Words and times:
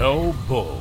No 0.00 0.34
Bull. 0.48 0.80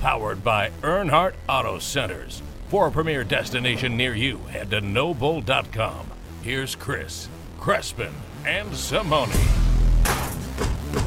Powered 0.00 0.42
by 0.42 0.70
Earnhardt 0.80 1.34
Auto 1.50 1.78
Centers. 1.78 2.40
For 2.68 2.86
a 2.86 2.90
premier 2.90 3.22
destination 3.22 3.94
near 3.94 4.14
you, 4.14 4.38
head 4.38 4.70
to 4.70 4.80
nobull.com. 4.80 6.06
Here's 6.40 6.74
Chris, 6.74 7.28
Crespin, 7.60 8.12
and 8.46 8.74
Simone. 8.74 9.28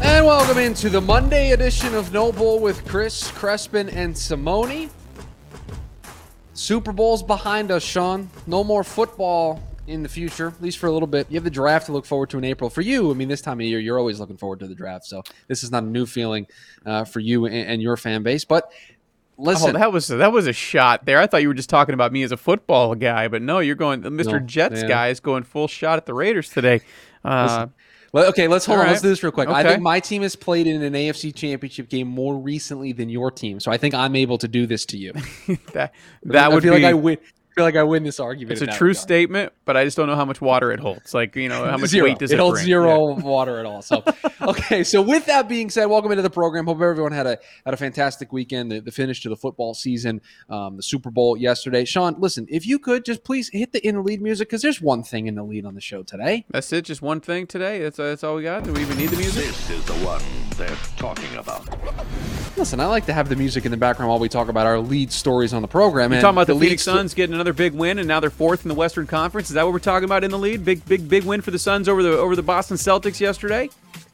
And 0.04 0.24
welcome 0.24 0.60
into 0.60 0.88
the 0.90 1.02
Monday 1.02 1.50
edition 1.50 1.96
of 1.96 2.14
No 2.14 2.32
Bull 2.32 2.60
with 2.60 2.88
Chris, 2.88 3.32
Crespin, 3.32 3.92
and 3.92 4.16
Simone. 4.16 4.92
Super 6.54 6.92
Bowl's 6.92 7.24
behind 7.24 7.72
us, 7.72 7.82
Sean. 7.82 8.30
No 8.46 8.64
more 8.64 8.84
football 8.84 9.67
in 9.88 10.04
the 10.04 10.10
future, 10.10 10.50
at 10.50 10.62
least 10.62 10.78
for 10.78 10.88
a 10.88 10.92
little 10.92 11.08
bit. 11.08 11.28
You 11.30 11.36
have 11.36 11.44
the 11.44 11.50
draft 11.50 11.88
to 11.88 11.94
look 11.94 12.06
forward 12.06 12.30
to 12.32 12.38
in 12.38 12.44
April. 12.44 12.70
For 12.70 12.82
you, 12.82 13.10
I 13.10 13.14
mean, 13.14 13.30
this 13.30 13.42
time 13.42 13.60
of 13.60 13.66
year, 13.66 13.80
you're 13.80 13.98
always 13.98 14.20
looking 14.20 14.38
forward 14.38 14.60
to 14.60 14.68
the 14.68 14.76
draft. 14.76 15.06
So 15.06 15.24
this 15.48 15.64
is 15.64 15.72
not 15.72 15.84
a 15.84 15.88
new 15.88 16.06
feeling 16.06 16.48
uh, 16.86 17.06
for 17.06 17.20
you 17.20 17.46
and, 17.46 17.56
and, 17.56 17.82
your 17.82 17.98
fan 17.98 18.22
base. 18.22 18.44
But 18.46 18.72
listen, 19.38 19.76
oh, 19.76 19.80
that 19.80 19.92
was 19.92 20.08
that 20.08 20.32
was 20.32 20.48
a 20.48 20.54
shot 20.54 21.06
there. 21.06 21.20
I 21.20 21.28
thought 21.28 21.42
you 21.42 21.48
were 21.48 21.54
just 21.54 21.70
talking 21.70 21.94
about 21.94 22.12
me 22.12 22.24
as 22.24 22.32
a 22.32 22.38
football 22.38 22.96
guy, 22.96 23.28
but 23.28 23.42
no, 23.42 23.60
you're 23.60 23.76
going. 23.76 24.02
Mr. 24.02 24.34
No, 24.34 24.40
Jets 24.40 24.84
guy 24.84 25.08
is 25.08 25.20
going 25.20 25.44
full 25.44 25.68
shot 25.68 25.98
at 25.98 26.06
the 26.06 26.14
Raiders 26.14 26.50
today. 26.50 26.82
Uh, 27.24 27.68
well, 28.14 28.30
okay, 28.30 28.48
let's 28.48 28.66
hold 28.66 28.80
on. 28.80 28.86
Right. 28.86 28.92
Let's 28.92 29.02
do 29.02 29.10
this 29.10 29.22
real 29.22 29.32
quick. 29.32 29.50
Okay. 29.50 29.58
I 29.58 29.64
think 29.64 29.82
my 29.82 30.00
team 30.00 30.22
has 30.22 30.36
played 30.36 30.66
in 30.66 30.82
an 30.82 30.94
AFC 30.94 31.36
Championship 31.36 31.90
game 31.90 32.08
more 32.08 32.38
recently 32.38 32.94
than 32.94 33.10
your 33.10 33.32
team, 33.32 33.60
so 33.60 33.72
I 33.72 33.78
think 33.78 33.94
I'm 33.94 34.16
able 34.16 34.38
to 34.38 34.48
do 34.48 34.66
this 34.66 34.86
to 34.88 34.98
you. 34.98 35.14
that 35.74 35.94
that 36.24 36.46
I 36.46 36.48
would 36.48 36.64
feel 36.64 36.76
be, 36.76 36.82
like 36.82 36.90
I 36.90 36.94
win 36.94 37.18
feel 37.58 37.66
like 37.66 37.76
I 37.76 37.84
win 37.84 38.04
this 38.04 38.20
argument. 38.20 38.54
It's 38.54 38.62
a 38.62 38.78
true 38.78 38.90
regard. 38.90 38.98
statement, 38.98 39.54
but 39.66 39.76
I 39.76 39.84
just 39.84 39.98
don't 39.98 40.08
know 40.08 40.16
how 40.16 40.26
much 40.26 40.40
water 40.40 40.72
it 40.72 40.80
holds. 40.80 41.14
Like 41.14 41.36
you 41.36 41.50
know, 41.50 41.66
how 41.66 41.78
much 41.78 41.90
zero. 41.90 42.06
weight 42.06 42.20
does 42.20 42.32
it? 42.32 42.38
Hold 42.38 42.50
it 42.54 42.58
holds 42.58 42.60
bring? 42.60 42.66
zero 42.66 43.18
yeah. 43.18 43.24
water 43.24 43.60
at 43.60 43.66
all. 43.66 43.82
So 43.82 44.04
okay. 44.42 44.84
So 44.84 45.02
with 45.02 45.26
that 45.26 45.50
being 45.50 45.72
said, 45.72 45.86
welcome 45.86 46.12
into 46.12 46.22
the 46.22 46.30
program. 46.30 46.66
Hope 46.66 46.80
everyone 46.82 47.12
had 47.12 47.26
a 47.26 47.40
had 47.66 47.74
a 47.74 47.78
fantastic 47.78 48.32
weekend. 48.32 48.72
The, 48.72 48.80
the 48.80 48.92
finish 48.92 49.22
to 49.22 49.30
the 49.30 49.36
football 49.36 49.74
season, 49.74 50.22
um, 50.50 50.78
the 50.78 50.84
Super 50.84 51.10
Bowl 51.10 51.36
yesterday. 51.36 51.84
Sean, 51.84 52.16
listen, 52.20 52.46
if 52.50 52.68
you 52.68 52.78
could 52.78 53.04
just 53.04 53.24
please 53.24 53.50
hit 53.50 53.74
the 53.74 53.86
in 53.86 53.96
the 53.96 54.02
lead 54.02 54.22
music 54.22 54.50
because 54.50 54.62
there's 54.62 54.80
one 54.80 55.02
thing 55.02 55.26
in 55.26 55.34
the 55.34 55.44
lead 55.44 55.66
on 55.66 55.74
the 55.74 55.82
show 55.82 56.04
today. 56.04 56.46
That's 56.52 56.72
it. 56.72 56.86
Just 56.86 57.02
one 57.02 57.22
thing 57.22 57.48
today. 57.48 57.80
That's 57.82 57.98
that's 57.98 58.24
all 58.24 58.36
we 58.36 58.44
got. 58.44 58.66
Do 58.66 58.74
we 58.74 58.82
even 58.82 58.98
need 58.98 59.10
the 59.10 59.18
music? 59.18 59.46
This 59.46 59.70
is 59.72 59.86
the 59.86 59.94
one 60.06 60.22
they're 60.58 60.70
talking 60.98 61.36
about. 61.36 61.68
Listen, 62.58 62.80
I 62.80 62.86
like 62.86 63.06
to 63.06 63.14
have 63.14 63.30
the 63.30 63.36
music 63.36 63.66
in 63.66 63.72
the 63.72 63.78
background 63.78 64.10
while 64.10 64.20
we 64.20 64.30
talk 64.30 64.48
about 64.48 64.66
our 64.66 64.80
lead 64.80 65.12
stories 65.12 65.54
on 65.54 65.62
the 65.62 65.68
program. 65.68 66.12
You're 66.12 66.22
talking 66.22 66.36
about 66.36 66.48
the, 66.48 66.54
the 66.54 66.60
Phoenix 66.60 66.84
Suns 66.84 67.14
getting 67.14 67.34
another 67.34 67.54
big 67.54 67.74
win, 67.74 68.00
and 68.00 68.08
now 68.08 68.20
they're 68.20 68.28
they're 68.28 68.36
fourth 68.36 68.66
in 68.66 68.70
the 68.70 68.76
Western 68.76 69.08
Conference. 69.08 69.48
Is 69.48 69.54
that 69.54 69.64
what 69.64 69.72
we're 69.72 69.80
talking 69.80 70.04
about 70.04 70.26
in 70.26 70.32
the 70.32 70.38
lead? 70.38 70.66
Big, 70.66 70.86
big, 70.86 71.08
big 71.08 71.24
win 71.24 71.40
for 71.40 71.52
the 71.52 71.60
Suns 71.60 71.88
over 71.88 72.04
the 72.04 72.18
over 72.18 72.36
the 72.36 72.44
Boston 72.44 72.76
Celtics 72.76 73.22
yesterday. 73.22 73.70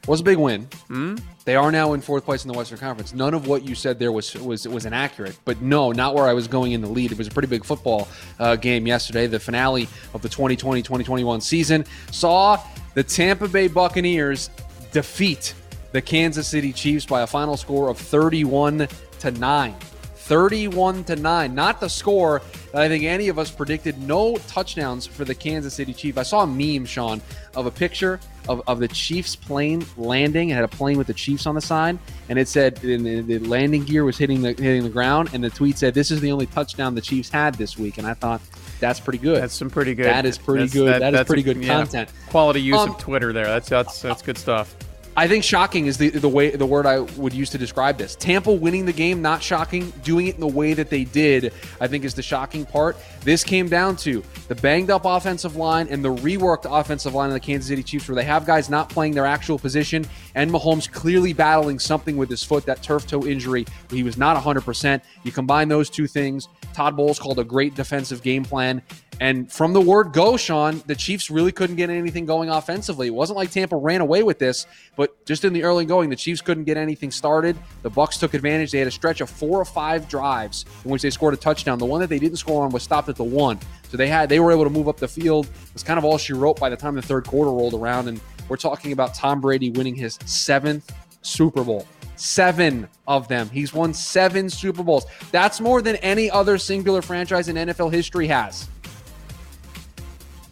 Was 0.06 0.20
a 0.20 0.22
big 0.22 0.38
win. 0.38 0.66
Mm-hmm. 0.66 1.16
They 1.44 1.56
are 1.56 1.72
now 1.72 1.94
in 1.94 2.00
fourth 2.00 2.24
place 2.24 2.44
in 2.44 2.52
the 2.52 2.56
Western 2.56 2.78
Conference. 2.78 3.12
None 3.12 3.34
of 3.34 3.48
what 3.48 3.64
you 3.64 3.74
said 3.74 3.98
there 3.98 4.12
was 4.12 4.36
was 4.36 4.68
was 4.68 4.86
inaccurate, 4.86 5.36
but 5.44 5.60
no, 5.60 5.90
not 5.90 6.14
where 6.14 6.28
I 6.28 6.32
was 6.32 6.46
going 6.46 6.72
in 6.72 6.80
the 6.80 6.86
lead. 6.86 7.10
It 7.10 7.18
was 7.18 7.26
a 7.26 7.30
pretty 7.30 7.48
big 7.48 7.64
football 7.64 8.06
uh, 8.38 8.54
game 8.54 8.86
yesterday. 8.86 9.26
The 9.26 9.40
finale 9.40 9.88
of 10.12 10.22
the 10.22 10.28
2020-2021 10.28 11.42
season 11.42 11.84
saw 12.12 12.62
the 12.94 13.02
Tampa 13.02 13.48
Bay 13.48 13.66
Buccaneers 13.66 14.48
defeat 14.92 15.54
the 15.94 16.02
Kansas 16.02 16.48
City 16.48 16.72
Chiefs 16.72 17.06
by 17.06 17.22
a 17.22 17.26
final 17.26 17.56
score 17.56 17.88
of 17.88 17.96
31 17.96 18.88
to 19.20 19.30
9. 19.30 19.74
31 20.16 21.04
to 21.04 21.14
9. 21.14 21.54
Not 21.54 21.78
the 21.78 21.88
score 21.88 22.42
that 22.72 22.82
I 22.82 22.88
think 22.88 23.04
any 23.04 23.28
of 23.28 23.38
us 23.38 23.52
predicted. 23.52 24.02
No 24.02 24.36
touchdowns 24.48 25.06
for 25.06 25.24
the 25.24 25.36
Kansas 25.36 25.72
City 25.72 25.94
Chiefs. 25.94 26.18
I 26.18 26.24
saw 26.24 26.42
a 26.42 26.46
meme, 26.48 26.84
Sean, 26.84 27.22
of 27.54 27.66
a 27.66 27.70
picture 27.70 28.18
of, 28.48 28.60
of 28.66 28.80
the 28.80 28.88
Chiefs 28.88 29.36
plane 29.36 29.86
landing. 29.96 30.48
It 30.48 30.54
had 30.54 30.64
a 30.64 30.68
plane 30.68 30.98
with 30.98 31.06
the 31.06 31.14
Chiefs 31.14 31.46
on 31.46 31.54
the 31.54 31.60
side, 31.60 31.96
and 32.28 32.40
it 32.40 32.48
said 32.48 32.74
the, 32.78 33.20
the 33.20 33.38
landing 33.38 33.84
gear 33.84 34.02
was 34.02 34.18
hitting 34.18 34.42
the 34.42 34.48
hitting 34.48 34.82
the 34.82 34.90
ground, 34.90 35.30
and 35.32 35.44
the 35.44 35.50
tweet 35.50 35.78
said, 35.78 35.94
"This 35.94 36.10
is 36.10 36.20
the 36.20 36.32
only 36.32 36.46
touchdown 36.46 36.96
the 36.96 37.02
Chiefs 37.02 37.28
had 37.28 37.54
this 37.54 37.78
week." 37.78 37.98
And 37.98 38.06
I 38.06 38.14
thought 38.14 38.40
that's 38.80 38.98
pretty 38.98 39.18
good. 39.18 39.40
That's 39.40 39.54
some 39.54 39.70
pretty 39.70 39.94
good. 39.94 40.06
That 40.06 40.26
is 40.26 40.38
pretty 40.38 40.64
that's, 40.64 40.72
good. 40.72 41.02
That, 41.02 41.12
that 41.12 41.14
is 41.14 41.26
pretty 41.28 41.44
good 41.44 41.62
content. 41.62 42.10
Yeah, 42.12 42.30
quality 42.30 42.62
use 42.62 42.78
um, 42.78 42.90
of 42.90 42.98
Twitter 42.98 43.32
there. 43.32 43.46
That's 43.46 43.68
that's 43.68 44.02
that's 44.02 44.22
good 44.22 44.38
stuff. 44.38 44.74
I 45.16 45.28
think 45.28 45.44
shocking 45.44 45.86
is 45.86 45.96
the 45.96 46.10
the 46.10 46.28
way 46.28 46.50
the 46.50 46.66
word 46.66 46.86
I 46.86 46.98
would 46.98 47.32
use 47.32 47.50
to 47.50 47.58
describe 47.58 47.98
this. 47.98 48.16
Tampa 48.16 48.52
winning 48.52 48.84
the 48.84 48.92
game, 48.92 49.22
not 49.22 49.42
shocking. 49.42 49.90
Doing 50.02 50.26
it 50.26 50.34
in 50.34 50.40
the 50.40 50.46
way 50.48 50.74
that 50.74 50.90
they 50.90 51.04
did, 51.04 51.52
I 51.80 51.86
think, 51.86 52.04
is 52.04 52.14
the 52.14 52.22
shocking 52.22 52.66
part. 52.66 52.96
This 53.20 53.44
came 53.44 53.68
down 53.68 53.94
to 53.98 54.24
the 54.48 54.56
banged 54.56 54.90
up 54.90 55.04
offensive 55.04 55.54
line 55.54 55.86
and 55.88 56.04
the 56.04 56.12
reworked 56.12 56.66
offensive 56.68 57.14
line 57.14 57.28
of 57.28 57.34
the 57.34 57.40
Kansas 57.40 57.68
City 57.68 57.84
Chiefs, 57.84 58.08
where 58.08 58.16
they 58.16 58.24
have 58.24 58.44
guys 58.44 58.68
not 58.68 58.88
playing 58.88 59.14
their 59.14 59.26
actual 59.26 59.58
position, 59.58 60.04
and 60.34 60.50
Mahomes 60.50 60.90
clearly 60.90 61.32
battling 61.32 61.78
something 61.78 62.16
with 62.16 62.28
his 62.28 62.42
foot, 62.42 62.66
that 62.66 62.82
turf 62.82 63.06
toe 63.06 63.24
injury. 63.24 63.64
He 63.90 64.02
was 64.02 64.16
not 64.16 64.42
100%. 64.42 65.00
You 65.22 65.32
combine 65.32 65.68
those 65.68 65.90
two 65.90 66.06
things. 66.06 66.48
Todd 66.72 66.96
Bowles 66.96 67.18
called 67.18 67.38
a 67.38 67.44
great 67.44 67.74
defensive 67.74 68.22
game 68.22 68.44
plan. 68.44 68.82
And 69.20 69.50
from 69.50 69.72
the 69.72 69.80
word 69.80 70.12
go, 70.12 70.36
Sean, 70.36 70.82
the 70.86 70.94
Chiefs 70.94 71.30
really 71.30 71.52
couldn't 71.52 71.76
get 71.76 71.88
anything 71.88 72.26
going 72.26 72.50
offensively. 72.50 73.06
It 73.06 73.14
wasn't 73.14 73.36
like 73.36 73.50
Tampa 73.50 73.76
ran 73.76 74.00
away 74.00 74.24
with 74.24 74.40
this, 74.40 74.66
but 74.96 75.24
just 75.24 75.44
in 75.44 75.52
the 75.52 75.62
early 75.62 75.84
going, 75.84 76.10
the 76.10 76.16
Chiefs 76.16 76.40
couldn't 76.40 76.64
get 76.64 76.76
anything 76.76 77.12
started. 77.12 77.56
The 77.82 77.90
Bucks 77.90 78.18
took 78.18 78.34
advantage. 78.34 78.72
They 78.72 78.80
had 78.80 78.88
a 78.88 78.92
stretch 78.92 79.20
of 79.20 79.30
four 79.30 79.60
or 79.60 79.64
five 79.64 80.08
drives 80.08 80.64
in 80.84 80.90
which 80.90 81.02
they 81.02 81.10
scored 81.10 81.34
a 81.34 81.36
touchdown. 81.36 81.78
The 81.78 81.86
one 81.86 82.00
that 82.00 82.08
they 82.08 82.18
didn't 82.18 82.38
score 82.38 82.64
on 82.64 82.70
was 82.70 82.82
stopped 82.82 83.08
at 83.08 83.16
the 83.16 83.24
one. 83.24 83.58
So 83.88 83.96
they 83.96 84.08
had 84.08 84.28
they 84.28 84.40
were 84.40 84.50
able 84.50 84.64
to 84.64 84.70
move 84.70 84.88
up 84.88 84.96
the 84.96 85.06
field. 85.06 85.46
It 85.46 85.72
was 85.74 85.84
kind 85.84 85.98
of 85.98 86.04
all 86.04 86.18
she 86.18 86.32
wrote 86.32 86.58
by 86.58 86.68
the 86.68 86.76
time 86.76 86.96
the 86.96 87.02
third 87.02 87.26
quarter 87.26 87.52
rolled 87.52 87.74
around. 87.74 88.08
And 88.08 88.20
we're 88.48 88.56
talking 88.56 88.92
about 88.92 89.14
Tom 89.14 89.40
Brady 89.40 89.70
winning 89.70 89.94
his 89.94 90.18
seventh 90.24 90.92
Super 91.22 91.64
Bowl. 91.64 91.86
Seven 92.16 92.88
of 93.08 93.26
them. 93.26 93.48
He's 93.50 93.74
won 93.74 93.92
seven 93.92 94.48
Super 94.48 94.82
Bowls. 94.82 95.06
That's 95.32 95.60
more 95.60 95.82
than 95.82 95.96
any 95.96 96.30
other 96.30 96.58
singular 96.58 97.02
franchise 97.02 97.48
in 97.48 97.56
NFL 97.56 97.92
history 97.92 98.26
has. 98.28 98.68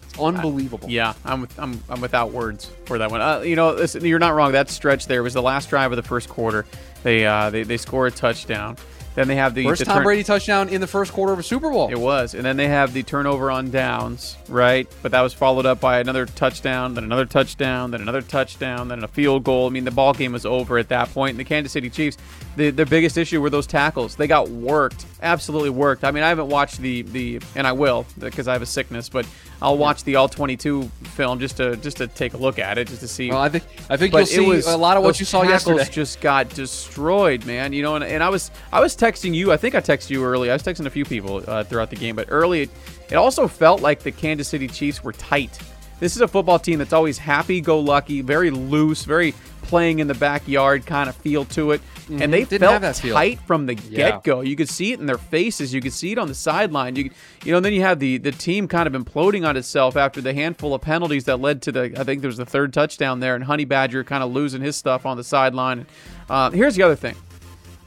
It's 0.02 0.18
unbelievable. 0.18 0.90
yeah, 0.90 1.14
I'm, 1.24 1.48
I'm 1.56 1.82
I'm 1.88 2.00
without 2.00 2.32
words 2.32 2.70
for 2.84 2.98
that 2.98 3.10
one. 3.10 3.20
Uh, 3.20 3.40
you 3.40 3.56
know, 3.56 3.72
listen, 3.72 4.04
you're 4.04 4.18
not 4.18 4.34
wrong. 4.34 4.52
That 4.52 4.68
stretch 4.68 5.06
there 5.06 5.22
was 5.22 5.34
the 5.34 5.42
last 5.42 5.70
drive 5.70 5.92
of 5.92 5.96
the 5.96 6.02
first 6.02 6.28
quarter. 6.28 6.66
They 7.02 7.24
uh, 7.24 7.50
they 7.50 7.62
they 7.62 7.76
score 7.76 8.06
a 8.08 8.10
touchdown. 8.10 8.76
Then 9.14 9.28
they 9.28 9.36
have 9.36 9.54
the 9.54 9.64
first 9.64 9.80
the 9.80 9.84
Tom 9.84 9.96
turn- 9.96 10.04
Brady 10.04 10.24
touchdown 10.24 10.68
in 10.68 10.80
the 10.80 10.86
first 10.86 11.12
quarter 11.12 11.32
of 11.32 11.38
a 11.38 11.42
Super 11.42 11.70
Bowl. 11.70 11.90
It 11.90 11.98
was, 11.98 12.34
and 12.34 12.44
then 12.44 12.56
they 12.56 12.68
have 12.68 12.94
the 12.94 13.02
turnover 13.02 13.50
on 13.50 13.70
downs, 13.70 14.36
right? 14.48 14.88
But 15.02 15.12
that 15.12 15.20
was 15.20 15.34
followed 15.34 15.66
up 15.66 15.80
by 15.80 16.00
another 16.00 16.24
touchdown, 16.24 16.94
then 16.94 17.04
another 17.04 17.26
touchdown, 17.26 17.90
then 17.90 18.00
another 18.00 18.22
touchdown, 18.22 18.88
then 18.88 19.04
a 19.04 19.08
field 19.08 19.44
goal. 19.44 19.66
I 19.66 19.70
mean, 19.70 19.84
the 19.84 19.90
ball 19.90 20.14
game 20.14 20.32
was 20.32 20.46
over 20.46 20.78
at 20.78 20.88
that 20.88 21.12
point. 21.12 21.32
And 21.32 21.40
the 21.40 21.44
Kansas 21.44 21.72
City 21.72 21.90
Chiefs, 21.90 22.16
the, 22.56 22.70
their 22.70 22.86
biggest 22.86 23.18
issue 23.18 23.40
were 23.40 23.50
those 23.50 23.66
tackles. 23.66 24.16
They 24.16 24.26
got 24.26 24.48
worked, 24.48 25.04
absolutely 25.20 25.70
worked. 25.70 26.04
I 26.04 26.10
mean, 26.10 26.22
I 26.22 26.28
haven't 26.28 26.48
watched 26.48 26.78
the 26.78 27.02
the, 27.02 27.40
and 27.54 27.66
I 27.66 27.72
will 27.72 28.06
because 28.18 28.48
I 28.48 28.54
have 28.54 28.62
a 28.62 28.66
sickness, 28.66 29.08
but 29.08 29.26
I'll 29.62 29.78
watch 29.78 30.02
the 30.02 30.16
all 30.16 30.28
22 30.28 30.90
film 31.04 31.38
just 31.38 31.56
to 31.58 31.76
just 31.76 31.98
to 31.98 32.08
take 32.08 32.34
a 32.34 32.36
look 32.36 32.58
at 32.58 32.78
it, 32.78 32.88
just 32.88 33.00
to 33.00 33.08
see. 33.08 33.30
Well, 33.30 33.40
I 33.40 33.48
think 33.48 33.64
I 33.88 33.96
think 33.96 34.12
you'll 34.12 34.26
see 34.26 34.44
was, 34.44 34.66
a 34.66 34.76
lot 34.76 34.96
of 34.96 35.04
what 35.04 35.20
you 35.20 35.24
saw 35.24 35.42
yesterday. 35.44 35.84
Just 35.88 36.20
got 36.20 36.48
destroyed, 36.48 37.46
man. 37.46 37.72
You 37.72 37.82
know, 37.82 37.94
and, 37.94 38.04
and 38.04 38.24
I 38.24 38.28
was 38.28 38.50
I 38.72 38.80
was 38.80 38.96
texting 38.96 39.34
you. 39.34 39.52
I 39.52 39.56
think 39.56 39.76
I 39.76 39.80
texted 39.80 40.10
you 40.10 40.24
early. 40.24 40.50
I 40.50 40.52
was 40.52 40.64
texting 40.64 40.86
a 40.86 40.90
few 40.90 41.04
people 41.04 41.44
uh, 41.46 41.62
throughout 41.62 41.90
the 41.90 41.96
game, 41.96 42.16
but 42.16 42.26
early 42.28 42.62
it, 42.62 42.70
it 43.08 43.14
also 43.14 43.46
felt 43.46 43.80
like 43.80 44.00
the 44.00 44.10
Kansas 44.10 44.48
City 44.48 44.66
Chiefs 44.66 45.04
were 45.04 45.12
tight. 45.12 45.56
This 46.00 46.16
is 46.16 46.22
a 46.22 46.26
football 46.26 46.58
team 46.58 46.80
that's 46.80 46.92
always 46.92 47.16
happy-go-lucky, 47.16 48.22
very 48.22 48.50
loose, 48.50 49.04
very 49.04 49.32
playing 49.72 50.00
in 50.00 50.06
the 50.06 50.12
backyard 50.12 50.84
kind 50.84 51.08
of 51.08 51.16
feel 51.16 51.46
to 51.46 51.70
it. 51.70 51.80
Mm-hmm. 51.80 52.20
And 52.20 52.30
they 52.30 52.44
Didn't 52.44 52.82
felt 52.82 52.96
tight 52.96 53.40
from 53.46 53.64
the 53.64 53.74
get 53.74 54.22
go. 54.22 54.42
You 54.42 54.54
could 54.54 54.68
see 54.68 54.92
it 54.92 55.00
in 55.00 55.06
their 55.06 55.16
faces. 55.16 55.72
You 55.72 55.80
could 55.80 55.94
see 55.94 56.12
it 56.12 56.18
on 56.18 56.28
the 56.28 56.34
sideline. 56.34 56.94
You, 56.94 57.10
you 57.42 57.52
know, 57.52 57.60
then 57.60 57.72
you 57.72 57.80
have 57.80 57.98
the 57.98 58.18
the 58.18 58.32
team 58.32 58.68
kind 58.68 58.86
of 58.86 58.92
imploding 58.92 59.48
on 59.48 59.56
itself 59.56 59.96
after 59.96 60.20
the 60.20 60.34
handful 60.34 60.74
of 60.74 60.82
penalties 60.82 61.24
that 61.24 61.40
led 61.40 61.62
to 61.62 61.72
the. 61.72 61.94
I 61.96 62.04
think 62.04 62.20
there 62.20 62.28
was 62.28 62.36
the 62.36 62.44
third 62.44 62.74
touchdown 62.74 63.20
there, 63.20 63.34
and 63.34 63.42
Honey 63.44 63.64
Badger 63.64 64.04
kind 64.04 64.22
of 64.22 64.30
losing 64.30 64.60
his 64.60 64.76
stuff 64.76 65.06
on 65.06 65.16
the 65.16 65.24
sideline. 65.24 65.86
Uh, 66.28 66.50
here's 66.50 66.76
the 66.76 66.82
other 66.82 66.96
thing. 66.96 67.16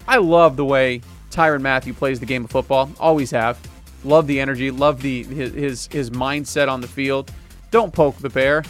I 0.08 0.18
love 0.18 0.56
the 0.56 0.66
way 0.66 1.02
Tyrann 1.30 1.62
Mathieu 1.62 1.94
plays 1.94 2.20
the 2.20 2.26
game 2.26 2.46
of 2.46 2.50
football. 2.50 2.90
Always 3.00 3.30
have. 3.30 3.60
Love 4.04 4.26
the 4.26 4.40
energy. 4.40 4.72
Love 4.72 5.04
the 5.04 5.24
his 5.26 5.54
his, 5.54 5.88
his 5.92 6.10
mindset 6.10 6.68
on 6.68 6.82
the 6.82 6.88
field. 6.88 7.32
Don't 7.70 7.94
poke 7.94 8.18
the 8.18 8.30
bear. 8.30 8.64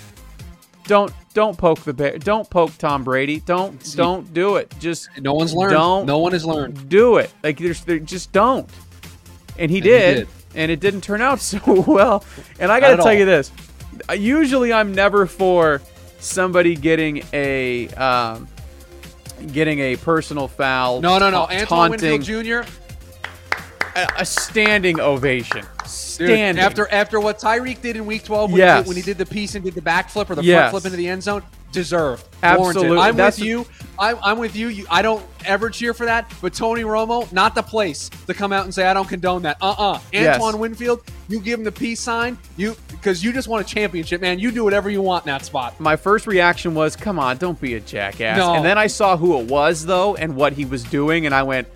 Don't 0.86 1.14
don't 1.36 1.58
poke 1.58 1.82
the 1.82 1.94
bear. 1.94 2.18
Don't 2.18 2.50
poke 2.50 2.76
Tom 2.78 3.04
Brady. 3.04 3.42
Don't 3.42 3.96
don't 3.96 4.34
do 4.34 4.56
it. 4.56 4.74
Just 4.80 5.10
no 5.20 5.34
one's 5.34 5.54
learned. 5.54 5.74
Don't 5.74 6.06
no 6.08 6.18
one 6.18 6.32
has 6.32 6.46
learned. 6.46 6.90
Do 6.90 7.18
it. 7.18 7.32
Like 7.44 7.60
there's 7.60 7.84
there, 7.84 8.00
just 8.00 8.32
don't. 8.32 8.68
And 9.60 9.70
he, 9.70 9.78
and 9.78 9.84
did, 9.84 10.18
he 10.18 10.24
did, 10.24 10.28
and 10.56 10.72
it 10.72 10.80
didn't 10.80 11.02
turn 11.02 11.22
out 11.22 11.40
so 11.42 11.60
well. 11.86 12.24
And 12.60 12.72
I 12.72 12.80
got 12.80 12.92
to 12.92 12.96
tell 12.98 13.08
all. 13.08 13.14
you 13.14 13.26
this. 13.26 13.52
Usually 14.16 14.74
I'm 14.74 14.94
never 14.96 15.26
for 15.28 15.82
somebody 16.20 16.76
getting 16.76 17.24
a 17.34 17.90
um, 17.90 18.48
getting 19.52 19.80
a 19.80 19.98
personal 19.98 20.48
foul. 20.48 21.02
No, 21.02 21.20
no, 21.20 21.30
no. 21.30 21.46
Ta- 21.48 21.54
Antoine 21.54 21.92
Winfield 21.92 22.24
Jr. 22.24 22.70
A, 23.96 24.08
a 24.20 24.26
standing 24.26 25.00
ovation 25.00 25.66
standing. 25.86 26.56
Dude, 26.56 26.64
after 26.64 26.92
after 26.92 27.20
what 27.20 27.40
Tyreek 27.40 27.82
did 27.82 27.96
in 27.96 28.06
Week 28.06 28.24
12 28.24 28.52
when, 28.52 28.60
yes. 28.60 28.78
he 28.78 28.82
did, 28.82 28.88
when 28.88 28.98
he 28.98 29.02
did 29.04 29.18
the 29.18 29.26
piece 29.26 29.56
and 29.56 29.64
did 29.64 29.74
the 29.74 29.82
backflip 29.82 30.30
or 30.30 30.36
the 30.36 30.44
yes. 30.44 30.70
front 30.70 30.72
flip 30.72 30.86
into 30.86 30.98
the 30.98 31.08
end 31.08 31.24
zone, 31.24 31.44
deserved. 31.72 32.28
Absolutely. 32.42 32.88
Warranted. 32.88 33.10
I'm 33.10 33.16
That's- 33.16 33.40
with 33.40 33.48
you. 33.48 33.66
I'm, 33.98 34.18
I'm 34.22 34.40
with 34.40 34.56
you. 34.56 34.68
you. 34.68 34.86
I 34.90 35.02
don't 35.02 35.24
ever 35.46 35.70
cheer 35.70 35.94
for 35.94 36.06
that, 36.06 36.32
but 36.42 36.54
Tony 36.54 36.82
Romo, 36.82 37.32
not 37.32 37.56
the 37.56 37.62
place 37.62 38.10
to 38.28 38.34
come 38.34 38.52
out 38.52 38.66
and 38.66 38.74
say 38.74 38.86
I 38.86 38.94
don't 38.94 39.08
condone 39.08 39.44
that. 39.44 39.58
Uh-uh. 39.62 40.00
Yes. 40.12 40.36
Antoine 40.36 40.60
Winfield, 40.60 41.02
you 41.30 41.40
give 41.40 41.60
him 41.60 41.64
the 41.64 41.72
peace 41.72 42.02
sign, 42.02 42.38
you 42.58 42.76
because 42.90 43.24
you 43.24 43.32
just 43.32 43.48
want 43.48 43.66
a 43.66 43.74
championship, 43.74 44.22
man. 44.22 44.40
You 44.40 44.52
do 44.52 44.64
whatever 44.64 44.90
you 44.90 45.02
want 45.02 45.26
in 45.26 45.28
that 45.28 45.46
spot. 45.46 45.80
My 45.80 45.96
first 45.96 46.28
reaction 46.28 46.74
was, 46.76 46.96
"Come 46.96 47.20
on, 47.20 47.38
don't 47.38 47.60
be 47.60 47.76
a 47.76 47.80
jackass." 47.80 48.38
No. 48.38 48.56
And 48.56 48.66
then 48.66 48.78
I 48.78 48.88
saw 48.88 49.16
who 49.16 49.40
it 49.40 49.50
was 49.50 49.86
though 49.86 50.16
and 50.16 50.36
what 50.36 50.54
he 50.54 50.66
was 50.66 50.84
doing 50.84 51.26
and 51.26 51.34
I 51.34 51.44
went, 51.44 51.68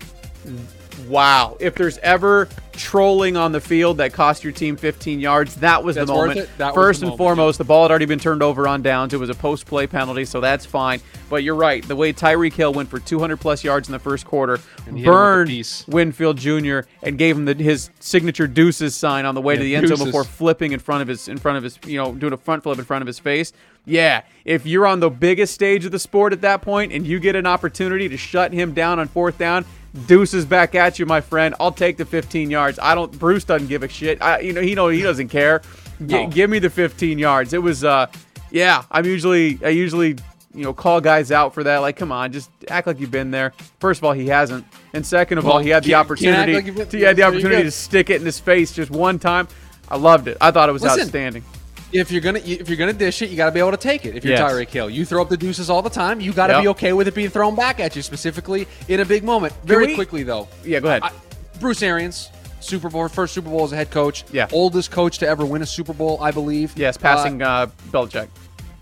"Wow, 1.08 1.56
if 1.60 1.74
there's 1.74 1.98
ever 1.98 2.48
trolling 2.72 3.36
on 3.36 3.52
the 3.52 3.60
field 3.60 3.98
that 3.98 4.12
cost 4.12 4.42
your 4.42 4.52
team 4.52 4.74
15 4.76 5.20
yards, 5.20 5.56
that 5.56 5.82
was 5.84 5.96
That's 5.96 6.08
the 6.08 6.14
moment." 6.14 6.38
it? 6.40 6.50
That 6.58 6.68
was 6.68 6.74
First 6.74 7.00
the 7.00 7.06
and 7.06 7.10
moment, 7.10 7.18
foremost, 7.18 7.58
the 7.58 7.64
ball 7.64 7.82
had 7.84 7.90
already 7.90 8.06
been 8.06 8.18
turned 8.18 8.42
over 8.42 8.66
on 8.66 8.82
downs. 8.82 9.12
It 9.12 9.20
was 9.20 9.30
a 9.30 9.34
post-play 9.34 9.86
penalty, 9.86 10.24
so 10.24 10.40
that's 10.40 10.64
fine. 10.64 11.00
But 11.28 11.42
you're 11.42 11.54
right. 11.54 11.86
The 11.86 11.96
way 11.96 12.12
Tyreek 12.12 12.54
Hill 12.54 12.72
went 12.72 12.88
for 12.88 12.98
200 12.98 13.38
plus 13.38 13.62
yards 13.62 13.88
in 13.88 13.92
the 13.92 13.98
first 13.98 14.26
quarter, 14.26 14.58
burned. 15.04 15.50
Winfield 15.88 16.38
Jr. 16.38 16.80
and 17.02 17.18
gave 17.18 17.36
him 17.36 17.44
the, 17.44 17.54
his 17.54 17.90
signature 18.00 18.46
deuces 18.46 18.94
sign 18.96 19.24
on 19.24 19.34
the 19.34 19.40
way 19.40 19.56
to 19.56 19.62
the 19.62 19.76
end 19.76 19.88
zone 19.88 20.04
before 20.04 20.24
flipping 20.24 20.72
in 20.72 20.80
front 20.80 21.02
of 21.02 21.08
his 21.08 21.28
in 21.28 21.38
front 21.38 21.58
of 21.58 21.64
his 21.64 21.78
you 21.86 21.96
know 21.98 22.12
doing 22.12 22.32
a 22.32 22.36
front 22.36 22.62
flip 22.62 22.78
in 22.78 22.84
front 22.84 23.02
of 23.02 23.06
his 23.06 23.18
face. 23.18 23.52
Yeah, 23.86 24.22
if 24.44 24.66
you're 24.66 24.86
on 24.86 25.00
the 25.00 25.10
biggest 25.10 25.54
stage 25.54 25.84
of 25.84 25.92
the 25.92 25.98
sport 25.98 26.32
at 26.32 26.42
that 26.42 26.62
point 26.62 26.92
and 26.92 27.06
you 27.06 27.18
get 27.18 27.34
an 27.34 27.46
opportunity 27.46 28.08
to 28.08 28.16
shut 28.16 28.52
him 28.52 28.74
down 28.74 28.98
on 28.98 29.08
fourth 29.08 29.38
down, 29.38 29.64
deuces 30.06 30.44
back 30.44 30.74
at 30.74 30.98
you, 30.98 31.06
my 31.06 31.20
friend. 31.20 31.54
I'll 31.60 31.72
take 31.72 31.96
the 31.96 32.04
15 32.04 32.50
yards. 32.50 32.78
I 32.80 32.94
don't. 32.94 33.10
Bruce 33.18 33.44
doesn't 33.44 33.68
give 33.68 33.82
a 33.82 33.88
shit. 33.88 34.20
I, 34.22 34.40
you 34.40 34.52
know 34.52 34.60
he 34.60 34.74
know 34.74 34.88
he 34.88 35.02
doesn't 35.02 35.28
care. 35.28 35.60
G- 36.00 36.06
No. 36.24 36.26
give 36.28 36.48
me 36.50 36.58
the 36.58 36.70
15 36.70 37.18
yards. 37.18 37.52
It 37.52 37.62
was 37.62 37.84
uh 37.84 38.06
yeah. 38.50 38.84
I'm 38.90 39.04
usually 39.06 39.58
I 39.64 39.68
usually 39.70 40.16
you 40.54 40.64
know 40.64 40.72
call 40.72 41.00
guys 41.00 41.30
out 41.32 41.54
for 41.54 41.62
that. 41.64 41.78
Like 41.78 41.96
come 41.96 42.12
on, 42.12 42.32
just 42.32 42.50
act 42.68 42.86
like 42.86 43.00
you've 43.00 43.10
been 43.10 43.30
there. 43.30 43.52
First 43.80 44.00
of 44.00 44.04
all, 44.04 44.12
he 44.12 44.26
hasn't, 44.28 44.64
and 44.92 45.04
second 45.06 45.38
of 45.38 45.46
all, 45.46 45.58
he 45.58 45.68
had 45.70 45.84
the 45.84 45.90
can't- 45.90 46.08
can't 46.08 46.20
act 46.36 46.48
opportunity. 46.50 46.54
like 46.54 46.90
been- 46.90 47.00
he 47.00 47.04
had 47.04 47.16
the 47.16 47.22
opportunity 47.24 47.62
to 47.64 47.70
stick 47.70 48.10
it 48.10 48.20
in 48.20 48.26
his 48.26 48.40
face 48.40 48.72
just 48.72 48.90
one 48.90 49.18
time. 49.18 49.48
I 49.88 49.96
loved 49.96 50.28
it. 50.28 50.36
I 50.40 50.52
thought 50.52 50.68
it 50.68 50.72
was 50.72 50.82
Listen, 50.82 51.00
outstanding. 51.00 51.44
If 51.92 52.12
you're 52.12 52.20
gonna 52.20 52.38
if 52.44 52.68
you're 52.68 52.76
gonna 52.78 52.92
dish 52.92 53.20
it, 53.22 53.30
you 53.30 53.36
got 53.36 53.46
to 53.46 53.52
be 53.52 53.58
able 53.58 53.72
to 53.72 53.76
take 53.76 54.06
it. 54.06 54.14
If 54.16 54.24
you're 54.24 54.34
Yes. 54.34 54.52
Tyreek 54.52 54.68
Hill, 54.68 54.88
you 54.90 55.04
throw 55.04 55.22
up 55.22 55.28
the 55.28 55.36
deuces 55.36 55.68
all 55.68 55.82
the 55.82 55.90
time. 55.90 56.20
You 56.20 56.32
got 56.32 56.46
to 56.48 56.52
Yep. 56.54 56.62
be 56.62 56.68
okay 56.68 56.92
with 56.92 57.08
it 57.08 57.14
being 57.14 57.30
thrown 57.30 57.56
back 57.56 57.80
at 57.80 57.96
you, 57.96 58.02
specifically 58.02 58.68
in 58.88 59.00
a 59.00 59.04
big 59.04 59.24
moment. 59.24 59.52
Very 59.64 59.88
we- 59.88 59.94
quickly 59.94 60.22
though, 60.22 60.46
Yeah, 60.64 60.78
go 60.80 60.88
ahead. 60.88 61.02
I, 61.02 61.10
Bruce 61.58 61.82
Arians, 61.82 62.30
Super 62.60 62.88
Bowl 62.90 63.08
first 63.08 63.34
Super 63.34 63.48
Bowl 63.50 63.64
as 63.64 63.72
a 63.72 63.76
head 63.76 63.90
coach. 63.90 64.24
Yeah. 64.32 64.46
oldest 64.52 64.90
coach 64.92 65.18
to 65.18 65.26
ever 65.28 65.44
win 65.44 65.62
a 65.62 65.66
Super 65.66 65.92
Bowl, 65.92 66.18
I 66.22 66.30
believe. 66.30 66.72
yes, 66.76 66.96
Uh, 66.96 67.00
passing 67.00 67.42
uh, 67.42 67.66
Belichick. 67.90 68.28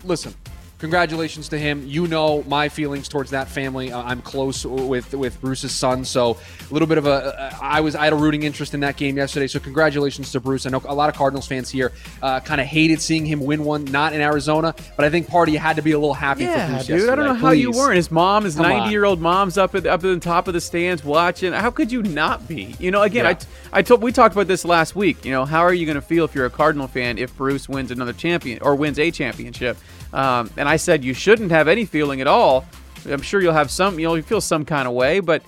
listen, 0.03 0.33
congratulations 0.79 1.49
to 1.49 1.57
him. 1.59 1.83
You 1.85 2.07
know 2.07 2.43
my 2.47 2.69
feelings 2.69 3.07
towards 3.07 3.31
that 3.31 3.47
family. 3.47 3.91
Uh, 3.91 4.01
I'm 4.01 4.21
close 4.21 4.65
with 4.65 5.13
with 5.13 5.39
Bruce's 5.41 5.71
son, 5.73 6.03
so 6.05 6.37
a 6.69 6.73
little 6.73 6.87
bit 6.87 6.97
of 6.97 7.05
a. 7.05 7.53
Uh, 7.61 7.81
was 7.81 7.95
I 7.95 8.05
had 8.05 8.13
a 8.13 8.15
rooting 8.15 8.43
interest 8.43 8.73
in 8.73 8.79
that 8.79 8.97
game 8.97 9.17
yesterday. 9.17 9.47
So 9.47 9.59
congratulations 9.59 10.31
to 10.31 10.39
Bruce. 10.39 10.65
I 10.65 10.69
know 10.69 10.81
a 10.85 10.95
lot 10.95 11.09
of 11.09 11.15
Cardinals 11.15 11.47
fans 11.47 11.69
here 11.69 11.91
uh, 12.21 12.39
kind 12.39 12.59
of 12.59 12.67
hated 12.67 13.01
seeing 13.01 13.25
him 13.25 13.39
win 13.39 13.63
one, 13.63 13.85
not 13.85 14.13
in 14.13 14.21
Arizona, 14.21 14.73
but 14.95 15.05
I 15.05 15.09
think 15.09 15.27
Party 15.27 15.55
had 15.55 15.75
to 15.75 15.81
be 15.81 15.91
a 15.91 15.99
little 15.99 16.13
happy 16.13 16.45
for 16.45 16.53
Bruce 16.53 16.87
dude. 16.87 17.09
I 17.09 17.15
don't 17.15 17.25
yesterday. 17.25 17.27
know 17.27 17.33
how 17.35 17.51
you 17.51 17.71
weren't. 17.71 17.95
His 17.95 18.11
mom, 18.11 18.43
his 18.45 18.57
90 18.57 18.89
year 18.91 19.05
old 19.05 19.21
mom's 19.21 19.57
up 19.57 19.75
at 19.75 19.85
up 19.85 19.99
at 19.99 20.01
the 20.01 20.19
top 20.19 20.47
of 20.47 20.53
the 20.53 20.61
stands 20.61 21.03
watching. 21.03 21.53
How 21.53 21.71
could 21.71 21.91
you 21.91 22.01
not 22.01 22.47
be? 22.47 22.75
You 22.79 22.91
know, 22.91 23.01
again, 23.01 23.25
Yeah. 23.25 23.37
I 23.73 23.79
I 23.79 23.81
told 23.81 24.01
we 24.01 24.11
talked 24.11 24.33
about 24.35 24.47
this 24.47 24.65
last 24.65 24.95
week. 24.95 25.25
You 25.25 25.31
know, 25.31 25.45
how 25.45 25.61
are 25.61 25.73
you 25.73 25.85
going 25.85 25.95
to 25.95 26.01
feel 26.01 26.25
if 26.25 26.33
you're 26.35 26.45
a 26.45 26.49
Cardinal 26.49 26.87
fan 26.87 27.17
if 27.17 27.35
Bruce 27.35 27.67
wins 27.69 27.91
another 27.91 28.13
champion 28.13 28.59
or 28.61 28.75
wins 28.75 28.97
a 28.99 29.11
championship? 29.11 29.77
Um, 30.13 30.49
and 30.57 30.67
I 30.67 30.77
said 30.77 31.03
you 31.03 31.13
shouldn't 31.13 31.51
have 31.51 31.67
any 31.67 31.85
feeling 31.85 32.21
at 32.21 32.27
all. 32.27 32.65
I'm 33.09 33.21
sure 33.21 33.41
you'll 33.41 33.53
have 33.53 33.71
some. 33.71 33.99
You 33.99 34.07
know, 34.07 34.15
you 34.15 34.23
feel 34.23 34.41
some 34.41 34.65
kind 34.65 34.87
of 34.87 34.93
way, 34.93 35.19
but 35.19 35.43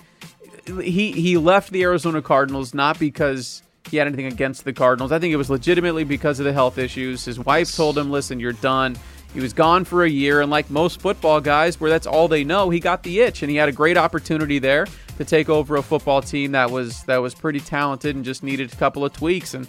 he 0.80 1.12
he 1.12 1.36
left 1.36 1.70
the 1.70 1.82
Arizona 1.82 2.22
Cardinals 2.22 2.72
not 2.74 2.98
because 2.98 3.62
he 3.90 3.96
had 3.96 4.06
anything 4.06 4.26
against 4.26 4.64
the 4.64 4.72
Cardinals. 4.72 5.12
I 5.12 5.18
think 5.18 5.32
it 5.32 5.36
was 5.36 5.50
legitimately 5.50 6.04
because 6.04 6.38
of 6.38 6.44
the 6.44 6.52
health 6.52 6.78
issues. 6.78 7.24
His 7.24 7.38
wife 7.38 7.74
told 7.74 7.98
him, 7.98 8.10
"Listen, 8.10 8.40
you're 8.40 8.52
done." 8.52 8.96
He 9.34 9.40
was 9.40 9.54
gone 9.54 9.84
for 9.86 10.04
a 10.04 10.08
year, 10.08 10.42
and 10.42 10.50
like 10.50 10.68
most 10.68 11.00
football 11.00 11.40
guys, 11.40 11.80
where 11.80 11.88
that's 11.88 12.06
all 12.06 12.28
they 12.28 12.44
know, 12.44 12.68
he 12.68 12.80
got 12.80 13.02
the 13.02 13.20
itch, 13.20 13.42
and 13.42 13.50
he 13.50 13.56
had 13.56 13.68
a 13.68 13.72
great 13.72 13.96
opportunity 13.96 14.58
there 14.58 14.86
to 15.16 15.24
take 15.24 15.48
over 15.48 15.76
a 15.76 15.82
football 15.82 16.20
team 16.20 16.52
that 16.52 16.70
was 16.70 17.02
that 17.04 17.16
was 17.18 17.34
pretty 17.34 17.60
talented 17.60 18.14
and 18.14 18.24
just 18.24 18.42
needed 18.42 18.72
a 18.72 18.76
couple 18.76 19.04
of 19.04 19.12
tweaks. 19.12 19.54
And 19.54 19.66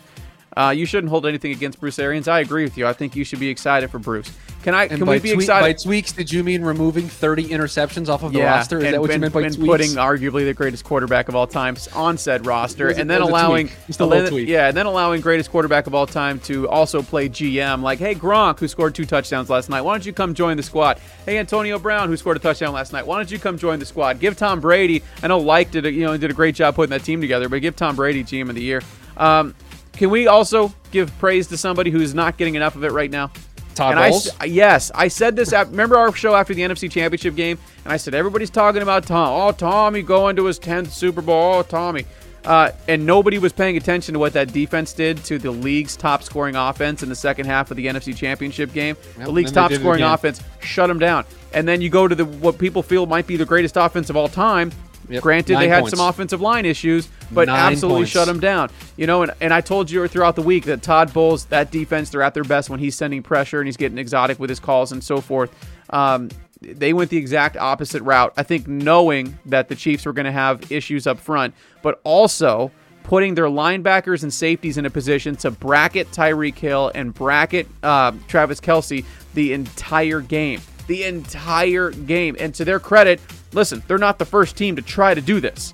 uh, 0.57 0.73
you 0.75 0.85
shouldn't 0.85 1.09
hold 1.09 1.25
anything 1.25 1.51
against 1.51 1.79
Bruce 1.79 1.97
Arians. 1.97 2.27
I 2.27 2.41
agree 2.41 2.63
with 2.63 2.77
you. 2.77 2.85
I 2.85 2.93
think 2.93 3.15
you 3.15 3.23
should 3.23 3.39
be 3.39 3.49
excited 3.49 3.89
for 3.89 3.99
Bruce. 3.99 4.31
Can 4.63 4.73
I? 4.73 4.85
And 4.85 4.97
can 4.97 5.07
we 5.07 5.19
be 5.19 5.33
tweak- 5.33 5.41
excited? 5.41 5.61
By 5.61 5.73
tweaks, 5.73 6.13
did 6.13 6.31
you 6.31 6.41
mean 6.41 6.63
removing 6.63 7.07
30 7.07 7.49
interceptions 7.49 8.07
off 8.07 8.23
of 8.23 8.31
the 8.31 8.39
roster? 8.41 8.79
Is 8.79 8.85
and, 8.85 8.93
that 8.93 9.01
what 9.01 9.11
you 9.11 9.19
meant 9.19 9.33
by 9.33 9.41
and 9.41 9.53
tweaks? 9.53 9.67
putting 9.67 9.89
arguably 9.91 10.45
the 10.45 10.53
greatest 10.53 10.85
quarterback 10.85 11.27
of 11.27 11.35
all 11.35 11.47
time 11.47 11.75
on 11.93 12.17
said 12.17 12.45
roster, 12.45 12.87
and 12.87 13.09
then 13.09 13.21
allowing, 13.21 13.69
a 13.99 14.05
little 14.05 14.29
tweak. 14.29 14.47
yeah, 14.47 14.69
and 14.69 14.77
then 14.77 14.85
allowing 14.85 15.19
greatest 15.19 15.51
quarterback 15.51 15.85
of 15.85 15.93
all 15.93 16.07
time 16.07 16.39
to 16.41 16.67
also 16.69 17.01
play 17.01 17.27
GM. 17.27 17.81
Like, 17.81 17.99
hey 17.99 18.15
Gronk, 18.15 18.59
who 18.59 18.69
scored 18.69 18.95
two 18.95 19.05
touchdowns 19.05 19.49
last 19.49 19.69
night, 19.69 19.81
why 19.81 19.93
don't 19.93 20.05
you 20.05 20.13
come 20.13 20.33
join 20.33 20.55
the 20.55 20.63
squad? 20.63 20.97
Hey 21.25 21.37
Antonio 21.37 21.77
Brown, 21.77 22.07
who 22.07 22.15
scored 22.15 22.37
a 22.37 22.39
touchdown 22.39 22.73
last 22.73 22.93
night, 22.93 23.05
why 23.05 23.17
don't 23.17 23.29
you 23.29 23.39
come 23.39 23.57
join 23.57 23.79
the 23.79 23.85
squad? 23.85 24.19
Give 24.21 24.37
Tom 24.37 24.61
Brady. 24.61 25.03
I 25.21 25.27
know 25.27 25.39
Like 25.39 25.71
did 25.71 25.85
a, 25.85 25.91
you 25.91 26.05
know 26.05 26.15
did 26.15 26.31
a 26.31 26.33
great 26.33 26.55
job 26.55 26.75
putting 26.75 26.91
that 26.91 27.03
team 27.03 27.19
together, 27.19 27.49
but 27.49 27.61
give 27.61 27.75
Tom 27.75 27.97
Brady 27.97 28.23
GM 28.23 28.47
of 28.47 28.55
the 28.55 28.61
year. 28.61 28.81
Um, 29.17 29.55
can 29.91 30.09
we 30.09 30.27
also 30.27 30.73
give 30.91 31.15
praise 31.19 31.47
to 31.47 31.57
somebody 31.57 31.91
who's 31.91 32.15
not 32.15 32.37
getting 32.37 32.55
enough 32.55 32.75
of 32.75 32.83
it 32.83 32.91
right 32.91 33.11
now? 33.11 33.31
Todd 33.75 33.91
and 33.91 33.99
I 33.99 34.09
Bowles? 34.09 34.27
s- 34.27 34.47
yes, 34.47 34.91
I 34.95 35.07
said 35.07 35.35
this. 35.35 35.53
At, 35.53 35.69
remember 35.69 35.97
our 35.97 36.13
show 36.13 36.35
after 36.35 36.53
the 36.53 36.61
NFC 36.61 36.89
Championship 36.89 37.35
game, 37.35 37.57
and 37.83 37.93
I 37.93 37.97
said 37.97 38.13
everybody's 38.13 38.49
talking 38.49 38.81
about 38.81 39.05
Tom. 39.05 39.41
Oh, 39.41 39.51
Tommy 39.51 40.01
going 40.01 40.35
to 40.37 40.45
his 40.45 40.59
tenth 40.59 40.91
Super 40.93 41.21
Bowl. 41.21 41.55
Oh, 41.55 41.63
Tommy, 41.63 42.05
uh, 42.45 42.71
and 42.87 43.05
nobody 43.05 43.37
was 43.39 43.53
paying 43.53 43.77
attention 43.77 44.13
to 44.13 44.19
what 44.19 44.33
that 44.33 44.51
defense 44.53 44.93
did 44.93 45.23
to 45.25 45.37
the 45.39 45.51
league's 45.51 45.95
top 45.95 46.23
scoring 46.23 46.55
offense 46.55 47.03
in 47.03 47.09
the 47.09 47.15
second 47.15 47.45
half 47.45 47.71
of 47.71 47.77
the 47.77 47.85
NFC 47.87 48.15
Championship 48.15 48.73
game. 48.73 48.95
Yep, 49.17 49.25
the 49.25 49.31
league's 49.31 49.51
top 49.51 49.71
scoring 49.71 50.01
offense 50.03 50.41
shut 50.61 50.87
them 50.87 50.99
down, 50.99 51.25
and 51.53 51.67
then 51.67 51.81
you 51.81 51.89
go 51.89 52.07
to 52.07 52.15
the 52.15 52.25
what 52.25 52.57
people 52.57 52.83
feel 52.83 53.05
might 53.05 53.27
be 53.27 53.37
the 53.37 53.45
greatest 53.45 53.77
offense 53.77 54.09
of 54.09 54.15
all 54.17 54.27
time. 54.27 54.71
Yep, 55.09 55.21
Granted, 55.21 55.57
they 55.57 55.67
had 55.67 55.81
points. 55.81 55.97
some 55.97 56.07
offensive 56.07 56.39
line 56.41 56.65
issues, 56.65 57.09
but 57.31 57.47
Nine 57.47 57.73
absolutely 57.73 58.01
points. 58.01 58.11
shut 58.11 58.27
them 58.27 58.39
down. 58.39 58.69
You 58.97 59.05
know, 59.07 59.23
and, 59.23 59.33
and 59.41 59.53
I 59.53 59.61
told 59.61 59.91
you 59.91 60.07
throughout 60.07 60.35
the 60.35 60.41
week 60.41 60.65
that 60.65 60.81
Todd 60.81 61.13
Bowles, 61.13 61.45
that 61.45 61.71
defense, 61.71 62.09
they're 62.09 62.21
at 62.21 62.33
their 62.33 62.43
best 62.43 62.69
when 62.69 62.79
he's 62.79 62.95
sending 62.95 63.21
pressure 63.21 63.59
and 63.59 63.67
he's 63.67 63.77
getting 63.77 63.97
exotic 63.97 64.39
with 64.39 64.49
his 64.49 64.59
calls 64.59 64.91
and 64.91 65.03
so 65.03 65.19
forth. 65.19 65.53
Um, 65.89 66.29
they 66.61 66.93
went 66.93 67.09
the 67.09 67.17
exact 67.17 67.57
opposite 67.57 68.01
route. 68.03 68.33
I 68.37 68.43
think 68.43 68.67
knowing 68.67 69.37
that 69.47 69.67
the 69.67 69.75
Chiefs 69.75 70.05
were 70.05 70.13
going 70.13 70.25
to 70.25 70.31
have 70.31 70.71
issues 70.71 71.05
up 71.07 71.19
front, 71.19 71.53
but 71.81 71.99
also 72.05 72.71
putting 73.03 73.35
their 73.35 73.47
linebackers 73.47 74.23
and 74.23 74.33
safeties 74.33 74.77
in 74.77 74.85
a 74.85 74.89
position 74.89 75.35
to 75.35 75.51
bracket 75.51 76.09
Tyreek 76.11 76.57
Hill 76.57 76.89
and 76.95 77.13
bracket 77.13 77.67
uh, 77.83 78.13
Travis 78.29 78.61
Kelce 78.61 79.03
the 79.33 79.51
entire 79.51 80.21
game. 80.21 80.61
The 80.87 81.03
entire 81.03 81.91
game. 81.91 82.37
And 82.39 82.55
to 82.55 82.63
their 82.63 82.79
credit, 82.79 83.19
listen, 83.53 83.83
they're 83.87 83.97
not 83.97 84.19
the 84.19 84.25
first 84.25 84.55
team 84.57 84.75
to 84.75 84.81
try 84.81 85.13
to 85.13 85.21
do 85.21 85.39
this. 85.39 85.73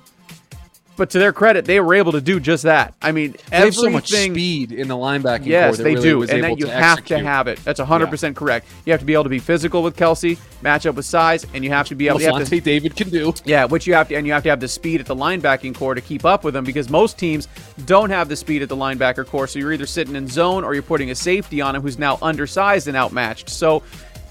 But 0.96 1.08
to 1.10 1.18
their 1.18 1.32
credit, 1.32 1.64
they 1.64 1.80
were 1.80 1.94
able 1.94 2.12
to 2.12 2.20
do 2.20 2.38
just 2.38 2.64
that. 2.64 2.92
I 3.00 3.12
mean, 3.12 3.34
They 3.48 3.56
have 3.56 3.74
so 3.74 3.88
much 3.88 4.08
speed 4.08 4.70
in 4.70 4.86
the 4.86 4.96
linebacking 4.96 5.46
Yes, 5.46 5.78
they 5.78 5.94
really 5.94 6.02
do, 6.02 6.22
and 6.24 6.44
that 6.44 6.58
you 6.58 6.66
to 6.66 6.70
have 6.72 6.98
execute. 6.98 7.20
to 7.20 7.24
have 7.24 7.48
it. 7.48 7.58
That's 7.64 7.80
100% 7.80 8.36
correct. 8.36 8.66
You 8.84 8.92
have 8.92 9.00
to 9.00 9.06
be 9.06 9.14
able 9.14 9.22
to 9.24 9.30
be 9.30 9.38
physical 9.38 9.82
with 9.82 9.96
Kelce, 9.96 10.36
match 10.60 10.84
up 10.84 10.96
with 10.96 11.06
size, 11.06 11.46
and 11.54 11.64
you 11.64 11.70
have 11.70 11.88
to 11.88 11.94
be 11.94 12.08
able. 12.08 12.18
Have 12.18 12.34
to, 12.34 12.40
Lavonte 12.44 12.62
David 12.62 12.96
can 12.96 13.08
do. 13.08 13.32
yeah, 13.46 13.64
which 13.64 13.86
you 13.86 13.94
have 13.94 14.08
to, 14.08 14.14
and 14.14 14.26
you 14.26 14.34
have 14.34 14.42
to 14.42 14.50
have 14.50 14.60
the 14.60 14.68
speed 14.68 15.00
at 15.00 15.06
the 15.06 15.16
linebacking 15.16 15.74
core 15.74 15.94
to 15.94 16.02
keep 16.02 16.26
up 16.26 16.44
with 16.44 16.52
them 16.52 16.64
because 16.64 16.90
most 16.90 17.16
teams 17.16 17.48
don't 17.86 18.10
have 18.10 18.28
the 18.28 18.36
speed 18.36 18.60
at 18.60 18.68
the 18.68 18.76
linebacker 18.76 19.26
core. 19.26 19.46
So 19.46 19.58
you're 19.58 19.72
either 19.72 19.86
sitting 19.86 20.16
in 20.16 20.28
zone 20.28 20.64
or 20.64 20.74
you're 20.74 20.82
putting 20.82 21.10
a 21.10 21.14
safety 21.14 21.62
on 21.62 21.74
him 21.76 21.80
who's 21.80 21.98
now 21.98 22.18
undersized 22.20 22.88
and 22.88 22.96
outmatched. 22.96 23.48
So 23.48 23.82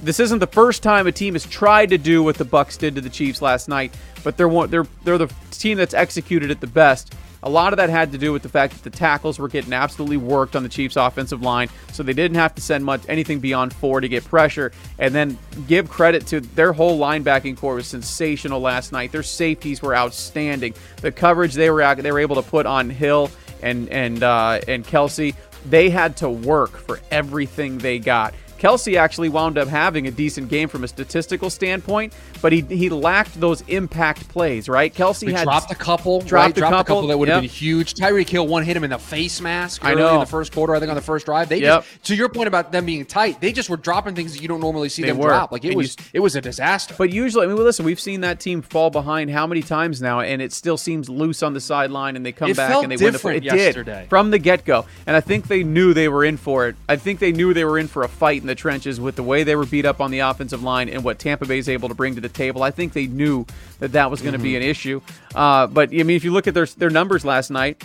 this 0.01 0.19
isn't 0.19 0.39
the 0.39 0.47
first 0.47 0.83
time 0.83 1.07
a 1.07 1.11
team 1.11 1.33
has 1.33 1.45
tried 1.45 1.89
to 1.89 1.97
do 1.97 2.23
what 2.23 2.35
the 2.35 2.45
Bucks 2.45 2.77
did 2.77 2.95
to 2.95 3.01
the 3.01 3.09
Chiefs 3.09 3.41
last 3.41 3.67
night, 3.67 3.93
but 4.23 4.37
they're 4.37 4.67
they're 4.67 4.87
they're 5.03 5.17
the 5.17 5.33
team 5.51 5.77
that's 5.77 5.93
executed 5.93 6.51
it 6.51 6.59
the 6.59 6.67
best. 6.67 7.13
A 7.41 7.49
lot 7.49 7.71
of 7.71 7.77
that 7.77 7.89
had 7.89 8.11
to 8.11 8.17
do 8.17 8.33
with 8.33 8.43
the 8.43 8.49
fact 8.49 8.73
that 8.73 8.83
the 8.83 8.89
tackles 8.89 9.39
were 9.39 9.47
getting 9.47 9.71
absolutely 9.71 10.17
worked 10.17 10.57
on 10.57 10.63
the 10.63 10.67
Chiefs' 10.67 10.97
offensive 10.97 11.41
line, 11.41 11.69
so 11.93 12.03
they 12.03 12.11
didn't 12.11 12.35
have 12.35 12.53
to 12.55 12.61
send 12.61 12.83
much 12.83 13.01
anything 13.07 13.39
beyond 13.39 13.71
four 13.73 14.01
to 14.01 14.09
get 14.09 14.25
pressure. 14.25 14.73
And 14.97 15.15
then 15.15 15.37
give 15.67 15.89
credit 15.89 16.27
to 16.27 16.41
their 16.41 16.73
whole 16.73 16.99
linebacking 16.99 17.55
core 17.55 17.75
was 17.75 17.87
sensational 17.87 18.59
last 18.59 18.91
night. 18.91 19.13
Their 19.13 19.23
safeties 19.23 19.81
were 19.81 19.95
outstanding. 19.95 20.73
The 20.97 21.13
coverage 21.13 21.53
they 21.53 21.69
were 21.69 21.95
they 21.95 22.11
were 22.11 22.19
able 22.19 22.35
to 22.35 22.49
put 22.49 22.65
on 22.65 22.89
Hill 22.89 23.31
and 23.61 23.87
and 23.89 24.21
uh, 24.21 24.59
and 24.67 24.85
Kelce, 24.85 25.33
they 25.69 25.89
had 25.89 26.17
to 26.17 26.29
work 26.29 26.77
for 26.77 26.99
everything 27.09 27.77
they 27.77 27.99
got. 27.99 28.33
Kelce 28.59 28.97
actually 28.97 29.29
wound 29.29 29.57
up 29.57 29.67
having 29.67 30.07
a 30.07 30.11
decent 30.11 30.49
game 30.49 30.67
from 30.69 30.83
a 30.83 30.87
statistical 30.87 31.49
standpoint, 31.49 32.13
but 32.41 32.51
he 32.51 32.61
he 32.61 32.89
lacked 32.89 33.39
those 33.39 33.61
impact 33.67 34.27
plays, 34.29 34.67
right? 34.67 34.93
Kelce 34.93 35.25
He 35.27 35.33
had 35.33 35.43
dropped 35.43 35.71
a 35.71 35.75
couple, 35.75 36.19
dropped 36.21 36.31
right? 36.31 36.57
a 36.57 36.59
dropped 36.59 36.71
couple, 36.73 36.81
a 36.81 36.97
couple 36.97 37.07
that 37.09 37.17
would 37.17 37.29
have 37.29 37.43
yep. 37.43 37.49
been 37.51 37.57
huge. 37.57 37.93
Tyreek 37.95 38.29
Hill 38.29 38.47
one 38.47 38.63
hit 38.63 38.75
him 38.75 38.83
in 38.83 38.89
the 38.89 38.99
face 38.99 39.41
mask 39.41 39.83
I 39.83 39.93
know. 39.93 40.15
in 40.15 40.19
the 40.19 40.25
first 40.25 40.51
quarter, 40.51 40.75
I 40.75 40.79
think 40.79 40.89
on 40.89 40.95
the 40.95 41.01
first 41.01 41.25
drive. 41.25 41.49
They 41.49 41.59
Yep. 41.61 41.83
just 41.83 42.03
to 42.05 42.15
your 42.15 42.29
point 42.29 42.47
about 42.47 42.71
them 42.71 42.85
being 42.85 43.05
tight, 43.05 43.39
they 43.41 43.51
just 43.51 43.69
were 43.69 43.77
dropping 43.77 44.15
things 44.15 44.33
that 44.33 44.41
you 44.41 44.47
don't 44.47 44.59
normally 44.61 44.89
see 44.89 45.01
They 45.03 45.09
them 45.09 45.17
were. 45.17 45.29
drop. 45.29 45.51
Like 45.51 45.63
it 45.65 45.69
And 45.69 45.77
was 45.77 45.95
you- 45.97 46.05
it 46.13 46.19
was 46.19 46.35
a 46.35 46.41
disaster. 46.41 46.95
But 46.97 47.11
usually, 47.11 47.45
I 47.45 47.47
mean, 47.47 47.55
well, 47.55 47.65
listen, 47.65 47.85
we've 47.85 47.99
seen 47.99 48.21
that 48.21 48.39
team 48.39 48.61
fall 48.61 48.89
behind 48.89 49.29
how 49.31 49.47
many 49.47 49.61
times 49.61 50.01
now, 50.01 50.19
and 50.19 50.41
it 50.41 50.51
still 50.53 50.77
seems 50.77 51.09
loose 51.09 51.41
on 51.43 51.53
the 51.53 51.61
sideline, 51.61 52.15
and 52.15 52.25
they 52.25 52.31
come 52.31 52.49
It 52.49 52.57
back 52.57 52.71
and 52.83 52.91
they 52.91 52.97
win 52.97 53.13
the 53.13 53.27
It 53.29 53.39
did 53.41 53.53
yesterday. 53.53 54.05
from 54.09 54.31
the 54.31 54.39
get 54.39 54.65
go, 54.65 54.85
and 55.07 55.15
I 55.15 55.21
think 55.21 55.47
they 55.47 55.63
knew 55.63 55.93
they 55.93 56.09
were 56.09 56.25
in 56.25 56.37
for 56.37 56.67
it. 56.67 56.75
I 56.87 56.95
think 56.95 57.19
they 57.19 57.31
knew 57.31 57.53
they 57.53 57.65
were 57.65 57.77
in 57.77 57.87
for 57.87 58.03
a 58.03 58.07
fight 58.07 58.41
the 58.49 58.55
trenches 58.55 58.99
with 58.99 59.15
the 59.15 59.23
way 59.23 59.43
they 59.43 59.55
were 59.55 59.65
beat 59.65 59.85
up 59.85 60.01
on 60.01 60.11
the 60.11 60.19
offensive 60.19 60.61
line 60.61 60.89
and 60.89 61.03
what 61.03 61.19
Tampa 61.19 61.45
Bay 61.45 61.59
is 61.59 61.69
able 61.69 61.87
to 61.87 61.95
bring 61.95 62.15
to 62.15 62.21
the 62.21 62.27
table. 62.29 62.63
I 62.63 62.71
think 62.71 62.91
they 62.93 63.07
knew 63.07 63.45
that 63.79 63.93
that 63.93 64.11
was 64.11 64.21
going 64.21 64.33
to 64.33 64.39
be 64.39 64.49
Mm-hmm. 64.49 64.63
an 64.63 64.69
issue. 64.69 65.01
Uh, 65.35 65.67
but 65.67 65.89
I 65.93 66.03
mean, 66.03 66.11
if 66.11 66.23
you 66.23 66.31
look 66.33 66.47
at 66.47 66.53
their 66.53 66.65
their 66.65 66.89
numbers 66.89 67.23
last 67.23 67.49
night. 67.51 67.83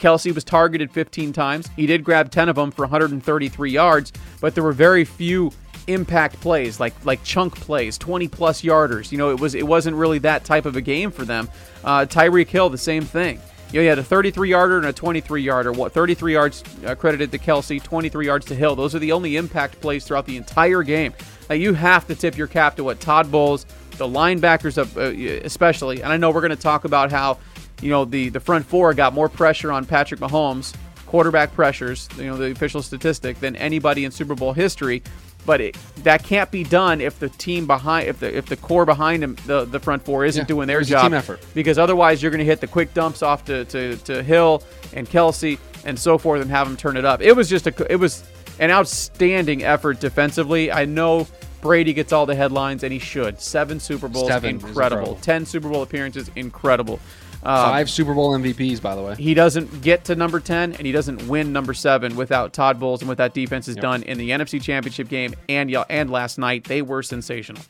Kelce 0.00 0.34
was 0.34 0.42
targeted 0.42 0.90
15 0.90 1.32
times. 1.32 1.68
He 1.76 1.86
did 1.86 2.02
grab 2.02 2.30
10 2.30 2.48
of 2.48 2.56
them 2.56 2.70
for 2.72 2.82
133 2.82 3.70
yards, 3.70 4.12
but 4.40 4.54
there 4.54 4.64
were 4.64 4.72
very 4.72 5.04
few 5.04 5.52
impact 5.86 6.40
plays, 6.40 6.80
like 6.80 6.92
like 7.04 7.22
chunk 7.22 7.54
plays, 7.54 7.96
20 7.98 8.26
plus 8.26 8.62
yarders. 8.62 9.12
You 9.12 9.18
know, 9.18 9.30
it 9.30 9.38
was 9.38 9.54
it 9.54 9.66
wasn't 9.66 9.96
really 9.96 10.18
that 10.20 10.44
type 10.44 10.64
of 10.66 10.74
a 10.76 10.80
game 10.80 11.10
for 11.12 11.24
them. 11.24 11.48
Uh, 11.84 12.00
Tyreek 12.06 12.48
Hill, 12.48 12.68
the 12.70 12.78
same 12.78 13.04
thing. 13.04 13.38
You 13.72 13.80
had 13.80 13.98
a 13.98 14.04
33 14.04 14.50
yarder 14.50 14.78
and 14.78 14.86
a 14.86 14.92
23 14.92 15.42
yarder. 15.42 15.72
What 15.72 15.92
33 15.92 16.32
yards 16.32 16.64
uh, 16.86 16.94
credited 16.94 17.32
to 17.32 17.38
Kelce, 17.38 17.82
23 17.82 18.26
yards 18.26 18.46
to 18.46 18.54
Hill. 18.54 18.76
Those 18.76 18.94
are 18.94 18.98
the 18.98 19.12
only 19.12 19.36
impact 19.36 19.80
plays 19.80 20.04
throughout 20.04 20.26
the 20.26 20.36
entire 20.36 20.82
game. 20.82 21.12
Now 21.48 21.56
you 21.56 21.74
have 21.74 22.06
to 22.06 22.14
tip 22.14 22.36
your 22.36 22.46
cap 22.46 22.76
to 22.76 22.84
what 22.84 23.00
Todd 23.00 23.30
Bowles, 23.30 23.66
the 23.98 24.06
linebackers, 24.06 24.78
of, 24.78 24.96
uh, 24.96 25.02
especially, 25.44 26.02
and 26.02 26.12
I 26.12 26.16
know 26.16 26.30
we're 26.30 26.40
going 26.40 26.50
to 26.50 26.56
talk 26.56 26.84
about 26.84 27.10
how 27.10 27.38
you 27.82 27.90
know 27.90 28.04
the 28.04 28.28
the 28.30 28.40
front 28.40 28.64
four 28.64 28.94
got 28.94 29.12
more 29.12 29.28
pressure 29.28 29.72
on 29.72 29.84
Patrick 29.84 30.20
Mahomes, 30.20 30.74
quarterback 31.06 31.52
pressures, 31.52 32.08
you 32.16 32.24
know 32.24 32.36
the 32.36 32.50
official 32.50 32.82
statistic 32.82 33.40
than 33.40 33.56
anybody 33.56 34.04
in 34.04 34.10
Super 34.10 34.34
Bowl 34.34 34.52
history. 34.52 35.02
But 35.46 35.60
it, 35.60 35.76
that 36.02 36.24
can't 36.24 36.50
be 36.50 36.64
done 36.64 37.00
if 37.00 37.18
the 37.20 37.28
team 37.28 37.66
behind, 37.66 38.08
if 38.08 38.18
the 38.20 38.36
if 38.36 38.46
the 38.46 38.56
core 38.56 38.84
behind 38.84 39.22
him, 39.22 39.36
the, 39.46 39.64
the 39.64 39.78
front 39.80 40.04
four 40.04 40.24
isn't 40.24 40.42
Yeah, 40.42 40.46
doing 40.46 40.66
their 40.66 40.82
job. 40.82 41.04
team 41.04 41.14
effort. 41.14 41.40
Because 41.54 41.78
otherwise, 41.78 42.20
you're 42.20 42.32
going 42.32 42.40
to 42.40 42.44
hit 42.44 42.60
the 42.60 42.66
quick 42.66 42.92
dumps 42.92 43.22
off 43.22 43.44
to, 43.44 43.64
to, 43.66 43.96
to 43.98 44.22
Hill 44.24 44.62
and 44.92 45.08
Kelce 45.08 45.58
and 45.84 45.96
so 45.98 46.18
forth, 46.18 46.42
and 46.42 46.50
have 46.50 46.66
them 46.66 46.76
turn 46.76 46.96
it 46.96 47.04
up. 47.04 47.22
It 47.22 47.32
was 47.34 47.48
just 47.48 47.66
a 47.68 47.92
it 47.92 47.96
was 47.96 48.24
an 48.58 48.70
outstanding 48.72 49.62
effort 49.62 50.00
defensively. 50.00 50.72
I 50.72 50.84
know 50.84 51.28
Brady 51.60 51.92
gets 51.92 52.12
all 52.12 52.26
the 52.26 52.34
headlines, 52.34 52.82
and 52.82 52.92
he 52.92 52.98
should. 52.98 53.40
Seven 53.40 53.78
Super 53.78 54.08
Bowls, 54.08 54.26
Seven 54.28 54.50
incredible. 54.50 54.78
incredible. 54.80 55.14
Ten 55.22 55.46
Super 55.46 55.68
Bowl 55.68 55.82
appearances, 55.82 56.28
incredible. 56.34 56.98
Uh, 57.46 57.70
Five 57.70 57.88
Super 57.88 58.12
Bowl 58.12 58.36
MVPs, 58.36 58.82
by 58.82 58.94
the 58.96 59.02
way. 59.02 59.14
he 59.14 59.32
doesn't 59.34 59.82
get 59.82 60.04
to 60.06 60.16
number 60.16 60.40
10 60.40 60.72
and 60.74 60.86
he 60.86 60.92
doesn't 60.92 61.28
win 61.28 61.52
number 61.52 61.74
7 61.74 62.16
without 62.16 62.52
Todd 62.52 62.80
Bowles 62.80 63.02
and 63.02 63.08
what 63.08 63.18
that 63.18 63.34
defense 63.34 63.66
has 63.66 63.76
done 63.76 64.02
in 64.02 64.18
the 64.18 64.30
NFC 64.30 64.60
Championship 64.60 65.08
game 65.08 65.34
and 65.48 65.74
and 65.88 66.10
last 66.10 66.38
night. 66.38 66.64
They 66.64 66.82
were 66.82 67.02
sensational. 67.02 67.62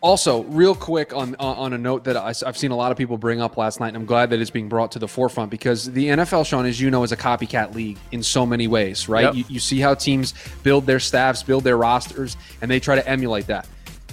Also, 0.00 0.44
real 0.44 0.76
quick 0.76 1.12
on 1.12 1.34
on 1.40 1.56
on 1.56 1.72
a 1.72 1.78
note 1.78 2.04
that 2.04 2.16
I, 2.16 2.32
have 2.46 2.56
seen 2.56 2.70
a 2.70 2.76
lot 2.76 2.92
of 2.92 2.96
people 2.96 3.18
bring 3.18 3.40
up 3.40 3.56
last 3.56 3.80
night, 3.80 3.88
and 3.88 3.96
I'm 3.96 4.06
glad 4.06 4.30
that 4.30 4.40
it's 4.40 4.50
being 4.50 4.68
brought 4.68 4.92
to 4.92 5.00
the 5.00 5.08
forefront 5.08 5.50
because 5.50 5.86
the 5.90 6.06
NFL, 6.06 6.46
Sean, 6.46 6.66
as 6.66 6.80
you 6.80 6.88
know, 6.88 7.02
is 7.02 7.10
a 7.10 7.16
copycat 7.16 7.74
league 7.74 7.98
in 8.12 8.22
so 8.22 8.46
many 8.46 8.68
ways, 8.68 9.08
right? 9.08 9.24
Yep. 9.24 9.34
You, 9.34 9.44
you 9.48 9.60
see 9.60 9.80
how 9.80 9.94
teams 9.94 10.34
build 10.62 10.86
their 10.86 11.00
staffs, 11.00 11.42
build 11.42 11.64
their 11.64 11.76
rosters, 11.76 12.36
and 12.62 12.70
they 12.70 12.78
try 12.78 12.94
to 12.94 13.08
emulate 13.08 13.48
that. 13.48 13.66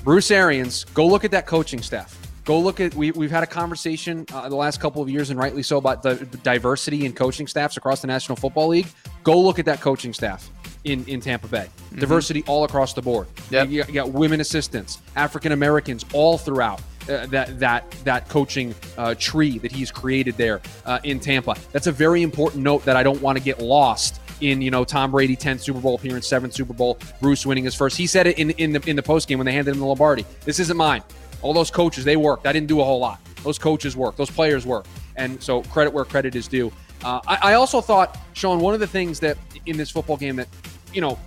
Bruce 0.03 0.31
Arians, 0.31 0.86
go 0.86 1.05
look 1.05 1.24
at 1.24 1.31
that 1.31 1.45
coaching 1.45 1.84
staff. 1.84 2.19
Go 2.46 2.60
look 2.60 2.80
at 2.80 2.94
we, 2.94 3.10
we've 3.12 3.32
had 3.32 3.42
a 3.42 3.48
conversation 3.48 4.25
uh, 4.32 4.48
the 4.48 4.56
last 4.56 4.80
couple 4.80 5.02
of 5.02 5.10
years, 5.10 5.32
and 5.32 5.40
rightly 5.40 5.64
so, 5.64 5.78
about 5.78 6.04
the 6.04 6.16
diversity 6.44 7.06
in 7.06 7.12
coaching 7.12 7.48
staffs 7.48 7.75
across 7.75 8.02
the 8.02 8.08
National 8.08 8.36
Football 8.36 8.68
League. 8.68 8.88
Go 9.24 9.42
look 9.42 9.58
at 9.58 9.66
that 9.66 9.82
coaching 9.82 10.14
staff 10.14 10.50
in, 10.84 11.04
in 11.06 11.20
Tampa 11.20 11.48
Bay. 11.48 11.68
Diversity 11.96 12.44
all 12.46 12.64
across 12.64 12.94
the 12.94 13.02
board. 13.02 13.28
Yep. 13.50 13.70
You, 13.70 13.80
got, 13.80 13.88
you 13.88 13.94
got 13.96 14.12
women 14.12 14.42
assistants, 14.42 15.00
African 15.16 15.54
Americans, 15.54 16.06
all 16.14 16.38
throughout 16.38 16.82
uh, 17.10 17.25
that 17.28 17.60
that 17.60 17.90
that 18.04 18.30
coaching 18.30 18.75
uh, 18.98 19.16
tree 19.18 19.58
that 19.60 19.72
he's 19.72 19.92
created 19.92 20.38
there 20.38 20.62
uh, 20.86 21.00
in 21.04 21.20
Tampa. 21.20 21.56
That's 21.72 21.88
a 21.88 21.92
very 21.92 22.22
important 22.22 22.64
note 22.64 22.86
that 22.86 22.96
I 22.96 23.02
don't 23.02 23.22
want 23.22 23.40
to 23.40 23.44
get 23.44 23.60
lost 23.60 24.22
in 24.42 24.62
you 24.62 24.70
know 24.70 24.84
Tom 24.84 25.12
Brady 25.12 25.36
10th 25.36 25.62
Super 25.62 25.80
Bowl 25.80 25.96
appearance, 25.96 26.28
seventh 26.28 26.54
Super 26.54 26.74
Bowl, 26.74 27.00
Bruce 27.22 27.46
winning 27.46 27.64
his 27.64 27.74
first. 27.74 27.98
He 27.98 28.06
said 28.06 28.28
it 28.28 28.38
in 28.38 28.52
in 28.52 28.74
the 28.74 28.90
in 28.90 28.96
the 28.96 29.04
post 29.04 29.28
game 29.28 29.40
when 29.40 29.46
they 29.46 29.54
handed 29.54 29.74
him 29.74 29.80
the 29.80 29.86
Lombardi. 29.86 30.25
This 30.46 30.60
isn't 30.60 30.78
mine. 30.78 31.02
All 31.46 31.54
those 31.54 31.70
coaches 31.70 32.04
they 32.04 32.16
worked. 32.16 32.48
I 32.48 32.54
didn't 32.54 32.66
do 32.66 32.82
a 32.82 32.84
whole 32.84 32.98
lot. 32.98 33.20
Those 33.44 33.60
coaches 33.60 33.96
work. 33.96 34.16
Those 34.16 34.32
players 34.32 34.66
work. 34.66 34.88
And 35.16 35.40
so 35.44 35.62
credit 35.62 35.94
where 35.94 36.04
credit 36.04 36.36
is 36.36 36.48
due. 36.48 36.72
Uh, 37.04 37.22
I, 37.28 37.52
I 37.52 37.54
also 37.54 37.82
thought, 37.82 38.18
Sean, 38.34 38.60
one 38.60 38.74
of 38.74 38.80
the 38.80 38.88
things 38.88 39.20
that 39.20 39.38
in 39.68 39.78
this 39.78 39.92
football 39.92 40.18
game 40.18 40.38
that 40.38 40.48
you 40.92 41.02
know 41.02 41.20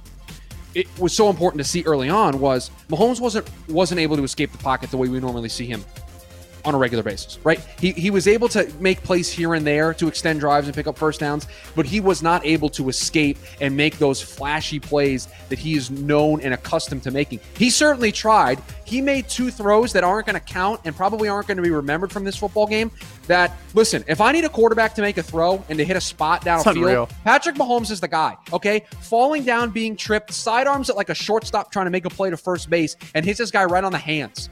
it 0.74 0.88
was 0.98 1.12
so 1.12 1.30
important 1.30 1.62
to 1.62 1.64
see 1.64 1.84
early 1.84 2.08
on 2.08 2.40
was 2.40 2.72
Mahomes 2.88 3.20
wasn't 3.20 3.48
wasn't 3.68 4.00
able 4.00 4.16
to 4.16 4.24
escape 4.24 4.50
the 4.50 4.58
pocket 4.58 4.90
the 4.90 4.96
way 4.96 5.08
we 5.08 5.20
normally 5.20 5.48
see 5.48 5.66
him 5.66 5.84
on 6.64 6.74
a 6.74 6.78
regular 6.78 7.02
basis, 7.02 7.38
right? 7.44 7.60
He, 7.80 7.92
he 7.92 8.10
was 8.10 8.26
able 8.26 8.48
to 8.50 8.70
make 8.80 9.02
plays 9.02 9.30
here 9.30 9.54
and 9.54 9.66
there 9.66 9.94
to 9.94 10.08
extend 10.08 10.40
drives 10.40 10.66
and 10.66 10.74
pick 10.74 10.86
up 10.86 10.98
first 10.98 11.20
downs, 11.20 11.46
but 11.74 11.86
he 11.86 12.00
was 12.00 12.22
not 12.22 12.44
able 12.44 12.68
to 12.70 12.88
escape 12.88 13.38
and 13.60 13.76
make 13.76 13.98
those 13.98 14.20
flashy 14.20 14.78
plays 14.78 15.28
that 15.48 15.58
he 15.58 15.76
is 15.76 15.90
known 15.90 16.40
and 16.40 16.54
accustomed 16.54 17.02
to 17.04 17.10
making. 17.10 17.40
He 17.56 17.70
certainly 17.70 18.12
tried. 18.12 18.60
He 18.84 19.00
made 19.00 19.28
two 19.28 19.50
throws 19.50 19.92
that 19.92 20.04
aren't 20.04 20.26
going 20.26 20.34
to 20.34 20.40
count 20.40 20.80
and 20.84 20.96
probably 20.96 21.28
aren't 21.28 21.46
going 21.46 21.56
to 21.56 21.62
be 21.62 21.70
remembered 21.70 22.10
from 22.10 22.24
this 22.24 22.36
football 22.36 22.66
game. 22.66 22.90
That, 23.26 23.56
listen, 23.74 24.04
if 24.08 24.20
I 24.20 24.32
need 24.32 24.44
a 24.44 24.48
quarterback 24.48 24.94
to 24.94 25.02
make 25.02 25.18
a 25.18 25.22
throw 25.22 25.62
and 25.68 25.78
to 25.78 25.84
hit 25.84 25.96
a 25.96 26.00
spot 26.00 26.44
downfield. 26.44 26.64
Patrick 27.24 27.56
Mahomes 27.56 27.90
is 27.90 28.00
the 28.00 28.08
guy, 28.08 28.36
okay? 28.52 28.84
Falling 29.00 29.44
down, 29.44 29.70
being 29.70 29.96
tripped, 29.96 30.32
sidearms 30.32 30.88
at 30.90 30.96
like 30.96 31.10
a 31.10 31.14
shortstop 31.14 31.70
trying 31.70 31.86
to 31.86 31.90
make 31.90 32.04
a 32.04 32.10
play 32.10 32.30
to 32.30 32.36
first 32.36 32.70
base 32.70 32.96
and 33.14 33.24
hits 33.24 33.38
this 33.38 33.50
guy 33.50 33.64
right 33.64 33.84
on 33.84 33.92
the 33.92 33.98
hands 33.98 34.50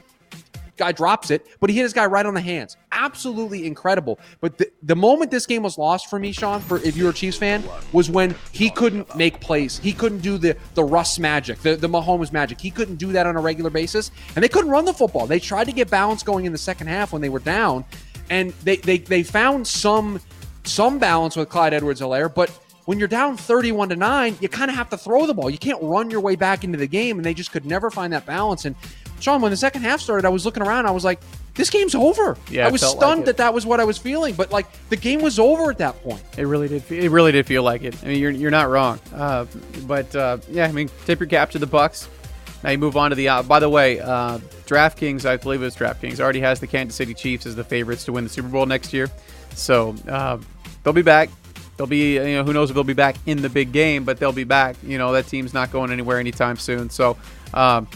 guy 0.77 0.91
drops 0.91 1.31
it, 1.31 1.45
but 1.59 1.69
he 1.69 1.75
hit 1.75 1.83
his 1.83 1.93
guy 1.93 2.05
right 2.05 2.25
on 2.25 2.33
the 2.33 2.41
hands. 2.41 2.77
Absolutely 2.91 3.65
incredible. 3.65 4.19
But 4.39 4.57
the, 4.57 4.71
the 4.83 4.95
moment 4.95 5.31
this 5.31 5.45
game 5.45 5.63
was 5.63 5.77
lost 5.77 6.09
for 6.09 6.19
me, 6.19 6.31
Sean, 6.31 6.61
for 6.61 6.77
if 6.79 6.95
you're 6.95 7.09
a 7.09 7.13
Chiefs 7.13 7.37
fan, 7.37 7.63
was 7.91 8.09
when 8.09 8.35
he 8.51 8.69
couldn't 8.69 9.15
make 9.15 9.39
plays. 9.41 9.77
He 9.77 9.93
couldn't 9.93 10.19
do 10.19 10.37
the 10.37 10.55
the 10.75 10.83
Russ 10.83 11.19
magic, 11.19 11.59
the, 11.59 11.75
the 11.75 11.89
Mahomes 11.89 12.31
magic. 12.31 12.61
He 12.61 12.71
couldn't 12.71 12.95
do 12.95 13.11
that 13.11 13.25
on 13.27 13.35
a 13.35 13.41
regular 13.41 13.69
basis. 13.69 14.11
And 14.35 14.43
they 14.43 14.49
couldn't 14.49 14.71
run 14.71 14.85
the 14.85 14.93
football. 14.93 15.27
They 15.27 15.39
tried 15.39 15.65
to 15.65 15.71
get 15.71 15.89
balance 15.89 16.23
going 16.23 16.45
in 16.45 16.51
the 16.51 16.57
second 16.57 16.87
half 16.87 17.13
when 17.13 17.21
they 17.21 17.29
were 17.29 17.39
down. 17.39 17.85
And 18.29 18.51
they 18.63 18.77
they, 18.77 18.99
they 18.99 19.23
found 19.23 19.67
some 19.67 20.19
some 20.63 20.99
balance 20.99 21.37
with 21.37 21.47
Clyde 21.49 21.73
Edwards-Helaire, 21.73 22.33
but 22.33 22.49
when 22.87 22.99
you're 22.99 23.09
down 23.09 23.35
31 23.35 23.89
to 23.89 23.95
9, 23.97 24.37
you 24.39 24.47
kind 24.47 24.71
of 24.71 24.77
have 24.77 24.89
to 24.91 24.97
throw 24.97 25.25
the 25.25 25.33
ball. 25.33 25.49
You 25.49 25.57
can't 25.57 25.81
run 25.81 26.09
your 26.09 26.21
way 26.21 26.37
back 26.37 26.63
into 26.63 26.77
the 26.77 26.87
game, 26.87 27.17
and 27.17 27.25
they 27.25 27.33
just 27.33 27.51
could 27.51 27.65
never 27.65 27.91
find 27.91 28.13
that 28.13 28.25
balance. 28.25 28.63
And 28.63 28.77
Sean, 29.19 29.41
when 29.41 29.51
the 29.51 29.57
second 29.57 29.81
half 29.81 29.99
started, 29.99 30.25
I 30.25 30.29
was 30.29 30.45
looking 30.45 30.63
around, 30.63 30.85
I 30.85 30.91
was 30.91 31.03
like, 31.03 31.19
this 31.55 31.69
game's 31.71 31.95
over. 31.95 32.37
Yeah, 32.51 32.67
I 32.67 32.71
was 32.71 32.81
felt 32.81 32.97
like 32.97 33.03
stunned 33.03 33.25
that 33.25 33.37
that 33.37 33.53
was 33.53 33.65
what 33.65 33.79
I 33.79 33.83
was 33.83 33.97
feeling, 33.97 34.35
but 34.35 34.51
like 34.51 34.67
the 34.89 34.95
game 34.95 35.21
was 35.21 35.39
over 35.39 35.71
at 35.71 35.79
that 35.79 36.01
point. 36.03 36.21
It 36.37 36.43
really 36.43 36.67
did. 36.67 36.89
It 36.91 37.09
really 37.09 37.31
did 37.31 37.47
feel 37.47 37.63
like 37.63 37.83
it. 37.83 37.95
I 38.03 38.07
mean, 38.07 38.19
you're 38.19 38.31
you're 38.31 38.51
not 38.51 38.69
wrong. 38.69 38.99
Uh, 39.13 39.45
but 39.87 40.15
uh, 40.15 40.37
yeah, 40.49 40.67
I 40.67 40.71
mean, 40.71 40.89
tip 41.05 41.19
your 41.19 41.27
cap 41.27 41.51
to 41.51 41.59
the 41.59 41.65
Bucks. 41.65 42.07
Now 42.63 42.69
you 42.69 42.77
move 42.77 42.95
on 42.95 43.09
to 43.09 43.15
the. 43.15 43.27
Uh, 43.27 43.43
by 43.43 43.59
the 43.59 43.69
way, 43.69 43.99
uh, 43.99 44.37
DraftKings, 44.67 45.25
I 45.25 45.37
believe 45.37 45.63
it's 45.63 45.75
DraftKings, 45.75 46.19
already 46.19 46.41
has 46.41 46.59
the 46.59 46.67
Kansas 46.67 46.95
City 46.95 47.15
Chiefs 47.15 47.47
as 47.47 47.55
the 47.55 47.63
favorites 47.63 48.05
to 48.05 48.13
win 48.13 48.23
the 48.23 48.29
Super 48.29 48.49
Bowl 48.49 48.65
next 48.67 48.93
year. 48.93 49.09
So 49.55 49.95
uh, 50.07 50.37
they'll 50.83 50.93
be 50.93 51.01
back. 51.01 51.29
They'll 51.77 51.87
be, 51.87 52.15
you 52.15 52.37
know, 52.37 52.43
who 52.43 52.53
knows 52.53 52.71
if 52.71 52.73
they'll 52.73 52.83
be 52.83 52.93
back 52.93 53.15
in 53.27 53.41
the 53.41 53.49
big 53.49 53.71
game, 53.71 54.03
but 54.03 54.17
they'll 54.19 54.31
be 54.31 54.43
back. 54.43 54.75
You 54.83 54.97
know, 54.97 55.11
that 55.11 55.27
team's 55.27 55.53
not 55.53 55.71
going 55.71 55.91
anywhere 55.91 56.19
anytime 56.19 56.57
soon. 56.57 56.89
So, 56.89 57.17
um, 57.53 57.87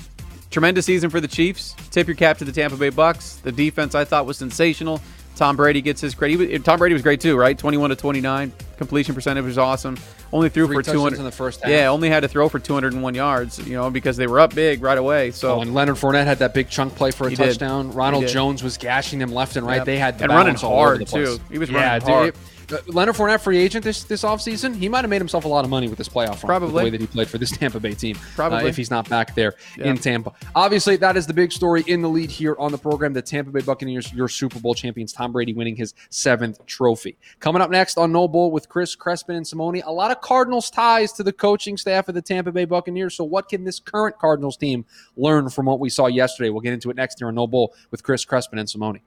tremendous 0.52 0.86
season 0.86 1.10
for 1.10 1.20
the 1.20 1.28
Chiefs. 1.28 1.76
Tip 1.90 2.08
your 2.08 2.16
cap 2.16 2.38
to 2.38 2.46
the 2.46 2.52
Tampa 2.52 2.78
Bay 2.78 2.90
Bucks. 2.90 3.38
The 3.38 3.52
defense 3.52 3.96
I 3.96 4.06
thought 4.06 4.26
was 4.26 4.38
sensational. 4.38 5.02
Tom 5.36 5.56
Brady 5.56 5.82
gets 5.82 6.02
his 6.02 6.14
credit. 6.14 6.38
Was- 6.38 6.62
Tom 6.64 6.78
Brady 6.78 6.94
was 6.94 7.02
great 7.02 7.22
too, 7.22 7.36
right? 7.38 7.58
21 7.58 7.90
to 7.90 7.96
29. 7.96 8.52
Completion 8.82 9.14
percentage 9.14 9.46
was 9.46 9.60
awesome. 9.60 9.96
Only 10.34 10.50
threw 10.50 10.66
Three 10.66 10.78
for 10.78 10.82
200 10.82 11.20
in 11.20 11.24
the 11.26 11.32
first 11.32 11.62
half. 11.62 11.70
Yeah, 11.70 11.90
only 11.90 12.10
had 12.10 12.22
to 12.22 12.28
throw 12.28 12.50
for 12.50 12.58
201 12.58 13.14
yards, 13.14 13.60
you 13.60 13.76
know, 13.76 13.92
because 13.92 14.18
they 14.18 14.26
were 14.26 14.40
up 14.40 14.56
big 14.56 14.82
right 14.82 14.98
away. 14.98 15.30
So 15.30 15.58
Oh, 15.58 15.62
and 15.62 15.76
Leonard 15.76 15.98
Fournette 15.98 16.26
had 16.26 16.40
that 16.40 16.56
big 16.56 16.68
chunk 16.68 16.96
play 16.96 17.12
for 17.12 17.28
a 17.28 17.30
He 17.30 17.36
did. 17.36 17.44
touchdown. 17.46 17.92
Ronald 17.94 18.26
Jones 18.28 18.64
was 18.64 18.78
gashing 18.78 19.20
them 19.20 19.32
left 19.32 19.56
and 19.56 19.68
right. 19.68 19.76
Yep. 19.78 19.86
They 19.86 20.00
had 20.00 20.18
the 20.18 20.24
And 20.24 20.32
running 20.34 20.46
balance 20.56 20.64
all 20.64 20.74
over 20.80 20.96
hard, 20.96 21.08
too. 21.08 21.40
He 21.52 21.60
was 21.60 21.70
yeah, 21.70 21.90
running 22.00 22.00
dude, 22.00 22.10
hard. 22.10 22.28
it- 22.30 22.36
uh, 22.72 22.78
Leonard 22.88 23.16
Fournette 23.16 23.42
free 23.42 23.58
agent 23.58 23.84
this 23.84 24.06
this 24.06 24.24
offseason, 24.24 24.74
he 24.74 24.88
might 24.88 25.02
have 25.02 25.10
made 25.10 25.20
himself 25.20 25.44
a 25.44 25.48
lot 25.50 25.66
of 25.66 25.70
money 25.70 25.90
with 25.90 25.98
this 25.98 26.08
playoff 26.08 26.42
run. 26.42 26.48
Probably. 26.48 26.70
the 26.70 26.84
way 26.86 26.90
that 26.92 27.02
he 27.02 27.08
played 27.08 27.28
for 27.28 27.38
this 27.38 27.52
Tampa 27.58 27.82
Bay 27.82 27.94
team. 27.94 28.16
uh, 28.16 28.22
Probably. 28.38 28.70
if 28.70 28.78
he's 28.78 28.90
not 28.90 29.10
back 29.10 29.36
there 29.36 29.56
Yeah. 29.78 29.88
in 29.88 29.98
Tampa. 29.98 30.32
Obviously, 30.56 30.96
that 30.96 31.18
is 31.18 31.28
the 31.28 31.34
big 31.34 31.52
story 31.52 31.84
in 31.88 32.02
the 32.02 32.08
lead 32.08 32.32
here 32.32 32.56
on 32.58 32.72
the 32.72 32.78
program. 32.78 33.12
The 33.12 33.22
Tampa 33.22 33.52
Bay 33.52 33.60
Buccaneers, 33.60 34.14
your 34.14 34.30
Super 34.30 34.58
Bowl 34.62 34.74
champions, 34.74 35.12
Tom 35.12 35.34
Brady 35.34 35.52
winning 35.52 35.76
his 35.76 35.94
seventh 36.12 36.66
trophy. 36.66 37.18
Coming 37.42 37.62
up 37.62 37.72
next 37.72 37.98
on 37.98 38.14
No 38.14 38.26
Bull 38.30 38.52
with 38.52 38.70
Chris 38.72 38.96
Crespin 38.96 39.36
and 39.36 39.46
Simone, 39.46 39.82
a 39.82 39.92
lot 39.92 40.12
of 40.12 40.22
Cardinals 40.22 40.70
ties 40.70 41.12
to 41.12 41.24
the 41.24 41.34
coaching 41.34 41.76
staff 41.76 42.08
of 42.08 42.16
the 42.16 42.22
Tampa 42.22 42.54
Bay 42.54 42.64
Buccaneers. 42.64 43.18
So, 43.18 43.26
what 43.26 43.50
can 43.50 43.66
this 43.66 43.82
current 43.82 44.18
Cardinals 44.18 44.56
team 44.56 44.86
learn 45.18 45.50
from 45.50 45.66
what 45.66 45.82
we 45.82 45.90
saw 45.90 46.08
yesterday? 46.08 46.50
We'll 46.50 46.62
get 46.62 46.72
into 46.72 46.90
it 46.90 46.96
next 46.96 47.20
year 47.20 47.28
on 47.28 47.36
No 47.36 47.48
Bull 47.48 47.74
with 47.92 48.02
Chris 48.02 48.24
Crespin 48.24 48.60
and 48.60 48.70
Simone. 48.70 49.02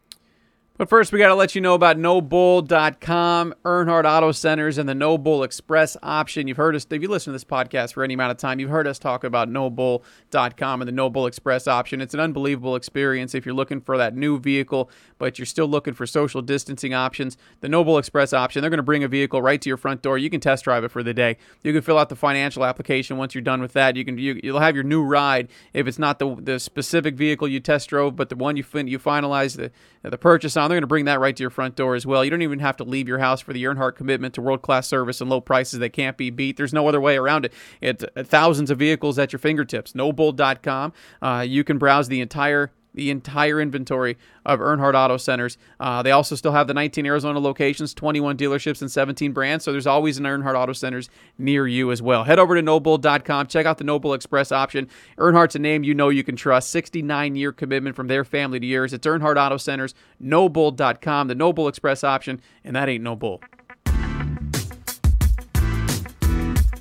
But 0.76 0.88
first, 0.88 1.12
we 1.12 1.21
got 1.21 1.28
to 1.28 1.37
let 1.37 1.54
you 1.54 1.61
know 1.61 1.75
about 1.75 1.99
NoBull.com, 1.99 3.54
Earnhardt 3.64 4.04
Auto 4.11 4.33
Centers, 4.33 4.76
and 4.76 4.88
the 4.88 4.95
No 4.95 5.16
Bull 5.16 5.45
Express 5.45 5.97
option. 6.02 6.49
You've 6.49 6.57
heard 6.57 6.75
us, 6.75 6.85
if 6.90 7.00
you 7.00 7.07
listen 7.07 7.31
to 7.31 7.33
this 7.33 7.45
podcast 7.45 7.93
for 7.93 8.02
any 8.02 8.14
amount 8.14 8.33
of 8.33 8.38
time, 8.38 8.59
you've 8.59 8.71
heard 8.71 8.88
us 8.88 8.99
talk 8.99 9.23
about 9.23 9.49
NoBull.com 9.49 10.83
and 10.83 10.88
the 10.88 10.93
No 10.93 11.09
Bull 11.09 11.28
Express 11.28 11.69
option. 11.69 12.00
It's 12.00 12.12
an 12.12 12.19
unbelievable 12.19 12.75
experience 12.75 13.37
if 13.37 13.47
you're 13.47 13.54
looking 13.54 13.81
for 13.81 13.97
that 13.99 14.16
new 14.16 14.40
vehicle, 14.40 14.90
but 15.19 15.38
you're 15.38 15.47
still 15.47 15.69
looking 15.69 15.95
for 15.95 16.07
social 16.07 16.43
distancing 16.43 16.93
options. 16.93 17.37
The 17.61 17.69
No 17.69 17.85
Bull 17.85 17.99
Express 17.99 18.33
option, 18.33 18.61
they're 18.61 18.69
going 18.71 18.78
to 18.78 18.83
bring 18.83 19.04
a 19.04 19.09
vehicle 19.09 19.40
right 19.40 19.61
to 19.61 19.71
your 19.71 19.76
front 19.76 20.02
door. 20.02 20.19
You 20.19 20.28
can 20.28 20.40
test 20.40 20.64
drive 20.64 20.83
it 20.83 20.90
for 20.90 21.04
the 21.04 21.14
day. 21.14 21.37
You 21.62 21.73
can 21.73 21.83
fill 21.83 21.99
out 21.99 22.09
the 22.09 22.16
financial 22.16 22.64
application 22.64 23.16
once 23.16 23.33
you're 23.33 23.43
done 23.43 23.61
with 23.61 23.75
that. 23.75 23.95
You 23.95 24.04
can 24.04 24.19
you, 24.19 24.40
you'll 24.43 24.59
have 24.59 24.75
your 24.75 24.83
new 24.83 25.04
ride 25.04 25.50
if 25.73 25.87
it's 25.87 26.00
not 26.00 26.19
the 26.19 26.35
the 26.35 26.59
specific 26.59 27.14
vehicle 27.14 27.47
you 27.47 27.61
test 27.61 27.90
drove, 27.90 28.16
but 28.16 28.28
the 28.28 28.35
one 28.35 28.57
you 28.57 28.64
fin- 28.64 28.88
you 28.88 28.99
finalize 28.99 29.57
the 29.57 29.71
the 30.02 30.19
purchase 30.19 30.57
on. 30.57 30.63
They're 30.68 30.76
going 30.76 30.83
to 30.83 30.88
bring 30.88 31.04
that 31.06 31.21
right 31.21 31.37
to 31.37 31.42
your 31.42 31.50
front 31.50 31.76
door 31.76 31.94
as 31.94 32.06
well. 32.06 32.25
You 32.25 32.30
don't 32.30 32.42
even 32.42 32.59
have 32.59 32.76
to 32.78 32.85
leave 32.85 33.09
your 33.09 33.18
house 33.18 33.40
for 33.40 33.52
the 33.52 33.62
Earnhardt 33.64 33.97
commitment 33.97 34.35
to 34.35 34.42
world 34.42 34.62
class 34.62 34.87
service 34.87 35.21
and 35.21 35.30
low 35.30 35.40
prices 35.40 35.78
that 35.80 35.90
can't 35.90 36.16
be 36.16 36.30
beat. 36.30 36.56
There's 36.56 36.73
no 36.73 36.88
other 36.88 37.00
way 37.00 37.16
around 37.16 37.44
it. 37.44 37.52
It's 37.80 38.04
uh, 38.04 38.25
thousands 38.25 38.71
of 38.71 38.78
vehicles 38.78 39.18
at 39.18 39.33
your 39.33 39.38
fingertips. 39.38 39.92
Nobull.com. 39.92 40.92
Uh, 41.23 41.44
you 41.47 41.64
can 41.64 41.78
browse 41.78 42.09
the 42.09 42.21
entire 42.21 42.71
the 42.94 43.10
entire 43.10 43.60
inventory 43.60 44.16
of 44.46 44.60
Earnhardt 44.60 44.94
Auto 44.94 45.16
Centers. 45.16 45.58
Uh, 45.80 46.02
they 46.02 46.10
also 46.10 46.34
still 46.36 46.52
have 46.52 46.66
the 46.66 46.74
19 46.74 47.04
Arizona 47.06 47.38
locations, 47.38 47.92
21 47.92 48.36
dealerships, 48.36 48.80
and 48.80 48.90
17 48.90 49.32
brands. 49.32 49.64
So 49.64 49.72
there's 49.72 49.86
always 49.86 50.18
an 50.18 50.24
Earnhardt 50.24 50.54
Auto 50.54 50.72
Centers 50.72 51.10
near 51.36 51.66
you 51.66 51.90
as 51.90 52.00
well. 52.00 52.24
Head 52.24 52.38
over 52.38 52.54
to 52.54 52.62
NoBull.com. 52.62 53.48
Check 53.48 53.66
out 53.66 53.78
the 53.78 53.84
No 53.84 53.98
Bull 53.98 54.14
Express 54.14 54.52
option. 54.52 54.88
Earnhardt's 55.18 55.56
a 55.56 55.58
name 55.58 55.84
you 55.84 55.94
know 55.94 56.08
you 56.08 56.24
can 56.24 56.36
trust. 56.36 56.70
69 56.70 57.36
year 57.36 57.52
commitment 57.52 57.96
from 57.96 58.06
their 58.06 58.24
family 58.24 58.60
to 58.60 58.66
yours. 58.66 58.92
It's 58.92 59.06
Earnhardt 59.06 59.36
Auto 59.36 59.56
Centers, 59.56 59.94
NoBull.com, 60.22 61.28
the 61.28 61.34
No 61.34 61.52
Bull 61.52 61.68
Express 61.68 62.04
option, 62.04 62.40
and 62.62 62.76
that 62.76 62.88
ain't 62.88 63.04
no 63.04 63.16
bull. 63.16 63.40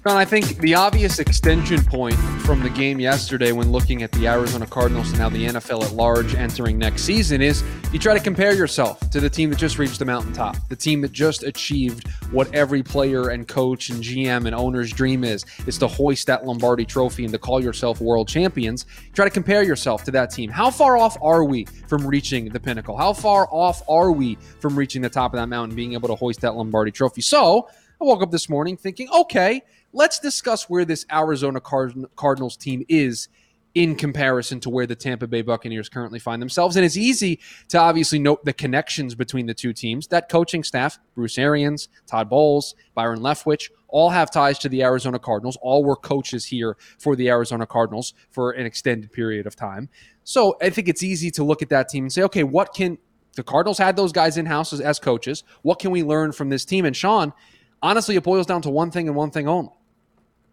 John, 0.05 0.17
I 0.17 0.25
think 0.25 0.57
the 0.57 0.75
obvious 0.75 1.19
extension 1.19 1.81
point 1.81 2.15
from 2.43 2.61
the 2.61 2.69
game 2.69 2.99
yesterday 2.99 3.53
when 3.53 3.71
looking 3.71 4.03
at 4.03 4.11
the 4.11 4.27
Arizona 4.27 4.67
Cardinals 4.67 5.11
and 5.11 5.17
now 5.17 5.29
the 5.29 5.45
NFL 5.45 5.81
at 5.81 5.93
large 5.93 6.35
entering 6.35 6.77
next 6.77 7.03
season 7.03 7.41
is 7.41 7.63
you 7.93 7.99
try 7.99 8.13
to 8.13 8.19
compare 8.19 8.53
yourself 8.53 8.99
to 9.11 9.21
the 9.21 9.29
team 9.29 9.49
that 9.49 9.55
just 9.55 9.79
reached 9.79 9.99
the 9.99 10.03
mountaintop, 10.05 10.57
the 10.67 10.75
team 10.75 10.99
that 10.99 11.13
just 11.13 11.43
achieved 11.43 12.09
what 12.31 12.53
every 12.53 12.83
player 12.83 13.29
and 13.29 13.47
coach 13.47 13.91
and 13.91 14.03
GM 14.03 14.45
and 14.45 14.53
owner's 14.53 14.91
dream 14.91 15.23
is, 15.23 15.45
is 15.67 15.77
to 15.77 15.87
hoist 15.87 16.27
that 16.27 16.45
Lombardi 16.45 16.83
trophy 16.83 17.23
and 17.23 17.31
to 17.31 17.39
call 17.39 17.63
yourself 17.63 18.01
world 18.01 18.27
champions. 18.27 18.85
Try 19.13 19.23
to 19.23 19.31
compare 19.31 19.63
yourself 19.63 20.03
to 20.03 20.11
that 20.11 20.31
team. 20.31 20.49
How 20.49 20.69
far 20.69 20.97
off 20.97 21.17
are 21.21 21.45
we 21.45 21.63
from 21.87 22.05
reaching 22.05 22.49
the 22.49 22.59
pinnacle? 22.59 22.97
How 22.97 23.13
far 23.13 23.47
off 23.51 23.81
are 23.87 24.11
we 24.11 24.35
from 24.59 24.77
reaching 24.77 25.01
the 25.01 25.09
top 25.09 25.33
of 25.33 25.39
that 25.39 25.47
mountain, 25.47 25.77
being 25.77 25.93
able 25.93 26.09
to 26.09 26.15
hoist 26.15 26.41
that 26.41 26.55
Lombardi 26.55 26.91
trophy? 26.91 27.21
So 27.21 27.69
I 28.01 28.05
woke 28.05 28.21
up 28.21 28.31
this 28.31 28.49
morning 28.49 28.75
thinking, 28.75 29.07
okay, 29.15 29.61
let's 29.93 30.19
discuss 30.19 30.69
where 30.69 30.85
this 30.85 31.05
Arizona 31.11 31.61
Card- 31.61 32.05
Cardinals 32.15 32.57
team 32.57 32.83
is 32.89 33.29
in 33.75 33.95
comparison 33.95 34.59
to 34.59 34.69
where 34.69 34.85
the 34.85 34.95
Tampa 34.95 35.25
Bay 35.25 35.41
Buccaneers 35.41 35.89
currently 35.89 36.19
find 36.19 36.41
themselves. 36.41 36.75
And 36.75 36.85
it's 36.85 36.97
easy 36.97 37.39
to 37.69 37.79
obviously 37.79 38.19
note 38.19 38.45
the 38.45 38.53
connections 38.53 39.15
between 39.15 39.47
the 39.47 39.53
two 39.53 39.73
teams. 39.73 40.07
That 40.07 40.29
coaching 40.29 40.63
staff, 40.63 40.99
Bruce 41.15 41.39
Arians, 41.39 41.89
Todd 42.05 42.29
Bowles, 42.29 42.75
Byron 42.93 43.19
Leftwich, 43.19 43.71
all 43.87 44.11
have 44.11 44.29
ties 44.29 44.59
to 44.59 44.69
the 44.69 44.83
Arizona 44.83 45.17
Cardinals. 45.17 45.57
All 45.61 45.83
were 45.83 45.95
coaches 45.95 46.45
here 46.45 46.77
for 46.99 47.15
the 47.15 47.29
Arizona 47.29 47.65
Cardinals 47.65 48.13
for 48.29 48.51
an 48.51 48.65
extended 48.65 49.11
period 49.11 49.47
of 49.47 49.55
time. 49.55 49.89
So 50.23 50.55
I 50.61 50.69
think 50.69 50.87
it's 50.87 51.03
easy 51.03 51.31
to 51.31 51.43
look 51.43 51.61
at 51.61 51.69
that 51.69 51.89
team 51.89 52.03
and 52.03 52.13
say, 52.13 52.21
okay, 52.23 52.43
what 52.43 52.75
can 52.75 52.99
the 53.35 53.43
Cardinals 53.43 53.79
had 53.79 53.95
those 53.95 54.11
guys 54.11 54.37
in 54.37 54.45
house 54.45 54.71
as, 54.71 54.81
as 54.81 54.99
coaches? 54.99 55.43
What 55.63 55.79
can 55.79 55.89
we 55.89 56.03
learn 56.03 56.31
from 56.31 56.49
this 56.49 56.63
team? 56.63 56.85
And 56.85 56.95
Sean, 56.95 57.33
honestly, 57.81 58.15
it 58.15 58.23
boils 58.23 58.45
down 58.45 58.61
to 58.63 58.69
one 58.69 58.91
thing 58.91 59.07
and 59.07 59.15
one 59.15 59.31
thing 59.31 59.47
only 59.47 59.71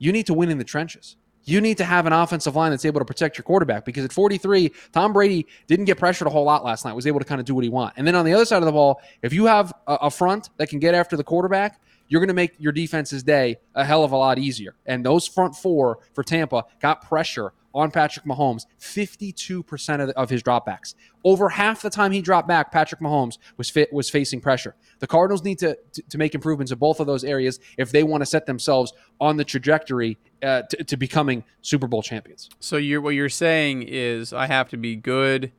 you 0.00 0.10
need 0.10 0.26
to 0.26 0.34
win 0.34 0.50
in 0.50 0.58
the 0.58 0.64
trenches. 0.64 1.14
You 1.44 1.60
need 1.60 1.78
to 1.78 1.84
have 1.84 2.06
an 2.06 2.12
offensive 2.12 2.56
line 2.56 2.70
that's 2.70 2.84
able 2.84 3.00
to 3.00 3.04
protect 3.04 3.38
your 3.38 3.44
quarterback 3.44 3.84
because 3.84 4.04
at 4.04 4.12
43, 4.12 4.72
Tom 4.92 5.12
Brady 5.12 5.46
didn't 5.68 5.84
get 5.84 5.98
pressured 5.98 6.26
a 6.26 6.30
whole 6.30 6.44
lot 6.44 6.64
last 6.64 6.84
night, 6.84 6.94
was 6.94 7.06
able 7.06 7.20
to 7.20 7.24
kind 7.24 7.40
of 7.40 7.46
do 7.46 7.54
what 7.54 7.64
he 7.64 7.70
want. 7.70 7.94
And 7.96 8.06
then 8.06 8.14
on 8.14 8.24
the 8.24 8.34
other 8.34 8.44
side 8.44 8.58
of 8.58 8.66
the 8.66 8.72
ball, 8.72 9.00
if 9.22 9.32
you 9.32 9.46
have 9.46 9.72
a, 9.86 9.94
a 10.02 10.10
front 10.10 10.50
that 10.56 10.68
can 10.68 10.80
get 10.80 10.94
after 10.94 11.16
the 11.16 11.24
quarterback, 11.24 11.80
you're 12.08 12.20
going 12.20 12.28
to 12.28 12.34
make 12.34 12.54
your 12.58 12.72
defense's 12.72 13.22
day 13.22 13.56
a 13.74 13.84
hell 13.84 14.04
of 14.04 14.12
a 14.12 14.16
lot 14.16 14.38
easier. 14.38 14.74
And 14.84 15.06
those 15.06 15.26
front 15.28 15.54
four 15.54 16.00
for 16.12 16.24
Tampa 16.24 16.64
got 16.80 17.02
pressure 17.02 17.52
on 17.74 17.90
Patrick 17.90 18.26
Mahomes 18.26 18.66
52% 18.80 20.00
of, 20.00 20.08
the, 20.08 20.18
of 20.18 20.30
his 20.30 20.42
dropbacks. 20.42 20.94
Over 21.24 21.48
half 21.48 21.82
the 21.82 21.90
time 21.90 22.12
he 22.12 22.20
dropped 22.20 22.48
back, 22.48 22.72
Patrick 22.72 23.00
Mahomes 23.00 23.38
was 23.56 23.70
fit, 23.70 23.92
was 23.92 24.10
facing 24.10 24.40
pressure. 24.40 24.74
The 24.98 25.06
Cardinals 25.06 25.44
need 25.44 25.58
to, 25.60 25.78
to, 25.92 26.02
to 26.02 26.18
make 26.18 26.34
improvements 26.34 26.72
in 26.72 26.78
both 26.78 27.00
of 27.00 27.06
those 27.06 27.24
areas 27.24 27.60
if 27.76 27.92
they 27.92 28.02
want 28.02 28.22
to 28.22 28.26
set 28.26 28.46
themselves 28.46 28.92
on 29.20 29.36
the 29.36 29.44
trajectory 29.44 30.18
uh, 30.42 30.62
to, 30.62 30.84
to 30.84 30.96
becoming 30.96 31.44
Super 31.62 31.86
Bowl 31.86 32.02
champions. 32.02 32.48
So 32.58 32.76
you're 32.76 33.00
what 33.00 33.14
you're 33.14 33.28
saying 33.28 33.84
is 33.86 34.32
I 34.32 34.46
have 34.46 34.68
to 34.70 34.76
be 34.76 34.96
good 34.96 35.52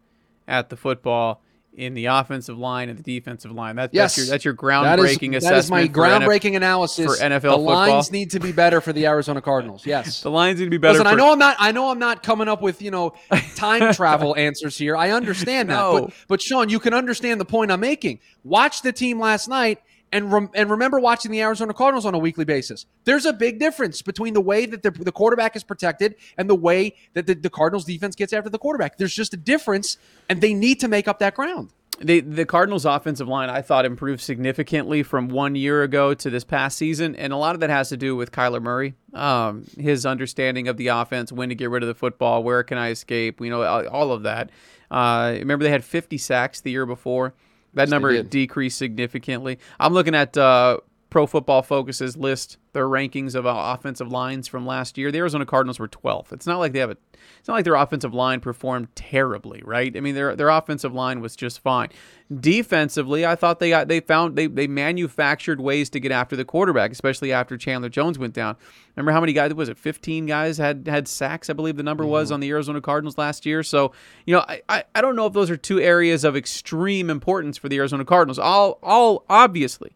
at 0.47 0.69
the 0.69 0.77
football 0.77 1.41
in 1.73 1.93
the 1.93 2.05
offensive 2.07 2.57
line 2.57 2.89
and 2.89 2.99
the 2.99 3.03
defensive 3.03 3.51
line. 3.51 3.77
That, 3.77 3.91
Yes. 3.93 4.15
that's 4.15 4.17
your 4.27 4.33
that's 4.33 4.45
your 4.45 4.53
groundbreaking 4.53 5.31
that 5.31 5.37
assessment. 5.37 5.57
is 5.57 5.69
my 5.71 5.81
for 5.87 5.87
NF 5.87 5.93
groundbreaking 6.25 6.55
analysis 6.57 7.05
for 7.05 7.23
NFL 7.23 7.41
The 7.41 7.49
football. 7.49 7.63
lines 7.63 8.11
need 8.11 8.31
to 8.31 8.39
be 8.39 8.51
better 8.51 8.81
for 8.81 8.91
the 8.91 9.05
Arizona 9.07 9.41
Cardinals. 9.41 9.85
Yes. 9.85 10.21
The 10.23 10.31
lines 10.31 10.59
need 10.59 10.65
to 10.65 10.71
be 10.71 10.77
better. 10.77 10.93
Listen, 10.99 11.07
I 11.07 11.13
know 11.15 11.31
I'm 11.31 11.39
not. 11.39 11.55
I 11.59 11.71
know 11.71 11.89
I'm 11.89 11.99
not 11.99 12.23
coming 12.23 12.47
up 12.49 12.61
with 12.61 12.81
you 12.81 12.91
know 12.91 13.13
time 13.55 13.93
travel 13.93 14.35
answers 14.35 14.77
here. 14.77 14.97
I 14.97 15.11
understand 15.11 15.69
that, 15.69 15.75
No. 15.79 16.01
but 16.07 16.13
but 16.27 16.41
Sean, 16.41 16.67
you 16.69 16.79
can 16.79 16.93
understand 16.93 17.39
the 17.39 17.45
point 17.45 17.71
I'm 17.71 17.79
making. 17.79 18.19
Watch 18.43 18.81
the 18.81 18.91
team 18.91 19.19
last 19.19 19.47
night. 19.47 19.79
And, 20.11 20.31
rem- 20.31 20.49
and 20.53 20.69
remember 20.69 20.99
watching 20.99 21.31
the 21.31 21.41
Arizona 21.41 21.73
Cardinals 21.73 22.05
on 22.05 22.13
a 22.13 22.17
weekly 22.19 22.43
basis. 22.43 22.85
There's 23.05 23.25
a 23.25 23.31
big 23.31 23.59
difference 23.59 24.01
between 24.01 24.33
the 24.33 24.41
way 24.41 24.65
that 24.65 24.83
the, 24.83 24.91
the 24.91 25.11
quarterback 25.11 25.55
is 25.55 25.63
protected 25.63 26.15
and 26.37 26.49
the 26.49 26.55
way 26.55 26.95
that 27.13 27.27
the, 27.27 27.33
the 27.33 27.49
Cardinals 27.49 27.85
defense 27.85 28.15
gets 28.15 28.33
after 28.33 28.49
the 28.49 28.59
quarterback. 28.59 28.97
There's 28.97 29.15
just 29.15 29.33
a 29.33 29.37
difference, 29.37 29.97
and 30.27 30.41
they 30.41 30.53
need 30.53 30.81
to 30.81 30.87
make 30.87 31.07
up 31.07 31.19
that 31.19 31.35
ground. 31.35 31.69
The 32.03 32.21
the 32.21 32.45
Cardinals' 32.45 32.85
offensive 32.85 33.27
line, 33.27 33.49
I 33.49 33.61
thought, 33.61 33.85
improved 33.85 34.21
significantly 34.21 35.03
from 35.03 35.27
one 35.29 35.53
year 35.53 35.83
ago 35.83 36.15
to 36.15 36.29
this 36.31 36.43
past 36.43 36.77
season, 36.77 37.15
and 37.15 37.31
a 37.31 37.37
lot 37.37 37.53
of 37.53 37.61
that 37.61 37.69
has 37.69 37.89
to 37.89 37.97
do 37.97 38.15
with 38.15 38.31
Kyler 38.31 38.61
Murray, 38.61 38.95
um, 39.13 39.65
his 39.77 40.03
understanding 40.05 40.67
of 40.67 40.77
the 40.77 40.87
offense, 40.87 41.31
when 41.31 41.49
to 41.49 41.55
get 41.55 41.69
rid 41.69 41.83
of 41.83 41.87
the 41.87 41.93
football, 41.93 42.43
where 42.43 42.63
can 42.63 42.79
I 42.79 42.89
escape, 42.89 43.39
you 43.39 43.51
know, 43.51 43.61
all 43.87 44.11
of 44.11 44.23
that. 44.23 44.49
Uh, 44.89 45.35
remember, 45.37 45.63
they 45.63 45.69
had 45.69 45.85
50 45.85 46.17
sacks 46.17 46.61
the 46.61 46.71
year 46.71 46.87
before. 46.87 47.35
That 47.73 47.85
they 47.85 47.91
number 47.91 48.21
decreased 48.23 48.77
significantly. 48.77 49.59
I'm 49.79 49.93
looking 49.93 50.15
at 50.15 50.35
uh, 50.37 50.79
Pro 51.11 51.27
Football 51.27 51.61
Focus's 51.61 52.15
list, 52.15 52.57
their 52.71 52.87
rankings 52.87 53.35
of 53.35 53.45
uh, 53.45 53.53
offensive 53.77 54.09
lines 54.09 54.47
from 54.47 54.65
last 54.65 54.97
year. 54.97 55.11
The 55.11 55.17
Arizona 55.17 55.45
Cardinals 55.45 55.77
were 55.77 55.89
12th. 55.89 56.31
It's 56.31 56.47
not 56.47 56.57
like 56.57 56.71
they 56.71 56.79
have 56.79 56.89
a, 56.89 56.97
it's 57.37 57.49
not 57.49 57.55
like 57.55 57.65
their 57.65 57.75
offensive 57.75 58.13
line 58.13 58.39
performed 58.39 58.95
terribly, 58.95 59.61
right? 59.65 59.95
I 59.95 59.99
mean, 59.99 60.15
their 60.15 60.37
their 60.37 60.47
offensive 60.47 60.93
line 60.93 61.19
was 61.19 61.35
just 61.35 61.59
fine. 61.59 61.89
Defensively, 62.33 63.25
I 63.25 63.35
thought 63.35 63.59
they 63.59 63.67
got 63.67 63.89
they 63.89 63.99
found 63.99 64.37
they 64.37 64.47
they 64.47 64.67
manufactured 64.67 65.59
ways 65.59 65.89
to 65.89 65.99
get 65.99 66.13
after 66.13 66.37
the 66.37 66.45
quarterback, 66.45 66.93
especially 66.93 67.33
after 67.33 67.57
Chandler 67.57 67.89
Jones 67.89 68.17
went 68.17 68.33
down. 68.33 68.55
Remember 68.95 69.11
how 69.11 69.19
many 69.19 69.33
guys 69.33 69.53
was 69.53 69.67
it? 69.67 69.77
15 69.77 70.27
guys 70.27 70.59
had 70.59 70.87
had 70.87 71.09
sacks, 71.09 71.49
I 71.49 71.53
believe 71.53 71.75
the 71.75 71.83
number 71.83 72.05
was 72.05 72.31
on 72.31 72.39
the 72.39 72.49
Arizona 72.49 72.79
Cardinals 72.79 73.17
last 73.17 73.45
year. 73.45 73.63
So 73.63 73.91
you 74.25 74.33
know, 74.33 74.45
I, 74.47 74.61
I 74.69 74.85
I 74.95 75.01
don't 75.01 75.17
know 75.17 75.25
if 75.25 75.33
those 75.33 75.49
are 75.49 75.57
two 75.57 75.81
areas 75.81 76.23
of 76.23 76.37
extreme 76.37 77.09
importance 77.09 77.57
for 77.57 77.67
the 77.67 77.79
Arizona 77.79 78.05
Cardinals. 78.05 78.39
All 78.39 78.79
all 78.81 79.25
obviously 79.29 79.91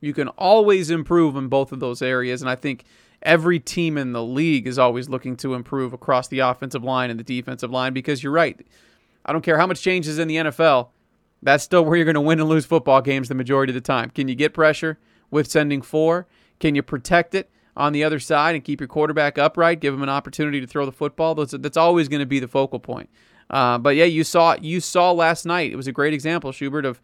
you 0.00 0.12
can 0.12 0.28
always 0.28 0.90
improve 0.90 1.36
in 1.36 1.48
both 1.48 1.72
of 1.72 1.80
those 1.80 2.02
areas. 2.02 2.42
And 2.42 2.50
I 2.50 2.54
think 2.54 2.84
every 3.22 3.58
team 3.58 3.98
in 3.98 4.12
the 4.12 4.22
league 4.22 4.66
is 4.66 4.78
always 4.78 5.08
looking 5.08 5.36
to 5.38 5.54
improve 5.54 5.92
across 5.92 6.28
the 6.28 6.40
offensive 6.40 6.84
line 6.84 7.10
and 7.10 7.18
the 7.18 7.24
defensive 7.24 7.70
line 7.70 7.92
because 7.92 8.22
you're 8.22 8.32
right. 8.32 8.58
I 9.24 9.32
don't 9.32 9.42
care 9.42 9.58
how 9.58 9.66
much 9.66 9.82
changes 9.82 10.18
in 10.18 10.28
the 10.28 10.36
NFL. 10.36 10.88
That's 11.42 11.64
still 11.64 11.84
where 11.84 11.96
you're 11.96 12.04
going 12.04 12.14
to 12.14 12.20
win 12.20 12.40
and 12.40 12.48
lose 12.48 12.64
football 12.64 13.00
games 13.02 13.28
the 13.28 13.34
majority 13.34 13.70
of 13.70 13.74
the 13.74 13.80
time. 13.80 14.10
Can 14.10 14.28
you 14.28 14.34
get 14.34 14.54
pressure 14.54 14.98
with 15.30 15.50
sending 15.50 15.82
four? 15.82 16.26
Can 16.60 16.74
you 16.74 16.82
protect 16.82 17.34
it 17.34 17.50
on 17.76 17.92
the 17.92 18.04
other 18.04 18.18
side 18.18 18.54
and 18.54 18.64
keep 18.64 18.80
your 18.80 18.88
quarterback 18.88 19.38
upright? 19.38 19.80
Give 19.80 19.92
him 19.92 20.02
an 20.02 20.08
opportunity 20.08 20.60
to 20.60 20.66
throw 20.66 20.86
the 20.86 20.92
football. 20.92 21.34
Those, 21.34 21.50
that's 21.50 21.76
always 21.76 22.08
going 22.08 22.20
to 22.20 22.26
be 22.26 22.40
the 22.40 22.48
focal 22.48 22.78
point. 22.78 23.10
Uh, 23.50 23.78
but 23.78 23.96
yeah, 23.96 24.04
you 24.04 24.24
saw 24.24 24.56
you 24.60 24.80
saw 24.80 25.12
last 25.12 25.44
night. 25.46 25.72
It 25.72 25.76
was 25.76 25.86
a 25.86 25.92
great 25.92 26.12
example, 26.12 26.50
Schubert, 26.50 26.84
of 26.84 27.00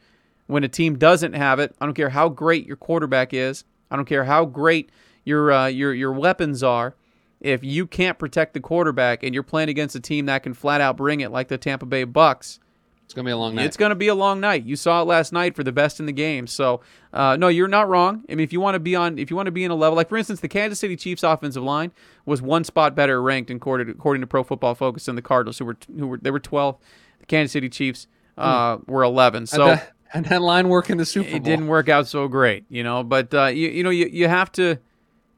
when 0.53 0.65
a 0.65 0.69
team 0.69 0.99
doesn't 0.99 1.33
have 1.33 1.59
it. 1.59 1.75
I 1.81 1.87
don't 1.87 1.95
care 1.95 2.11
how 2.11 2.29
great 2.29 2.67
your 2.67 2.77
quarterback 2.77 3.33
is. 3.33 3.65
I 3.91 3.97
don't 3.97 4.05
care 4.05 4.25
how 4.25 4.45
great 4.45 4.91
your 5.25 5.53
uh, 5.53 5.67
your 5.67 5.95
your 5.95 6.13
weapons 6.13 6.63
are. 6.63 6.95
If 7.41 7.65
you 7.65 7.87
can't 7.87 8.19
protect 8.19 8.55
the 8.55 8.61
quarterback 8.61 9.25
and 9.25 9.35
you're 9.35 9.43
playing 9.43 9.69
against 9.69 9.97
a 9.97 10.01
team 10.01 10.27
that 10.27 10.45
can 10.45 10.55
flat 10.55 10.81
out 10.81 10.97
bring 10.97 11.21
it, 11.21 11.33
like 11.33 11.49
the 11.49 11.59
Tampa 11.59 11.87
Bay 11.87 12.05
Bucks, 12.05 12.61
It's 13.05 13.15
gonna 13.15 13.25
be 13.27 13.33
a 13.33 13.37
long 13.37 13.55
night. 13.57 13.67
It's 13.67 13.77
going 13.77 13.91
to 13.91 13.97
be 13.97 14.09
a 14.09 14.15
long 14.15 14.41
night. 14.41 14.65
You 14.65 14.77
saw 14.77 15.03
it 15.03 15.07
last 15.07 15.33
night 15.33 15.57
for 15.57 15.65
the 15.65 15.73
best 15.73 15.99
in 16.01 16.07
the 16.07 16.13
game. 16.13 16.47
So, 16.47 16.81
uh, 17.13 17.37
no, 17.37 17.49
you're 17.49 17.69
not 17.69 17.89
wrong. 17.89 18.25
I 18.31 18.37
mean, 18.37 18.45
if 18.45 18.53
you 18.53 18.61
want 18.61 18.75
to 18.75 18.81
be 18.81 18.95
on, 18.95 19.19
if 19.19 19.29
you 19.29 19.37
want 19.37 19.49
to 19.49 19.53
be 19.53 19.65
in 19.65 19.71
a 19.71 19.75
level, 19.75 19.97
like 19.97 20.09
for 20.09 20.17
instance, 20.17 20.41
the 20.41 20.49
Kansas 20.49 20.79
City 20.79 20.97
Chiefs 20.97 21.23
offensive 21.23 21.63
line 21.63 21.93
was 22.25 22.41
one 22.41 22.63
spot 22.65 22.95
better 22.95 23.21
ranked 23.21 23.51
according 23.51 23.89
to, 23.89 23.93
according 23.93 24.21
to 24.21 24.27
Pro 24.27 24.45
Football 24.45 24.75
Focus 24.75 25.07
than 25.07 25.17
the 25.17 25.23
Cardinals, 25.23 25.59
who 25.59 25.65
were 25.65 25.77
who 25.99 26.07
were 26.07 26.19
they 26.19 26.31
were 26.31 26.41
12. 26.41 26.79
The 27.21 27.27
Kansas 27.27 27.53
City 27.53 27.69
Chiefs 27.69 28.07
uh, 28.39 28.79
were 28.87 29.03
11. 29.03 29.47
So. 29.47 29.79
And, 30.15 30.25
that, 30.27 30.43
line 30.43 30.69
work 30.69 30.91
in 30.91 30.99
the 30.99 31.07
Super 31.07 31.29
Bowl. 31.29 31.37
It 31.37 31.43
didn't 31.45 31.67
work 31.69 31.89
out 31.89 32.07
so 32.07 32.29
great, 32.29 32.65
you 32.69 32.83
know. 32.83 33.03
But 33.03 33.33
uh, 33.35 33.47
you 33.47 33.69
you 33.69 33.83
know 33.83 33.91
you, 33.91 34.07
you 34.07 34.29
have 34.29 34.51
to 34.53 34.79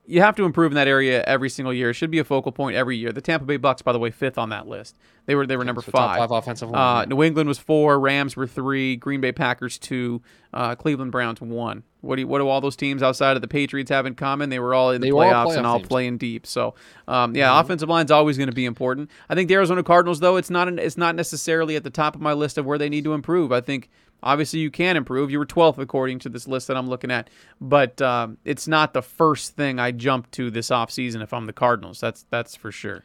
you 0.06 0.20
have 0.20 0.37
to 0.37 0.44
improve 0.44 0.72
in 0.72 0.76
that 0.76 0.88
area 0.88 1.22
every 1.24 1.48
single 1.48 1.72
year. 1.72 1.90
It 1.90 1.94
should 1.94 2.10
be 2.10 2.18
a 2.18 2.24
focal 2.24 2.52
point 2.52 2.76
every 2.76 2.96
year. 2.96 3.10
The 3.12 3.22
Tampa 3.22 3.46
Bay 3.46 3.56
Bucks, 3.56 3.80
by 3.82 3.92
the 3.92 3.98
way, 3.98 4.10
fifth 4.10 4.37
on 4.37 4.50
that 4.50 4.66
list. 4.68 4.96
They 5.26 5.34
were 5.34 5.46
they 5.46 5.56
were 5.56 5.64
number 5.64 5.80
So 5.80 5.92
top 5.92 6.10
five. 6.10 6.18
five 6.18 6.30
offensive 6.30 6.68
Uh, 6.68 6.72
line. 6.72 7.08
New 7.08 7.22
England 7.22 7.48
was 7.48 7.58
four. 7.58 7.98
Rams 7.98 8.37
were 8.37 8.46
three. 8.46 8.96
Green 8.96 9.20
Bay 9.22 9.32
Packers 9.32 9.78
two. 9.78 10.20
Uh, 10.52 10.74
Cleveland 10.74 11.10
Browns 11.12 11.40
one. 11.40 11.82
What 12.02 12.16
do 12.16 12.20
you, 12.22 12.28
what 12.28 12.40
do 12.40 12.48
all 12.48 12.60
those 12.60 12.76
teams 12.76 13.02
outside 13.02 13.34
of 13.34 13.40
the 13.40 13.48
Patriots 13.48 13.90
have 13.90 14.04
in 14.04 14.14
common? 14.14 14.50
They 14.50 14.58
were 14.58 14.74
all 14.74 14.90
in 14.90 15.00
the 15.00 15.06
They 15.06 15.12
were 15.12 15.24
all 15.24 15.46
playoffs 15.46 15.56
and 15.56 15.66
all 15.66 15.78
teams. 15.78 15.88
playing 15.88 16.18
deep. 16.18 16.46
So 16.46 16.74
um, 17.08 17.34
yeah, 17.34 17.58
offensive 17.58 17.88
line 17.88 18.04
is 18.04 18.10
always 18.10 18.37
going 18.37 18.50
to 18.50 18.54
be 18.54 18.66
important. 18.66 19.10
I 19.30 19.34
think 19.34 19.48
the 19.48 19.54
Arizona 19.54 19.82
Cardinals, 19.82 20.20
though, 20.20 20.37
it's 20.37 20.50
not 20.50 20.68
an, 20.68 20.78
it's 20.78 20.98
not 20.98 21.14
necessarily 21.14 21.76
at 21.76 21.82
the 21.84 21.88
top 21.88 22.14
of 22.14 22.20
my 22.20 22.34
list 22.34 22.58
of 22.58 22.66
where 22.66 22.76
they 22.76 22.90
need 22.90 23.04
to 23.04 23.14
improve. 23.14 23.52
I 23.52 23.62
think 23.62 23.88
obviously 24.24 24.58
you 24.58 24.70
can 24.72 24.96
improve. 24.96 25.30
You 25.30 25.38
were 25.38 25.46
12th 25.46 25.78
according 25.78 26.18
to 26.20 26.28
this 26.28 26.48
list 26.48 26.66
that 26.66 26.76
I'm 26.76 26.88
looking 26.88 27.12
at, 27.12 27.30
but 27.60 28.02
um, 28.02 28.38
it's 28.44 28.66
not 28.66 28.92
the 28.94 29.02
first 29.02 29.54
thing 29.54 29.78
I 29.78 29.92
jump 29.92 30.30
to 30.32 30.50
this 30.50 30.70
offseason 30.70 31.22
if 31.22 31.32
I'm 31.32 31.46
the 31.46 31.52
Cardinals. 31.52 32.00
That's 32.00 32.24
that's 32.30 32.56
for 32.56 32.72
sure. 32.72 33.04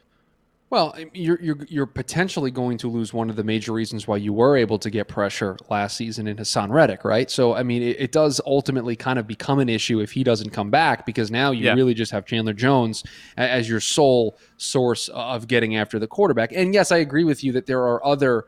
Well, 0.71 0.95
you're, 1.15 1.41
you're 1.41 1.57
you're 1.67 1.85
potentially 1.87 2.51
going 2.51 2.77
to 2.77 2.87
lose 2.91 3.11
one 3.11 3.31
of 3.31 3.35
the 3.35 3.43
major 3.43 3.73
reasons 3.73 4.07
why 4.07 4.17
you 4.17 4.31
were 4.33 4.55
able 4.55 4.77
to 4.77 4.91
get 4.91 5.07
pressure 5.07 5.57
last 5.67 5.97
season 5.97 6.27
in 6.27 6.37
Haason 6.37 6.69
Reddick, 6.69 7.03
right? 7.03 7.31
So, 7.31 7.55
I 7.55 7.63
mean, 7.63 7.81
it, 7.81 7.99
it 7.99 8.11
does 8.11 8.39
ultimately 8.45 8.95
kind 8.95 9.17
of 9.17 9.25
become 9.25 9.57
an 9.57 9.67
issue 9.67 9.99
if 9.99 10.11
he 10.11 10.23
doesn't 10.23 10.51
come 10.51 10.69
back 10.69 11.07
because 11.07 11.31
now 11.31 11.49
you 11.49 11.65
Yeah. 11.65 11.73
really 11.73 11.95
just 11.95 12.11
have 12.11 12.27
Chandler 12.27 12.53
Jones 12.53 13.03
as 13.35 13.67
your 13.67 13.79
sole 13.79 14.37
source 14.57 15.07
of 15.09 15.47
getting 15.47 15.75
after 15.75 15.97
the 15.97 16.05
quarterback. 16.07 16.51
And 16.53 16.71
yes, 16.71 16.91
I 16.91 16.97
agree 16.97 17.23
with 17.23 17.43
you 17.43 17.51
that 17.53 17.65
there 17.65 17.81
are 17.81 18.05
other 18.05 18.45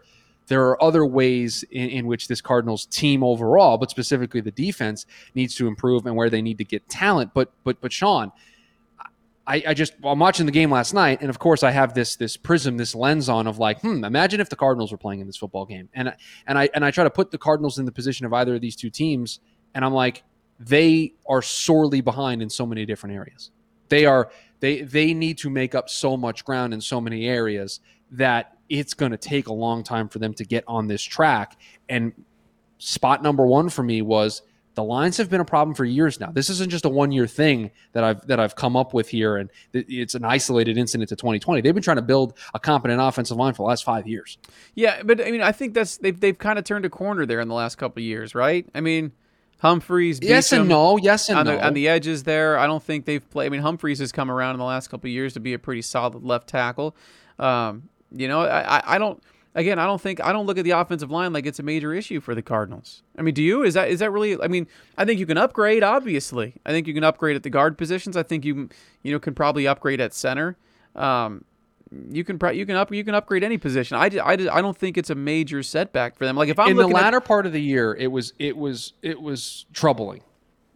there 0.47 0.67
are 0.67 0.82
other 0.84 1.06
ways 1.06 1.63
in, 1.71 1.89
in 1.89 2.08
which 2.08 2.27
this 2.27 2.41
Cardinals 2.41 2.86
team 2.86 3.23
overall, 3.23 3.77
but 3.77 3.89
specifically 3.89 4.41
the 4.41 4.51
defense, 4.51 5.06
needs 5.36 5.56
to 5.56 5.67
improve 5.67 6.06
and 6.06 6.15
where 6.15 6.30
they 6.30 6.41
need 6.41 6.58
to 6.58 6.65
get 6.65 6.88
talent. 6.89 7.34
But 7.34 7.51
but 7.63 7.80
but 7.82 7.91
Sean, 7.91 8.32
I, 9.47 9.63
I 9.67 9.73
just 9.73 9.93
I'm 10.04 10.19
watching 10.19 10.45
the 10.45 10.51
game 10.51 10.71
last 10.71 10.93
night, 10.93 11.21
and 11.21 11.30
of 11.30 11.39
course 11.39 11.63
I 11.63 11.71
have 11.71 11.93
this 11.93 12.15
this 12.15 12.38
prism, 12.38 12.77
this 12.77 12.93
lens 12.95 13.30
on 13.30 13.47
of 13.47 13.58
like, 13.58 13.82
hmm, 13.82 14.04
imagine 14.04 14.39
if 14.39 14.49
the 14.49 14.56
Cardinals 14.56 14.91
were 14.91 14.97
playing 14.97 15.19
in 15.19 15.27
this 15.27 15.38
football 15.38 15.65
game, 15.65 15.89
and 15.93 16.13
and 16.47 16.58
I 16.58 16.69
and 16.73 16.86
I 16.86 16.91
try 16.91 17.04
to 17.04 17.10
put 17.10 17.32
the 17.32 17.38
Cardinals 17.38 17.80
in 17.80 17.86
the 17.86 17.91
position 17.91 18.25
of 18.25 18.34
either 18.34 18.56
of 18.56 18.62
these 18.62 18.75
two 18.75 18.89
teams, 18.89 19.39
and 19.73 19.84
I'm 19.84 19.93
like, 19.93 20.23
they 20.60 21.13
are 21.27 21.41
sorely 21.41 22.01
behind 22.01 22.41
in 22.41 22.49
so 22.49 22.65
many 22.65 22.86
different 22.86 23.15
areas. 23.15 23.51
They 23.89 24.06
are 24.06 24.32
they 24.60 24.82
they 24.82 25.13
need 25.13 25.38
to 25.39 25.49
make 25.49 25.75
up 25.75 25.89
so 25.89 26.15
much 26.15 26.45
ground 26.45 26.73
in 26.73 26.82
so 26.82 27.01
many 27.01 27.27
areas 27.27 27.80
that 28.12 28.58
it's 28.71 28.93
going 28.93 29.12
to 29.12 29.17
take 29.17 29.47
a 29.47 29.53
long 29.53 29.84
time 29.84 30.07
for 30.07 30.19
them 30.19 30.34
to 30.36 30.45
get 30.45 30.63
on 30.65 30.88
this 30.88 31.03
track. 31.03 31.60
And 31.89 32.13
spot 32.77 33.21
number 33.21 33.45
one 33.45 33.67
for 33.67 33.84
me 33.84 34.01
was 34.01 34.41
the 34.75 34.84
lines 34.84 35.17
have 35.17 35.29
been 35.29 35.41
a 35.41 35.45
problem 35.45 35.75
for 35.75 35.84
years 35.84 36.21
now. 36.21 36.31
This 36.31 36.49
isn't 36.49 36.69
just 36.69 36.86
a 36.86 36.89
one 36.89 37.12
year 37.12 37.27
thing 37.27 37.71
that 37.91 38.05
I've 38.05 38.25
that 38.27 38.39
I've 38.39 38.55
come 38.55 38.77
up 38.77 38.93
with 38.93 39.10
here, 39.10 39.36
and 39.36 39.49
it's 39.73 40.15
an 40.15 40.23
isolated 40.23 40.77
incident 40.77 41.10
to 41.10 41.17
2020. 41.17 41.60
They've 41.60 41.73
been 41.73 41.84
trying 41.84 41.97
to 41.97 42.01
build 42.01 42.38
a 42.53 42.60
competent 42.60 43.01
offensive 43.01 43.36
line 43.36 43.53
for 43.53 43.63
the 43.63 43.67
last 43.67 43.84
five 43.84 44.07
years. 44.07 44.38
Yeah, 44.73 45.03
but 45.03 45.19
I 45.19 45.31
mean, 45.31 45.41
I 45.41 45.51
think 45.51 45.73
that's 45.73 45.97
they've 45.97 46.17
they've 46.17 46.38
kind 46.38 46.57
of 46.57 46.63
turned 46.63 46.86
a 46.86 46.89
corner 46.89 47.25
there 47.25 47.41
in 47.41 47.49
the 47.49 47.53
last 47.53 47.77
couple 47.77 47.99
of 47.99 48.05
years, 48.05 48.34
right? 48.34 48.65
I 48.73 48.79
mean, 48.79 49.12
Humphries, 49.60 50.19
Yes 50.21 50.53
and 50.53 50.69
no. 50.69 50.97
Yes 50.97 51.27
and 51.27 51.38
on 51.38 51.45
no. 51.45 51.57
the 51.57 51.65
on 51.67 51.73
the 51.73 51.89
edges 51.89 52.23
there. 52.23 52.57
I 52.57 52.65
don't 52.65 52.81
think 52.81 53.03
they've 53.03 53.29
played. 53.29 53.47
I 53.47 53.49
mean, 53.49 53.62
Humphries 53.62 53.99
has 53.99 54.13
come 54.13 54.31
around 54.31 54.55
in 54.55 54.60
the 54.60 54.65
last 54.65 54.88
couple 54.88 55.10
of 55.10 55.12
years 55.12 55.34
to 55.34 55.41
be 55.41 55.53
a 55.53 55.60
pretty 55.60 55.81
solid 55.81 56.23
left 56.23 56.47
tackle. 56.47 56.95
Um, 57.38 57.89
you 58.12 58.28
know, 58.28 58.41
I, 58.41 58.95
I- 58.95 58.97
don't. 58.97 59.21
Again, 59.54 59.80
I 59.80 59.86
don't 59.86 60.00
think 60.00 60.24
I 60.24 60.32
don't 60.32 60.45
look 60.45 60.58
at 60.58 60.63
the 60.63 60.71
offensive 60.71 61.12
line 61.12 61.34
like 61.34 61.45
it's 61.45 61.60
a 61.60 61.63
major 61.63 61.93
issue 61.93 62.21
for 62.21 62.34
the 62.34 62.41
Cardinals. 62.41 63.04
I 63.17 63.21
mean, 63.21 63.34
do 63.34 63.43
you? 63.43 63.63
Is 63.63 63.74
that 63.74 63.89
is 63.89 64.00
that 64.00 64.10
really? 64.10 64.41
I 64.41 64.47
mean, 64.47 64.65
I 64.97 65.04
think 65.04 65.19
you 65.19 65.26
can 65.26 65.38
upgrade. 65.38 65.84
Obviously, 65.84 66.54
I 66.65 66.71
think 66.71 66.88
you 66.88 66.93
can 66.93 67.04
upgrade 67.04 67.36
at 67.36 67.43
the 67.43 67.50
guard 67.50 67.78
positions. 67.78 68.15
I 68.15 68.24
think 68.24 68.45
you 68.45 68.69
you 69.04 69.12
know 69.12 69.19
can 69.19 69.36
probably 69.36 69.67
upgrade 69.67 70.00
at 70.00 70.13
center. 70.13 70.56
Um, 70.95 71.43
you 72.10 72.24
can 72.24 72.39
you 72.56 72.65
can 72.65 72.78
up 72.78 72.93
you 72.93 73.04
can 73.04 73.13
upgrade 73.13 73.43
any 73.43 73.58
position. 73.58 73.97
I, 73.97 74.06
I, 74.24 74.32
I 74.32 74.62
don't 74.62 74.78
think 74.78 74.97
it's 74.97 75.10
a 75.10 75.15
major 75.15 75.62
setback 75.63 76.15
for 76.15 76.26
them. 76.26 76.38
Like 76.38 76.47
if 76.47 76.58
I'm 76.58 76.69
in 76.69 76.78
the 76.78 76.84
looking 76.84 76.95
at- 76.95 77.04
latter 77.04 77.19
part 77.19 77.45
of 77.45 77.52
the 77.52 77.62
year, 77.62 77.93
it 77.93 78.08
was 78.08 78.32
it 78.39 78.56
was 78.56 78.93
it 79.02 79.21
was 79.21 79.65
troubling, 79.74 80.21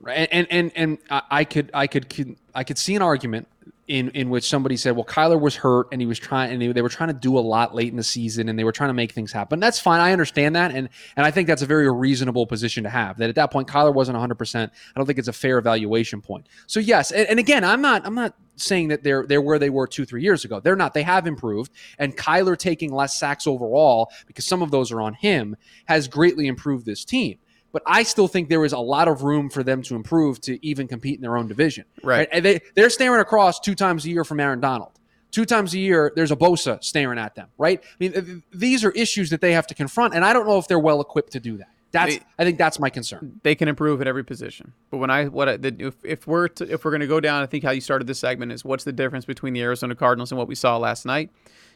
right? 0.02 0.28
And 0.30 0.48
and 0.52 0.72
and 0.76 0.98
I 1.10 1.22
I 1.32 1.44
could 1.46 1.72
I 1.74 1.88
could 1.88 2.36
I 2.54 2.66
could 2.66 2.78
see 2.78 2.94
an 2.98 3.02
argument 3.02 3.48
in 3.88 4.10
in 4.12 4.30
which 4.30 4.48
somebody 4.48 4.78
said, 4.78 4.96
well, 4.96 5.06
Kyler 5.06 5.40
was 5.40 5.56
hurt 5.56 5.88
and 5.92 6.02
he 6.02 6.08
was 6.08 6.18
trying 6.18 6.52
and 6.52 6.62
they, 6.62 6.72
they 6.72 6.82
were 6.82 6.90
trying 6.90 7.10
to 7.10 7.14
do 7.14 7.38
a 7.38 7.40
lot 7.40 7.76
late 7.76 7.90
in 7.90 7.98
the 7.98 8.04
season 8.04 8.50
and 8.50 8.58
they 8.58 8.64
were 8.64 8.72
trying 8.72 8.90
to 8.90 8.94
make 8.94 9.12
things 9.12 9.32
happen. 9.32 9.60
That's 9.60 9.80
fine. 9.80 10.02
I 10.02 10.12
understand 10.12 10.56
that, 10.56 10.72
and 10.72 10.90
and 11.16 11.26
I 11.26 11.32
think 11.32 11.48
that's 11.48 11.62
a 11.62 11.68
very 11.68 11.92
reasonable 11.92 12.48
position 12.48 12.84
to 12.84 12.90
have. 12.90 13.18
That 13.18 13.30
at 13.30 13.36
that 13.36 13.52
point, 13.52 13.68
Kyler 13.68 13.94
wasn't 13.94 14.16
100. 14.16 14.36
percent 14.36 14.72
I 14.96 15.00
don't 15.00 15.06
think 15.06 15.20
it's 15.20 15.28
a 15.28 15.34
fair 15.34 15.58
evaluation 15.58 16.22
point. 16.22 16.48
So 16.68 16.80
yes, 16.80 17.12
and, 17.12 17.28
and 17.28 17.40
again, 17.40 17.64
I'm 17.64 17.82
not 17.82 18.06
I'm 18.06 18.16
not 18.16 18.36
saying 18.56 18.88
that 18.88 19.04
they're 19.04 19.26
they're 19.28 19.42
where 19.42 19.60
they 19.60 19.70
were 19.70 19.88
two 19.88 20.06
three 20.06 20.24
years 20.24 20.46
ago. 20.46 20.60
They're 20.60 20.76
not. 20.76 20.94
They 20.94 21.04
have 21.04 21.28
improved, 21.28 21.72
and 22.00 22.16
Kyler 22.18 22.58
taking 22.58 22.92
less 22.92 23.18
sacks 23.18 23.46
overall 23.46 24.12
because 24.26 24.46
some 24.46 24.62
of 24.62 24.72
those 24.72 24.92
are 24.92 25.02
on 25.02 25.14
him 25.14 25.56
has 25.86 26.08
greatly 26.08 26.48
improved 26.48 26.86
this 26.86 27.06
team. 27.06 27.38
But 27.76 27.84
I 27.86 28.04
still 28.04 28.30
think 28.30 28.48
there 28.48 28.64
is 28.64 28.72
a 28.72 28.80
lot 28.80 29.10
of 29.10 29.24
room 29.24 29.50
for 29.50 29.62
them 29.62 29.82
to 29.82 29.98
improve 29.98 30.40
to 30.44 30.66
even 30.66 30.88
compete 30.88 31.16
in 31.16 31.22
their 31.22 31.36
own 31.36 31.50
division. 31.50 31.84
Right. 32.02 32.26
And 32.32 32.46
they 32.46 32.62
they're 32.74 32.90
staring 32.90 33.20
across 33.20 33.60
two 33.60 33.76
times 33.76 34.06
a 34.06 34.10
year 34.10 34.24
from 34.24 34.40
Aaron 34.40 34.62
Donald. 34.62 34.94
Two 35.30 35.44
times 35.44 35.74
a 35.74 35.80
year, 35.80 36.14
there's 36.16 36.32
a 36.32 36.38
Bosa 36.38 36.82
staring 36.82 37.20
at 37.20 37.36
them. 37.36 37.50
Right. 37.58 37.84
I 37.84 37.96
mean, 38.00 38.44
these 38.54 38.86
are 38.86 38.92
issues 38.92 39.30
that 39.32 39.42
they 39.42 39.52
have 39.52 39.68
to 39.68 39.74
confront, 39.74 40.14
and 40.16 40.24
I 40.24 40.32
don't 40.32 40.48
know 40.48 40.58
if 40.58 40.70
they're 40.70 40.80
well 40.80 41.02
equipped 41.02 41.34
to 41.34 41.42
do 41.42 41.58
that. 41.58 41.68
That's 41.92 42.16
They- 42.16 42.24
I 42.40 42.46
think 42.46 42.58
that's 42.58 42.80
my 42.80 42.90
concern. 42.90 43.42
they 43.44 43.56
can 43.56 43.68
improve 43.68 44.00
at 44.00 44.08
every 44.08 44.24
position. 44.24 44.72
But 44.90 45.00
when 45.00 45.10
I 45.10 45.26
what 45.26 45.50
I, 45.50 45.58
the, 45.58 45.76
if, 45.78 45.96
if 46.06 46.28
we're 46.28 46.48
to, 46.48 46.72
if 46.72 46.86
we're 46.86 46.92
going 46.92 47.02
to 47.02 47.08
go 47.08 47.20
down, 47.20 47.44
I 47.44 47.46
think 47.46 47.66
how 47.66 47.72
you 47.72 47.82
started 47.82 48.08
this 48.08 48.20
segment 48.20 48.54
is 48.54 48.64
what's 48.64 48.86
the 48.86 48.94
difference 48.94 49.26
between 49.26 49.52
the 49.54 49.62
Arizona 49.62 49.96
Cardinals 49.96 50.32
and 50.32 50.40
what 50.40 50.48
we 50.48 50.56
saw 50.56 50.78
last 50.78 51.06
night. 51.06 51.30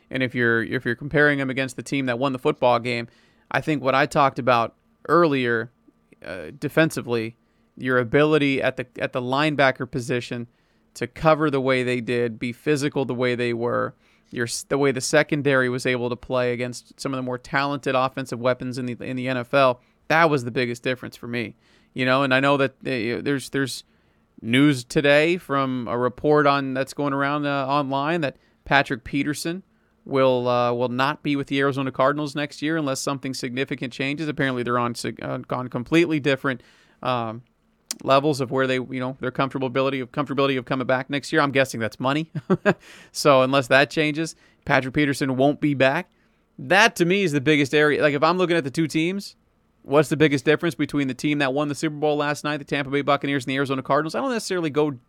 And 0.09 0.23
if 0.23 0.33
you're 0.33 0.63
if 0.63 0.85
you're 0.85 0.95
comparing 0.95 1.39
them 1.39 1.49
against 1.49 1.75
the 1.75 1.83
team 1.83 2.05
that 2.05 2.17
won 2.17 2.31
the 2.31 2.39
football 2.39 2.79
game, 2.79 3.09
I 3.51 3.59
think 3.59 3.83
what 3.83 3.95
I 3.95 4.05
talked 4.05 4.39
about 4.39 4.75
earlier 5.09 5.71
uh, 6.23 6.51
defensively, 6.57 7.35
your 7.77 7.97
ability 7.97 8.61
at 8.61 8.77
the 8.77 8.87
at 8.97 9.13
the 9.13 9.21
linebacker 9.21 9.89
position 9.89 10.47
to 10.95 11.07
cover 11.07 11.49
the 11.49 11.61
way 11.61 11.83
they 11.83 12.01
did, 12.01 12.39
be 12.39 12.51
physical 12.51 13.05
the 13.05 13.13
way 13.13 13.35
they 13.35 13.53
were, 13.53 13.95
your 14.31 14.47
the 14.67 14.77
way 14.77 14.91
the 14.91 15.01
secondary 15.01 15.69
was 15.69 15.85
able 15.85 16.09
to 16.09 16.15
play 16.15 16.53
against 16.53 16.99
some 16.99 17.13
of 17.13 17.17
the 17.17 17.23
more 17.23 17.37
talented 17.37 17.95
offensive 17.95 18.39
weapons 18.39 18.77
in 18.77 18.85
the 18.85 18.97
in 19.01 19.15
the 19.15 19.27
NFL. 19.27 19.79
That 20.07 20.29
was 20.29 20.43
the 20.43 20.51
biggest 20.51 20.83
difference 20.83 21.15
for 21.15 21.27
me, 21.27 21.55
you 21.93 22.05
know. 22.05 22.23
And 22.23 22.33
I 22.33 22.39
know 22.39 22.57
that 22.57 22.71
uh, 22.71 23.21
there's 23.23 23.49
there's 23.49 23.83
news 24.41 24.83
today 24.83 25.37
from 25.37 25.87
a 25.87 25.97
report 25.97 26.47
on 26.47 26.73
that's 26.73 26.93
going 26.93 27.13
around 27.13 27.45
uh, 27.45 27.67
online 27.67 28.21
that 28.21 28.37
Patrick 28.65 29.03
Peterson 29.03 29.63
will 30.09 30.47
uh, 30.47 30.73
will 30.73 30.89
not 30.89 31.23
be 31.23 31.35
with 31.35 31.47
the 31.47 31.59
Arizona 31.59 31.91
Cardinals 31.91 32.35
next 32.35 32.61
year 32.61 32.77
unless 32.77 32.99
something 32.99 33.33
significant 33.33 33.93
changes. 33.93 34.27
Apparently, 34.27 34.63
they're 34.63 34.79
on 34.79 34.95
uh, 35.21 35.39
completely 35.69 36.19
different 36.19 36.61
um, 37.01 37.43
levels 38.03 38.41
of 38.41 38.51
where 38.51 38.67
they 38.67 38.75
you 38.75 38.99
know 38.99 39.17
their 39.19 39.31
comfortability 39.31 40.01
of 40.01 40.11
comfortability 40.11 40.57
of 40.57 40.65
coming 40.65 40.87
back 40.87 41.09
next 41.09 41.31
year. 41.31 41.41
I'm 41.41 41.51
guessing 41.51 41.79
that's 41.79 41.99
money. 41.99 42.31
so 43.11 43.41
unless 43.41 43.67
that 43.67 43.89
changes, 43.89 44.35
Patrick 44.65 44.93
Peterson 44.93 45.37
won't 45.37 45.61
be 45.61 45.73
back. 45.73 46.09
That 46.57 46.95
to 46.97 47.05
me 47.05 47.23
is 47.23 47.31
the 47.31 47.41
biggest 47.41 47.73
area. 47.73 48.01
Like 48.01 48.13
if 48.13 48.23
I'm 48.23 48.37
looking 48.37 48.57
at 48.57 48.63
the 48.63 48.71
two 48.71 48.87
teams, 48.87 49.35
what's 49.83 50.09
the 50.09 50.17
biggest 50.17 50.45
difference 50.45 50.75
between 50.75 51.07
the 51.07 51.13
team 51.13 51.39
that 51.39 51.53
won 51.53 51.67
the 51.67 51.75
Super 51.75 51.95
Bowl 51.95 52.17
last 52.17 52.43
night, 52.43 52.57
the 52.57 52.65
Tampa 52.65 52.91
Bay 52.91 53.01
Buccaneers, 53.01 53.45
and 53.45 53.51
the 53.51 53.55
Arizona 53.55 53.81
Cardinals? 53.81 54.15
I 54.15 54.19
don't 54.19 54.31
necessarily 54.31 54.69
go 54.69 54.99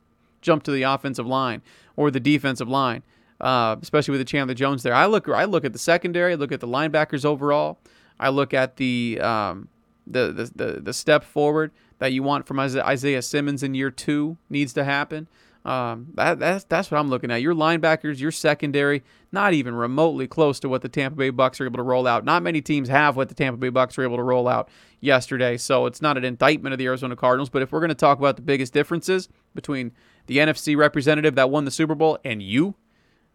jump 0.40 0.62
to 0.64 0.70
the 0.70 0.82
offensive 0.82 1.26
line 1.26 1.62
or 1.96 2.10
the 2.10 2.20
defensive 2.20 2.68
line, 2.68 3.02
uh, 3.40 3.76
especially 3.80 4.12
with 4.12 4.20
the 4.20 4.24
Chandler 4.24 4.54
Jones 4.54 4.82
there. 4.82 4.94
I 4.94 5.06
look 5.06 5.28
I 5.28 5.44
look 5.44 5.64
at 5.64 5.72
the 5.72 5.78
secondary, 5.78 6.32
I 6.32 6.36
look 6.36 6.52
at 6.52 6.60
the 6.60 6.68
linebackers 6.68 7.24
overall. 7.24 7.78
I 8.18 8.28
look 8.28 8.52
at 8.52 8.76
the 8.76 9.18
um, 9.20 9.68
the, 10.06 10.32
the 10.32 10.64
the 10.64 10.80
the 10.80 10.92
step 10.92 11.24
forward 11.24 11.72
that 11.98 12.12
you 12.12 12.22
want 12.22 12.46
from 12.46 12.58
Isaiah 12.58 13.22
Simmons 13.22 13.62
in 13.62 13.74
year 13.74 13.90
two 13.90 14.36
needs 14.48 14.72
to 14.74 14.84
happen. 14.84 15.28
Um, 15.64 16.08
that, 16.14 16.38
that's 16.38 16.64
that's 16.64 16.90
what 16.90 16.98
I'm 16.98 17.10
looking 17.10 17.30
at. 17.30 17.42
Your 17.42 17.54
linebackers, 17.54 18.18
your 18.18 18.30
secondary, 18.30 19.02
not 19.30 19.52
even 19.52 19.74
remotely 19.74 20.26
close 20.26 20.58
to 20.60 20.68
what 20.70 20.80
the 20.80 20.88
Tampa 20.88 21.16
Bay 21.16 21.30
Bucks 21.30 21.60
are 21.60 21.66
able 21.66 21.76
to 21.76 21.82
roll 21.82 22.06
out. 22.06 22.24
Not 22.24 22.42
many 22.42 22.62
teams 22.62 22.88
have 22.88 23.16
what 23.16 23.28
the 23.28 23.34
Tampa 23.34 23.58
Bay 23.58 23.68
Bucks 23.68 23.96
were 23.96 24.04
able 24.04 24.16
to 24.16 24.22
roll 24.22 24.48
out 24.48 24.70
yesterday. 25.00 25.58
So 25.58 25.84
it's 25.84 26.00
not 26.00 26.16
an 26.16 26.24
indictment 26.24 26.72
of 26.72 26.78
the 26.78 26.86
Arizona 26.86 27.14
Cardinals. 27.14 27.50
But 27.50 27.60
if 27.60 27.72
we're 27.72 27.80
going 27.80 27.90
to 27.90 27.94
talk 27.94 28.18
about 28.18 28.36
the 28.36 28.42
biggest 28.42 28.72
differences 28.72 29.28
between 29.54 29.92
the 30.26 30.38
NFC 30.38 30.76
representative 30.76 31.34
that 31.34 31.50
won 31.50 31.66
the 31.66 31.70
Super 31.70 31.94
Bowl 31.94 32.18
and 32.24 32.42
you, 32.42 32.74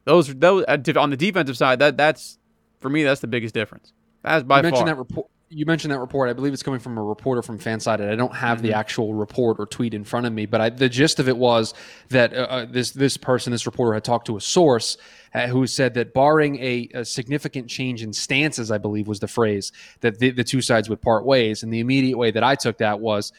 those 0.06 0.34
those 0.36 0.64
uh, 0.68 0.78
on 0.98 1.10
the 1.10 1.18
defensive 1.18 1.58
side, 1.58 1.80
that 1.80 1.98
that's 1.98 2.38
for 2.80 2.90
me 2.90 3.04
that's 3.04 3.22
the 3.22 3.28
biggest 3.28 3.54
difference. 3.54 3.92
That's 4.24 4.44
by 4.44 4.58
you 4.58 4.64
mentioned 4.64 4.80
far. 4.80 4.86
that 4.88 4.98
report. 4.98 5.28
You 5.50 5.68
mentioned 5.68 5.94
that 5.94 6.00
report. 6.00 6.28
I 6.30 6.34
believe 6.34 6.54
it's 6.54 6.64
coming 6.64 6.80
from 6.80 6.98
a 6.98 7.04
reporter 7.04 7.44
from 7.44 7.60
Fansided. 7.60 8.12
I 8.12 8.16
don't 8.16 8.36
have 8.36 8.58
Mm-hmm. 8.58 8.68
the 8.68 8.74
actual 8.74 9.14
report 9.14 9.58
or 9.60 9.68
tweet 9.68 9.94
in 9.94 10.04
front 10.04 10.26
of 10.26 10.34
me, 10.34 10.48
but 10.48 10.60
I, 10.60 10.70
the 10.70 10.90
gist 10.90 11.20
of 11.20 11.30
it 11.30 11.38
was 11.38 11.76
that 12.10 12.34
uh, 12.34 12.48
uh, 12.50 12.66
this 12.66 12.92
this 12.92 13.16
person, 13.16 13.52
this 13.52 13.68
reporter, 13.68 13.94
had 13.94 14.04
talked 14.04 14.26
to 14.28 14.38
a 14.38 14.42
source 14.42 14.98
uh, 15.36 15.46
who 15.48 15.68
said 15.68 15.94
that 15.94 16.14
barring 16.16 16.58
a, 16.58 16.90
a 16.96 17.06
significant 17.06 17.70
change 17.70 18.02
in 18.02 18.12
stances, 18.12 18.72
I 18.72 18.80
believe 18.80 19.08
was 19.08 19.20
the 19.20 19.28
phrase 19.28 19.72
that 20.02 20.18
the, 20.18 20.32
the 20.32 20.44
two 20.44 20.62
sides 20.62 20.90
would 20.90 21.02
part 21.02 21.26
ways. 21.26 21.62
And 21.62 21.72
the 21.72 21.80
immediate 21.80 22.18
way 22.18 22.32
that 22.32 22.44
I 22.44 22.56
took 22.56 22.80
that 22.80 23.00
was 23.00 23.32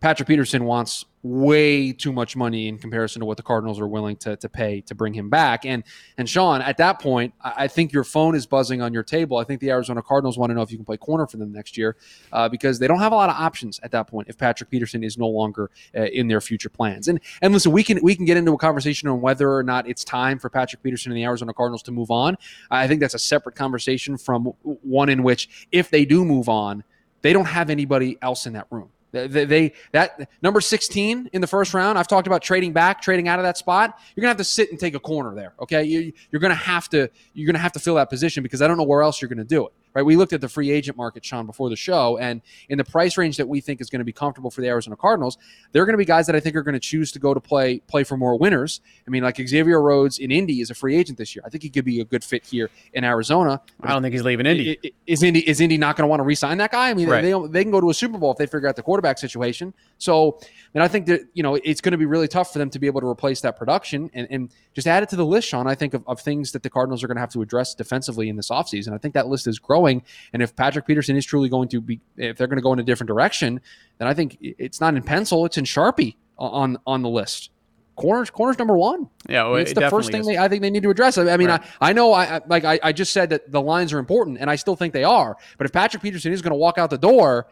Patrick 0.00 0.28
Peterson 0.28 0.64
wants 0.64 1.04
way 1.26 1.92
too 1.92 2.12
much 2.12 2.36
money 2.36 2.68
in 2.68 2.78
comparison 2.78 3.20
to 3.20 3.26
what 3.26 3.36
the 3.36 3.42
Cardinals 3.42 3.80
are 3.80 3.88
willing 3.88 4.16
to, 4.16 4.36
to 4.36 4.48
pay 4.48 4.80
to 4.82 4.94
bring 4.94 5.12
him 5.12 5.28
back. 5.28 5.66
And 5.66 5.82
and 6.16 6.28
Sean, 6.28 6.62
at 6.62 6.76
that 6.78 7.00
point, 7.00 7.34
I, 7.42 7.68
think 7.68 7.92
your 7.92 8.04
phone 8.04 8.34
is 8.34 8.46
buzzing 8.46 8.80
on 8.80 8.92
your 8.92 9.02
table. 9.02 9.36
I 9.36 9.44
think 9.44 9.60
the 9.60 9.70
Arizona 9.70 10.02
Cardinals 10.02 10.38
want 10.38 10.50
to 10.50 10.54
know 10.54 10.62
if 10.62 10.70
you 10.70 10.78
can 10.78 10.84
play 10.84 10.96
corner 10.96 11.26
for 11.26 11.36
them 11.36 11.52
next 11.52 11.76
year 11.76 11.96
uh, 12.32 12.48
because 12.48 12.78
they 12.78 12.86
don't 12.86 13.00
have 13.00 13.12
a 13.12 13.16
lot 13.16 13.28
of 13.28 13.36
options 13.36 13.80
at 13.82 13.90
that 13.90 14.06
point 14.06 14.28
if 14.28 14.38
Patrick 14.38 14.70
Peterson 14.70 15.02
is 15.02 15.18
no 15.18 15.26
longer 15.26 15.70
uh, 15.96 16.02
in 16.02 16.28
their 16.28 16.40
future 16.40 16.68
plans. 16.68 17.08
And 17.08 17.20
and 17.42 17.52
listen, 17.52 17.72
we 17.72 17.82
can 17.82 17.98
we 18.02 18.14
can 18.14 18.24
get 18.24 18.36
into 18.36 18.52
a 18.52 18.58
conversation 18.58 19.08
on 19.08 19.20
whether 19.20 19.52
or 19.52 19.62
not 19.62 19.88
it's 19.88 20.04
time 20.04 20.38
for 20.38 20.48
Patrick 20.48 20.82
Peterson 20.82 21.12
and 21.12 21.18
the 21.18 21.24
Arizona 21.24 21.52
Cardinals 21.52 21.82
to 21.84 21.92
move 21.92 22.10
on. 22.10 22.36
I 22.70 22.86
think 22.86 23.00
that's 23.00 23.14
a 23.14 23.18
separate 23.18 23.56
conversation 23.56 24.16
from 24.16 24.52
one 24.62 25.08
in 25.08 25.22
which 25.22 25.66
if 25.72 25.90
they 25.90 26.04
do 26.04 26.24
move 26.24 26.48
on, 26.48 26.84
they 27.22 27.32
don't 27.32 27.46
have 27.46 27.70
anybody 27.70 28.18
else 28.22 28.46
in 28.46 28.52
that 28.52 28.66
room. 28.70 28.90
They, 29.16 29.44
they 29.44 29.72
that 29.92 30.28
number 30.42 30.60
16 30.60 31.30
in 31.32 31.40
the 31.40 31.46
first 31.46 31.74
round. 31.74 31.98
I've 31.98 32.08
talked 32.08 32.26
about 32.26 32.42
trading 32.42 32.72
back, 32.72 33.00
trading 33.00 33.28
out 33.28 33.38
of 33.38 33.44
that 33.44 33.56
spot. 33.56 33.98
You're 34.14 34.22
gonna 34.22 34.30
have 34.30 34.36
to 34.38 34.44
sit 34.44 34.70
and 34.70 34.78
take 34.78 34.94
a 34.94 35.00
corner 35.00 35.34
there. 35.34 35.54
Okay, 35.60 35.84
you, 35.84 36.12
you're 36.30 36.40
gonna 36.40 36.54
have 36.54 36.88
to 36.90 37.08
you're 37.34 37.46
gonna 37.46 37.58
have 37.58 37.72
to 37.72 37.80
fill 37.80 37.96
that 37.96 38.10
position 38.10 38.42
because 38.42 38.62
I 38.62 38.68
don't 38.68 38.76
know 38.76 38.84
where 38.84 39.02
else 39.02 39.20
you're 39.20 39.28
gonna 39.28 39.44
do 39.44 39.66
it. 39.66 39.72
Right? 39.96 40.04
We 40.04 40.16
looked 40.16 40.34
at 40.34 40.42
the 40.42 40.48
free 40.50 40.70
agent 40.70 40.98
market, 40.98 41.24
Sean, 41.24 41.46
before 41.46 41.70
the 41.70 41.76
show, 41.76 42.18
and 42.18 42.42
in 42.68 42.76
the 42.76 42.84
price 42.84 43.16
range 43.16 43.38
that 43.38 43.48
we 43.48 43.62
think 43.62 43.80
is 43.80 43.88
going 43.88 44.00
to 44.00 44.04
be 44.04 44.12
comfortable 44.12 44.50
for 44.50 44.60
the 44.60 44.66
Arizona 44.66 44.94
Cardinals, 44.94 45.38
there 45.72 45.82
are 45.82 45.86
going 45.86 45.94
to 45.94 45.98
be 45.98 46.04
guys 46.04 46.26
that 46.26 46.36
I 46.36 46.40
think 46.40 46.54
are 46.54 46.62
going 46.62 46.74
to 46.74 46.78
choose 46.80 47.10
to 47.12 47.18
go 47.18 47.32
to 47.32 47.40
play 47.40 47.78
play 47.78 48.04
for 48.04 48.18
more 48.18 48.36
winners. 48.38 48.82
I 49.06 49.10
mean, 49.10 49.22
like 49.22 49.38
Xavier 49.38 49.80
Rhodes 49.80 50.18
in 50.18 50.30
Indy 50.30 50.60
is 50.60 50.68
a 50.68 50.74
free 50.74 50.96
agent 50.96 51.16
this 51.16 51.34
year. 51.34 51.42
I 51.46 51.48
think 51.48 51.62
he 51.62 51.70
could 51.70 51.86
be 51.86 52.00
a 52.00 52.04
good 52.04 52.22
fit 52.22 52.44
here 52.44 52.68
in 52.92 53.04
Arizona. 53.04 53.62
I 53.82 53.94
don't 53.94 54.02
think 54.02 54.12
he's 54.12 54.22
leaving 54.22 54.44
Indy. 54.44 54.78
Is 55.06 55.22
Indy 55.22 55.48
is 55.48 55.62
Indy 55.62 55.78
not 55.78 55.96
going 55.96 56.02
to 56.04 56.08
want 56.08 56.20
to 56.20 56.24
re-sign 56.24 56.58
that 56.58 56.72
guy? 56.72 56.90
I 56.90 56.94
mean, 56.94 57.08
Right. 57.08 57.22
they 57.22 57.32
they 57.48 57.64
can 57.64 57.70
go 57.70 57.80
to 57.80 57.88
a 57.88 57.94
Super 57.94 58.18
Bowl 58.18 58.32
if 58.32 58.36
they 58.36 58.44
figure 58.44 58.68
out 58.68 58.76
the 58.76 58.82
quarterback 58.82 59.16
situation. 59.16 59.72
So, 59.96 60.38
and 60.74 60.82
I 60.82 60.88
think 60.88 61.06
that 61.06 61.22
you 61.32 61.42
know 61.42 61.54
it's 61.54 61.80
going 61.80 61.92
to 61.92 61.98
be 61.98 62.04
really 62.04 62.28
tough 62.28 62.52
for 62.52 62.58
them 62.58 62.68
to 62.68 62.78
be 62.78 62.86
able 62.86 63.00
to 63.00 63.08
replace 63.08 63.40
that 63.40 63.56
production 63.56 64.10
and, 64.12 64.28
and 64.30 64.50
just 64.74 64.86
add 64.86 65.02
it 65.02 65.08
to 65.08 65.16
the 65.16 65.24
list, 65.24 65.48
Sean. 65.48 65.66
I 65.66 65.74
think 65.74 65.94
of, 65.94 66.04
of 66.06 66.20
things 66.20 66.52
that 66.52 66.62
the 66.62 66.68
Cardinals 66.68 67.02
are 67.02 67.06
going 67.06 67.16
to 67.16 67.20
have 67.22 67.32
to 67.32 67.40
address 67.40 67.74
defensively 67.74 68.28
in 68.28 68.36
this 68.36 68.50
offseason. 68.50 68.92
I 68.92 68.98
think 68.98 69.14
that 69.14 69.26
list 69.28 69.46
is 69.46 69.58
growing, 69.58 69.85
and 70.32 70.42
if 70.42 70.54
Patrick 70.56 70.86
Peterson 70.86 71.16
is 71.16 71.24
truly 71.24 71.48
going 71.48 71.68
to 71.68 71.80
be, 71.80 72.00
if 72.16 72.36
they're 72.36 72.46
going 72.46 72.58
to 72.58 72.62
go 72.62 72.72
in 72.72 72.78
a 72.78 72.82
different 72.82 73.08
direction, 73.08 73.60
then 73.98 74.08
I 74.08 74.14
think 74.14 74.36
it's 74.40 74.80
not 74.80 74.94
in 74.94 75.02
pencil, 75.02 75.44
it's 75.46 75.58
in 75.58 75.64
Sharpie 75.64 76.16
on 76.38 76.78
on 76.86 77.02
the 77.02 77.08
list. 77.08 77.50
Corners, 77.96 78.28
corners 78.28 78.58
number 78.58 78.76
one. 78.76 79.08
yeah, 79.26 79.44
well, 79.44 79.54
it's 79.56 79.70
it 79.70 79.74
the 79.76 79.88
first 79.88 80.10
thing 80.10 80.20
is. 80.20 80.26
they, 80.26 80.36
I 80.36 80.48
think 80.48 80.60
they 80.60 80.68
need 80.68 80.82
to 80.82 80.90
address. 80.90 81.16
I, 81.16 81.30
I 81.30 81.38
mean, 81.38 81.48
Right. 81.48 81.62
I, 81.80 81.90
I 81.90 81.92
know 81.94 82.12
I 82.12 82.36
I- 82.36 82.40
like 82.46 82.64
I, 82.64 82.78
I 82.82 82.92
just 82.92 83.10
said 83.12 83.30
that 83.30 83.50
the 83.50 83.60
lines 83.62 83.92
are 83.94 83.98
important, 83.98 84.36
and 84.38 84.50
I 84.50 84.56
still 84.56 84.76
think 84.76 84.92
they 84.92 85.04
are. 85.04 85.34
But 85.56 85.64
if 85.64 85.72
Patrick 85.72 86.02
Peterson 86.02 86.30
is 86.30 86.42
going 86.42 86.50
to 86.50 86.56
walk 86.58 86.76
out 86.76 86.90
the 86.90 86.98
door, 86.98 87.46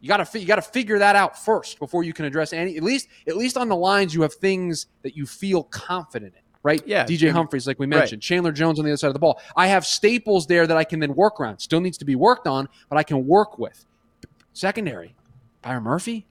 you 0.00 0.08
got 0.08 0.16
to 0.26 0.38
you 0.40 0.46
got 0.46 0.56
to 0.56 0.62
figure 0.62 0.98
that 0.98 1.14
out 1.14 1.38
first 1.38 1.78
before 1.78 2.02
you 2.02 2.12
can 2.12 2.24
address 2.24 2.52
any. 2.52 2.76
At 2.76 2.82
least 2.82 3.06
at 3.28 3.36
least 3.36 3.56
on 3.56 3.68
the 3.68 3.76
lines, 3.76 4.12
you 4.14 4.22
have 4.22 4.34
things 4.34 4.86
that 5.02 5.16
you 5.16 5.26
feel 5.26 5.62
confident 5.62 6.34
in. 6.34 6.40
Right, 6.64 6.82
Yeah, 6.86 7.04
DJ 7.04 7.30
Humphries, 7.30 7.66
like 7.66 7.78
we 7.78 7.84
Right. 7.86 7.98
mentioned, 7.98 8.22
Chandler 8.22 8.50
Jones 8.50 8.78
on 8.78 8.86
the 8.86 8.90
other 8.90 8.96
side 8.96 9.08
of 9.08 9.12
the 9.12 9.20
ball. 9.20 9.38
I 9.54 9.66
have 9.66 9.84
staples 9.84 10.46
there 10.46 10.66
that 10.66 10.76
I 10.76 10.82
can 10.84 10.98
then 10.98 11.14
work 11.14 11.38
around. 11.38 11.58
Still 11.58 11.80
needs 11.80 11.98
to 11.98 12.06
be 12.06 12.16
worked 12.16 12.46
on, 12.46 12.68
but 12.88 12.96
I 12.96 13.02
can 13.02 13.26
work 13.26 13.58
with. 13.58 13.84
Secondary, 14.54 15.14
Byron 15.62 15.82
Murphy. 15.82 16.26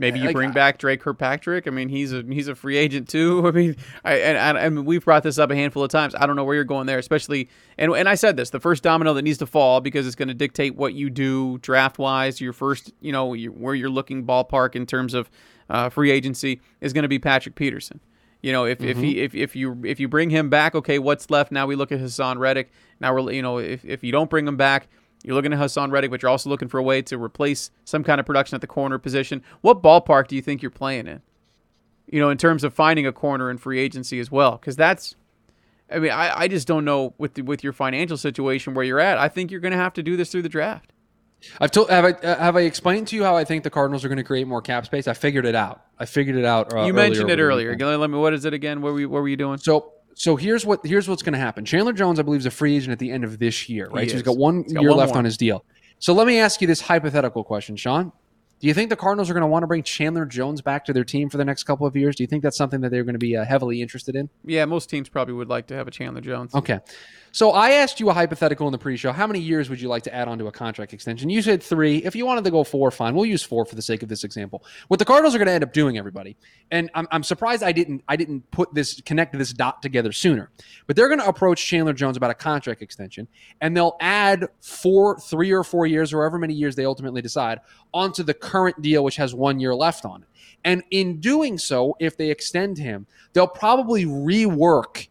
Maybe 0.00 0.18
you 0.18 0.26
Like, 0.26 0.34
bring 0.34 0.52
back 0.52 0.78
Dre 0.78 0.96
Kirkpatrick. 0.96 1.68
I 1.68 1.70
mean, 1.70 1.90
he's 1.90 2.14
a 2.14 2.22
he's 2.22 2.48
a 2.48 2.54
free 2.54 2.78
agent 2.78 3.06
too. 3.06 3.46
I 3.46 3.50
mean, 3.50 3.76
I, 4.02 4.14
and, 4.16 4.86
we've 4.86 5.04
brought 5.04 5.22
this 5.22 5.38
up 5.38 5.50
a 5.50 5.54
handful 5.54 5.84
of 5.84 5.90
times. 5.90 6.14
I 6.14 6.26
don't 6.26 6.36
know 6.36 6.44
where 6.44 6.54
you're 6.54 6.64
going 6.64 6.86
there, 6.86 6.98
especially. 6.98 7.50
And 7.76 7.92
and 7.92 8.08
I 8.08 8.14
said 8.14 8.36
this: 8.38 8.48
the 8.48 8.60
first 8.60 8.82
domino 8.82 9.12
that 9.12 9.22
needs 9.22 9.36
to 9.38 9.46
fall 9.46 9.82
because 9.82 10.06
it's 10.06 10.16
going 10.16 10.28
to 10.28 10.34
dictate 10.34 10.74
what 10.74 10.94
you 10.94 11.10
do 11.10 11.58
draft 11.58 11.98
wise. 11.98 12.40
Your 12.40 12.54
first, 12.54 12.94
you 13.00 13.12
know, 13.12 13.34
your, 13.34 13.52
where 13.52 13.74
you're 13.74 13.90
looking 13.90 14.24
ballpark 14.24 14.74
in 14.74 14.86
terms 14.86 15.12
of 15.12 15.30
uh, 15.68 15.90
free 15.90 16.10
agency 16.10 16.62
is 16.80 16.94
going 16.94 17.02
to 17.02 17.08
be 17.08 17.18
Patrick 17.18 17.54
Peterson. 17.54 18.00
You 18.42 18.52
know, 18.52 18.64
if, 18.64 18.80
if 18.80 18.96
he 18.96 19.14
mm-hmm. 19.14 19.24
if, 19.24 19.34
if 19.34 19.56
you 19.56 19.80
if 19.84 20.00
you 20.00 20.08
bring 20.08 20.30
him 20.30 20.48
back, 20.48 20.74
okay, 20.74 20.98
what's 20.98 21.28
left? 21.30 21.52
Now 21.52 21.66
we 21.66 21.76
look 21.76 21.92
at 21.92 22.00
Haason 22.00 22.38
Reddick. 22.38 22.70
Now 22.98 23.14
we're 23.14 23.30
you 23.32 23.42
know 23.42 23.58
if, 23.58 23.84
if 23.84 24.02
you 24.02 24.12
don't 24.12 24.30
bring 24.30 24.48
him 24.48 24.56
back, 24.56 24.88
you're 25.22 25.34
looking 25.34 25.52
at 25.52 25.58
Haason 25.58 25.90
Reddick, 25.90 26.10
but 26.10 26.22
you're 26.22 26.30
also 26.30 26.48
looking 26.48 26.68
for 26.68 26.78
a 26.78 26.82
way 26.82 27.02
to 27.02 27.18
replace 27.22 27.70
some 27.84 28.02
kind 28.02 28.18
of 28.18 28.26
production 28.26 28.54
at 28.54 28.62
the 28.62 28.66
corner 28.66 28.98
position. 28.98 29.42
What 29.60 29.82
ballpark 29.82 30.28
do 30.28 30.36
you 30.36 30.42
think 30.42 30.62
you're 30.62 30.70
playing 30.70 31.06
in? 31.06 31.20
You 32.06 32.20
know, 32.20 32.30
in 32.30 32.38
terms 32.38 32.64
of 32.64 32.72
finding 32.72 33.06
a 33.06 33.12
corner 33.12 33.50
in 33.50 33.58
free 33.58 33.78
agency 33.78 34.20
as 34.20 34.30
well, 34.30 34.52
because 34.52 34.76
that's. 34.76 35.16
I 35.92 35.98
mean, 35.98 36.12
I, 36.12 36.42
I 36.42 36.48
just 36.48 36.68
don't 36.68 36.84
know 36.84 37.14
with 37.18 37.34
the, 37.34 37.42
with 37.42 37.64
your 37.64 37.72
financial 37.72 38.16
situation 38.16 38.74
where 38.74 38.84
you're 38.84 39.00
at. 39.00 39.18
I 39.18 39.28
think 39.28 39.50
you're 39.50 39.60
going 39.60 39.72
to 39.72 39.78
have 39.78 39.92
to 39.94 40.04
do 40.04 40.16
this 40.16 40.30
through 40.30 40.42
the 40.42 40.48
draft. 40.48 40.92
I've 41.60 41.70
told 41.70 41.90
have 41.90 42.04
I 42.04 42.10
uh, 42.12 42.38
have 42.38 42.56
I 42.56 42.60
explained 42.62 43.08
to 43.08 43.16
you 43.16 43.24
how 43.24 43.36
I 43.36 43.44
think 43.44 43.64
the 43.64 43.70
Cardinals 43.70 44.04
are 44.04 44.08
going 44.08 44.18
to 44.18 44.24
create 44.24 44.46
more 44.46 44.62
cap 44.62 44.86
space? 44.86 45.08
I 45.08 45.14
figured 45.14 45.46
it 45.46 45.54
out. 45.54 45.82
I 45.98 46.06
figured 46.06 46.36
it 46.36 46.44
out. 46.44 46.72
Uh, 46.72 46.84
you 46.84 46.94
mentioned 46.94 47.30
it 47.30 47.38
earlier. 47.38 47.76
Let 47.76 48.10
me. 48.10 48.18
What 48.18 48.34
is 48.34 48.44
it 48.44 48.54
again? 48.54 48.82
What 48.82 48.92
were 48.92 49.00
you, 49.00 49.08
what 49.08 49.22
were 49.22 49.28
you 49.28 49.36
doing? 49.36 49.58
So 49.58 49.92
so 50.14 50.36
here's 50.36 50.66
what 50.66 50.84
here's 50.84 51.08
what's 51.08 51.22
going 51.22 51.32
to 51.32 51.38
happen. 51.38 51.64
Chandler 51.64 51.92
Jones, 51.92 52.18
I 52.18 52.22
believe, 52.22 52.40
is 52.40 52.46
a 52.46 52.50
free 52.50 52.76
agent 52.76 52.92
at 52.92 52.98
the 52.98 53.10
end 53.10 53.24
of 53.24 53.38
this 53.38 53.68
year, 53.68 53.88
right? 53.88 54.04
He 54.04 54.10
so 54.10 54.14
he's 54.16 54.22
got 54.22 54.36
one 54.36 54.64
He's 54.64 54.72
got 54.72 54.82
year 54.82 54.90
one 54.90 54.98
left 54.98 55.10
more. 55.10 55.18
on 55.18 55.24
his 55.24 55.36
deal. 55.36 55.64
So 55.98 56.12
let 56.12 56.26
me 56.26 56.38
ask 56.38 56.60
you 56.60 56.66
this 56.66 56.80
hypothetical 56.80 57.44
question, 57.44 57.76
Sean. 57.76 58.12
Do 58.60 58.66
you 58.66 58.74
think 58.74 58.90
the 58.90 58.96
Cardinals 58.96 59.30
are 59.30 59.32
going 59.32 59.40
to 59.40 59.46
want 59.46 59.62
to 59.62 59.66
bring 59.66 59.82
Chandler 59.82 60.26
Jones 60.26 60.60
back 60.60 60.84
to 60.84 60.92
their 60.92 61.02
team 61.02 61.30
for 61.30 61.38
the 61.38 61.46
next 61.46 61.62
couple 61.62 61.86
of 61.86 61.96
years? 61.96 62.14
Do 62.14 62.22
you 62.22 62.26
think 62.26 62.42
that's 62.42 62.58
something 62.58 62.82
that 62.82 62.90
they're 62.90 63.04
going 63.04 63.14
to 63.14 63.18
be 63.18 63.34
uh, 63.34 63.44
heavily 63.46 63.80
interested 63.80 64.14
in? 64.14 64.28
Yeah, 64.44 64.66
most 64.66 64.90
teams 64.90 65.08
probably 65.08 65.32
would 65.32 65.48
like 65.48 65.68
to 65.68 65.74
have 65.74 65.88
a 65.88 65.90
Chandler 65.90 66.20
Jones. 66.20 66.54
Okay. 66.54 66.78
So 67.32 67.52
I 67.52 67.70
asked 67.70 68.00
you 68.00 68.10
a 68.10 68.12
hypothetical 68.12 68.66
in 68.66 68.72
the 68.72 68.78
pre-show. 68.78 69.12
How 69.12 69.26
many 69.26 69.38
years 69.38 69.70
would 69.70 69.80
you 69.80 69.88
like 69.88 70.02
to 70.02 70.14
add 70.14 70.26
onto 70.28 70.48
a 70.48 70.52
contract 70.52 70.92
extension? 70.92 71.30
You 71.30 71.40
said 71.42 71.62
three. 71.62 71.98
If 71.98 72.16
you 72.16 72.26
wanted 72.26 72.44
to 72.44 72.50
go 72.50 72.64
four, 72.64 72.90
fine. 72.90 73.14
We'll 73.14 73.24
use 73.24 73.42
four 73.42 73.64
for 73.64 73.76
the 73.76 73.82
sake 73.82 74.02
of 74.02 74.08
this 74.08 74.24
example. 74.24 74.64
What 74.88 74.98
the 74.98 75.04
Cardinals 75.04 75.34
are 75.34 75.38
going 75.38 75.46
to 75.46 75.52
end 75.52 75.62
up 75.62 75.72
doing, 75.72 75.96
everybody, 75.96 76.36
and 76.70 76.90
I'm, 76.94 77.06
I'm 77.12 77.22
surprised 77.22 77.62
I 77.62 77.72
didn't 77.72 78.02
I 78.08 78.16
didn't 78.16 78.50
put 78.50 78.74
this 78.74 79.00
connect 79.02 79.38
this 79.38 79.52
dot 79.52 79.80
together 79.80 80.10
sooner. 80.10 80.50
But 80.86 80.96
they're 80.96 81.08
going 81.08 81.20
to 81.20 81.26
approach 81.26 81.64
Chandler 81.64 81.92
Jones 81.92 82.16
about 82.16 82.30
a 82.30 82.34
contract 82.34 82.82
extension, 82.82 83.28
and 83.60 83.76
they'll 83.76 83.96
add 84.00 84.48
four, 84.60 85.18
three 85.20 85.52
or 85.52 85.62
four 85.62 85.86
years, 85.86 86.12
or 86.12 86.22
however 86.22 86.38
many 86.38 86.54
years 86.54 86.74
they 86.74 86.84
ultimately 86.84 87.22
decide, 87.22 87.60
onto 87.94 88.24
the 88.24 88.34
current 88.50 88.82
deal, 88.82 89.04
which 89.04 89.16
has 89.16 89.34
one 89.34 89.60
year 89.60 89.74
left 89.74 90.04
on 90.04 90.22
it. 90.22 90.28
And 90.64 90.82
in 90.90 91.20
doing 91.20 91.56
so, 91.56 91.96
if 92.00 92.16
they 92.16 92.30
extend 92.30 92.78
him, 92.78 93.06
they'll 93.32 93.46
probably 93.46 94.04
rework 94.04 95.08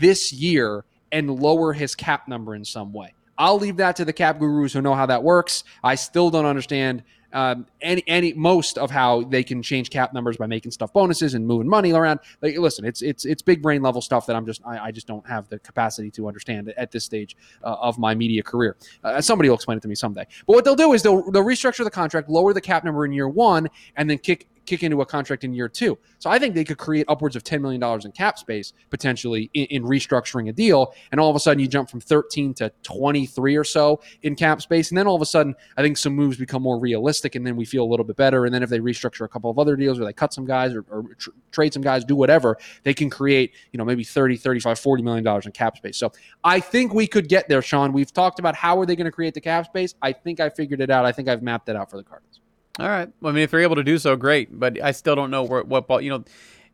this 0.00 0.32
year 0.32 0.84
and 1.10 1.40
lower 1.40 1.72
his 1.72 1.94
cap 1.94 2.28
number 2.28 2.54
in 2.54 2.64
some 2.64 2.92
way. 2.92 3.14
I'll 3.36 3.58
leave 3.58 3.78
that 3.78 3.96
to 3.96 4.04
the 4.04 4.12
cap 4.12 4.38
gurus 4.38 4.72
who 4.72 4.82
know 4.82 4.94
how 4.94 5.06
that 5.06 5.22
works. 5.22 5.64
I 5.82 5.96
still 5.96 6.30
don't 6.30 6.46
understand 6.46 7.02
um, 7.34 7.66
any 7.82 8.02
any 8.06 8.32
most 8.32 8.78
of 8.78 8.90
how 8.90 9.22
they 9.24 9.42
can 9.42 9.62
change 9.62 9.90
cap 9.90 10.14
numbers 10.14 10.36
by 10.36 10.46
making 10.46 10.70
stuff 10.70 10.92
bonuses 10.92 11.34
and 11.34 11.46
moving 11.46 11.68
money 11.68 11.92
around. 11.92 12.20
Like, 12.40 12.56
listen, 12.56 12.84
it's 12.84 13.02
it's 13.02 13.24
it's 13.24 13.42
big 13.42 13.60
brain 13.60 13.82
level 13.82 14.00
stuff 14.00 14.24
that 14.26 14.36
I'm 14.36 14.46
just 14.46 14.62
I, 14.64 14.86
I 14.86 14.90
just 14.90 15.06
don't 15.06 15.26
have 15.26 15.48
the 15.48 15.58
capacity 15.58 16.10
to 16.12 16.28
understand 16.28 16.72
at 16.76 16.90
this 16.90 17.04
stage 17.04 17.36
uh, 17.62 17.76
of 17.80 17.98
my 17.98 18.14
media 18.14 18.42
career. 18.42 18.76
Uh, 19.02 19.20
somebody 19.20 19.48
will 19.48 19.56
explain 19.56 19.76
it 19.76 19.82
to 19.82 19.88
me 19.88 19.94
someday. 19.94 20.26
But 20.46 20.54
what 20.54 20.64
they'll 20.64 20.76
do 20.76 20.92
is 20.92 21.02
they'll 21.02 21.30
they'll 21.30 21.44
restructure 21.44 21.84
the 21.84 21.90
contract, 21.90 22.30
lower 22.30 22.52
the 22.52 22.60
cap 22.60 22.84
number 22.84 23.04
in 23.04 23.12
year 23.12 23.28
one, 23.28 23.68
and 23.96 24.08
then 24.08 24.18
kick 24.18 24.48
kick 24.66 24.82
into 24.82 25.00
a 25.00 25.06
contract 25.06 25.44
in 25.44 25.52
year 25.52 25.68
two. 25.68 25.98
So 26.18 26.30
I 26.30 26.38
think 26.38 26.54
they 26.54 26.64
could 26.64 26.78
create 26.78 27.06
upwards 27.08 27.36
of 27.36 27.44
$10 27.44 27.60
million 27.60 27.82
in 28.04 28.12
cap 28.12 28.38
space 28.38 28.72
potentially 28.90 29.50
in, 29.54 29.66
in, 29.66 29.84
restructuring 29.84 30.48
a 30.48 30.52
deal. 30.52 30.94
And 31.12 31.20
all 31.20 31.30
of 31.30 31.36
a 31.36 31.40
sudden 31.40 31.60
you 31.60 31.68
jump 31.68 31.90
from 31.90 32.00
13 32.00 32.54
to 32.54 32.72
23 32.82 33.56
or 33.56 33.64
so 33.64 34.00
in 34.22 34.34
cap 34.34 34.62
space. 34.62 34.90
And 34.90 34.98
then 34.98 35.06
all 35.06 35.14
of 35.14 35.22
a 35.22 35.26
sudden, 35.26 35.54
I 35.76 35.82
think 35.82 35.96
some 35.96 36.14
moves 36.14 36.36
become 36.36 36.62
more 36.62 36.78
realistic 36.78 37.34
and 37.34 37.46
then 37.46 37.56
we 37.56 37.64
feel 37.64 37.84
a 37.84 37.90
little 37.90 38.04
bit 38.04 38.16
better. 38.16 38.44
And 38.44 38.54
then 38.54 38.62
if 38.62 38.70
they 38.70 38.80
restructure 38.80 39.24
a 39.24 39.28
couple 39.28 39.50
of 39.50 39.58
other 39.58 39.76
deals 39.76 40.00
or 40.00 40.04
they 40.04 40.12
cut 40.12 40.32
some 40.32 40.46
guys 40.46 40.74
or, 40.74 40.84
or 40.90 41.14
tr- 41.18 41.30
trade 41.52 41.72
some 41.72 41.82
guys, 41.82 42.04
do 42.04 42.16
whatever, 42.16 42.56
they 42.82 42.94
can 42.94 43.10
create, 43.10 43.54
you 43.72 43.78
know, 43.78 43.84
maybe 43.84 44.04
30, 44.04 44.36
35, 44.36 44.78
40 44.78 45.02
million 45.02 45.24
dollars 45.24 45.46
in 45.46 45.52
cap 45.52 45.76
space. 45.76 45.96
So 45.96 46.12
I 46.42 46.60
think 46.60 46.94
we 46.94 47.06
could 47.06 47.28
get 47.28 47.48
there, 47.48 47.62
Sean. 47.62 47.92
We've 47.92 48.12
talked 48.12 48.38
about 48.38 48.54
how 48.54 48.78
are 48.80 48.86
they 48.86 48.96
going 48.96 49.06
to 49.06 49.12
create 49.12 49.34
the 49.34 49.40
cap 49.40 49.66
space. 49.66 49.94
I 50.02 50.12
think 50.12 50.40
I 50.40 50.48
figured 50.48 50.80
it 50.80 50.90
out. 50.90 51.04
I 51.04 51.12
think 51.12 51.28
I've 51.28 51.42
mapped 51.42 51.68
it 51.68 51.76
out 51.76 51.90
for 51.90 51.96
the 51.96 52.04
Cardinals. 52.04 52.40
All 52.78 52.88
right. 52.88 53.08
Well, 53.20 53.32
I 53.32 53.34
mean, 53.34 53.44
if 53.44 53.50
they're 53.50 53.60
able 53.60 53.76
to 53.76 53.84
do 53.84 53.98
so, 53.98 54.16
great. 54.16 54.58
But 54.58 54.82
I 54.82 54.90
still 54.92 55.14
don't 55.14 55.30
know 55.30 55.44
where, 55.44 55.62
what 55.62 55.86
ball. 55.86 56.00
You 56.00 56.10
know, 56.10 56.24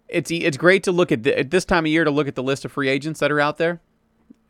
it's 0.08 0.30
it's 0.30 0.56
great 0.56 0.82
to 0.84 0.92
look 0.92 1.12
at, 1.12 1.22
the, 1.22 1.38
at 1.38 1.50
this 1.50 1.64
time 1.64 1.84
of 1.84 1.90
year 1.90 2.04
to 2.04 2.10
look 2.10 2.28
at 2.28 2.34
the 2.34 2.42
list 2.42 2.64
of 2.64 2.72
free 2.72 2.88
agents 2.88 3.20
that 3.20 3.30
are 3.30 3.40
out 3.40 3.58
there. 3.58 3.80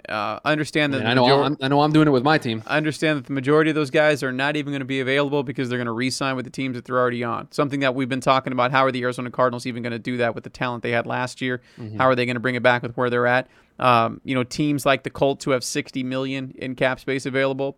Uh, 0.08 0.40
understand 0.46 0.94
that 0.94 1.02
I, 1.02 1.04
mean, 1.04 1.10
I 1.10 1.14
know 1.14 1.22
major- 1.26 1.42
I'm, 1.42 1.56
I 1.60 1.68
know 1.68 1.80
I'm 1.82 1.92
doing 1.92 2.08
it 2.08 2.10
with 2.10 2.22
my 2.22 2.38
team. 2.38 2.62
I 2.66 2.78
understand 2.78 3.18
that 3.18 3.26
the 3.26 3.34
majority 3.34 3.70
of 3.70 3.74
those 3.76 3.90
guys 3.90 4.22
are 4.22 4.32
not 4.32 4.56
even 4.56 4.72
going 4.72 4.80
to 4.80 4.86
be 4.86 5.00
available 5.00 5.42
because 5.42 5.68
they're 5.68 5.76
going 5.76 5.86
to 5.86 5.92
re-sign 5.92 6.36
with 6.36 6.46
the 6.46 6.50
teams 6.50 6.74
that 6.76 6.86
they're 6.86 6.98
already 6.98 7.22
on. 7.22 7.48
Something 7.52 7.80
that 7.80 7.94
we've 7.94 8.08
been 8.08 8.22
talking 8.22 8.52
about. 8.52 8.70
How 8.70 8.86
are 8.86 8.92
the 8.92 9.02
Arizona 9.02 9.30
Cardinals 9.30 9.66
even 9.66 9.82
going 9.82 9.92
to 9.92 9.98
do 9.98 10.16
that 10.16 10.34
with 10.34 10.44
the 10.44 10.50
talent 10.50 10.82
they 10.82 10.92
had 10.92 11.06
last 11.06 11.42
year? 11.42 11.60
How 11.98 12.06
are 12.06 12.14
they 12.14 12.24
going 12.24 12.36
to 12.36 12.40
bring 12.40 12.54
it 12.54 12.62
back 12.62 12.82
with 12.82 12.96
where 12.96 13.10
they're 13.10 13.26
at? 13.26 13.48
Um, 13.78 14.22
you 14.24 14.34
know, 14.34 14.42
teams 14.42 14.86
like 14.86 15.02
the 15.02 15.10
Colts 15.10 15.44
who 15.44 15.50
have 15.50 15.62
60 15.62 16.02
million 16.02 16.54
in 16.56 16.76
cap 16.76 16.98
space 16.98 17.26
available, 17.26 17.76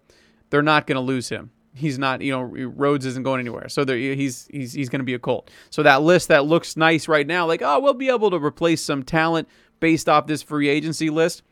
they're 0.51 0.63
not 0.63 0.87
going 0.87 0.97
to 0.97 1.01
lose 1.03 1.29
him. 1.29 1.51
He's 1.75 1.99
not, 1.99 2.21
you 2.21 2.33
know, 2.33 2.43
Rhodes 2.43 3.07
isn't 3.07 3.23
going 3.23 3.41
anywhere, 3.41 3.69
so 3.69 3.85
there- 3.85 3.97
he's 3.97 4.47
he's 4.51 4.73
he's 4.75 4.89
going 4.91 5.01
to 5.01 5.05
be 5.05 5.15
a 5.15 5.19
Colt. 5.19 5.51
So 5.71 5.83
that 5.83 6.03
list 6.03 6.29
that 6.29 6.45
looks 6.45 6.77
nice 6.77 7.09
right 7.09 7.27
now, 7.27 7.47
like 7.47 7.63
oh, 7.63 7.81
we'll 7.81 7.95
be 7.95 8.09
able 8.11 8.31
to 8.31 8.37
replace 8.39 8.83
some 8.83 9.03
talent 9.03 9.49
based 9.81 10.09
off 10.09 10.27
this 10.27 10.43
free 10.43 10.69
agency 10.69 11.09
list. 11.11 11.43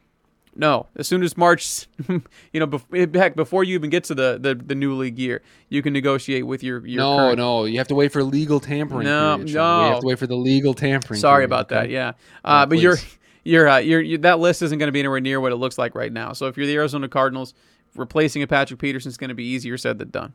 No, 0.54 0.87
as 0.96 1.06
soon 1.06 1.22
as 1.22 1.37
March, 1.37 1.87
you 2.09 2.20
know, 2.61 2.66
bef- 2.66 3.14
heck, 3.14 3.37
before 3.37 3.62
you 3.62 3.74
even 3.76 3.88
get 3.88 4.02
to 4.04 4.16
the, 4.16 4.37
the, 4.40 4.56
the 4.56 4.74
new 4.74 4.94
league 4.96 5.16
year, 5.16 5.42
you 5.68 5.80
can 5.80 5.92
negotiate 5.92 6.44
with 6.44 6.62
your 6.64 6.85
your 6.87 6.98
No, 6.98 7.16
current- 7.16 7.38
no, 7.38 7.64
you 7.66 7.78
have 7.78 7.87
to 7.88 7.94
wait 7.94 8.12
for 8.12 8.22
legal 8.24 8.59
tampering. 8.61 9.04
No, 9.04 9.37
period, 9.37 9.50
Sean. 9.52 9.85
We 9.85 9.90
have 9.92 10.00
to 10.00 10.06
wait 10.06 10.18
for 10.18 10.26
the 10.26 10.37
legal 10.37 10.74
tampering. 10.74 11.20
Sorry 11.20 11.42
period, 11.42 11.48
about 11.50 11.68
that. 11.68 11.85
okay? 11.85 11.92
Yeah, 11.92 12.12
uh, 12.44 12.66
but 12.66 12.78
you're 12.78 12.96
you're, 13.44 13.68
uh, 13.68 13.78
you're 13.78 14.00
you 14.02 14.18
that 14.18 14.38
list 14.40 14.61
isn't 14.62 14.76
going 14.78 14.88
to 14.88 14.92
be 14.92 14.98
anywhere 14.98 15.20
near 15.20 15.40
what 15.40 15.52
it 15.52 15.56
looks 15.56 15.78
like 15.78 15.94
right 15.94 16.12
now. 16.12 16.33
So 16.35 16.46
if 16.46 16.56
you're 16.56 16.66
the 16.66 16.74
Arizona 16.76 17.09
Cardinals, 17.09 17.54
replacing 17.94 18.42
a 18.42 18.46
Patrick 18.46 18.81
Peterson 18.81 19.09
is 19.09 19.16
going 19.16 19.29
to 19.29 19.35
be 19.35 19.44
easier 19.44 19.76
said 19.76 19.98
than 19.98 20.11
done, 20.11 20.35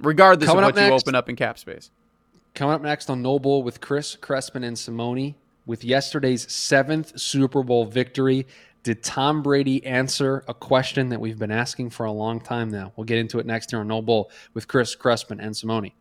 regardless 0.00 0.48
Coming 0.48 0.64
of 0.64 0.74
what 0.74 0.86
you 0.86 0.92
open 0.92 1.14
up 1.14 1.28
in 1.28 1.36
cap 1.36 1.58
space. 1.58 1.90
Coming 2.54 2.74
up 2.74 2.82
next 2.82 3.10
on 3.10 3.22
No 3.22 3.38
Bull 3.38 3.62
with 3.62 3.80
Chris 3.80 4.16
Crespin 4.16 4.64
and 4.64 4.78
Simone 4.78 5.34
with 5.66 5.84
yesterday's 5.84 6.50
seventh 6.52 7.18
Super 7.18 7.62
Bowl 7.62 7.84
victory. 7.84 8.46
Did 8.82 9.02
Tom 9.02 9.42
Brady 9.42 9.84
answer 9.84 10.42
a 10.48 10.54
question 10.54 11.10
that 11.10 11.20
we've 11.20 11.38
been 11.38 11.50
asking 11.50 11.90
for 11.90 12.06
a 12.06 12.12
long 12.12 12.40
time 12.40 12.70
now? 12.70 12.92
We'll 12.96 13.04
get 13.04 13.18
into 13.18 13.38
it 13.38 13.46
next 13.46 13.70
here 13.70 13.80
on 13.80 13.88
No 13.88 14.00
Bull 14.02 14.30
with 14.54 14.66
Chris 14.66 14.96
Crespin 14.96 15.38
and 15.38 15.56
Simone. 15.56 15.92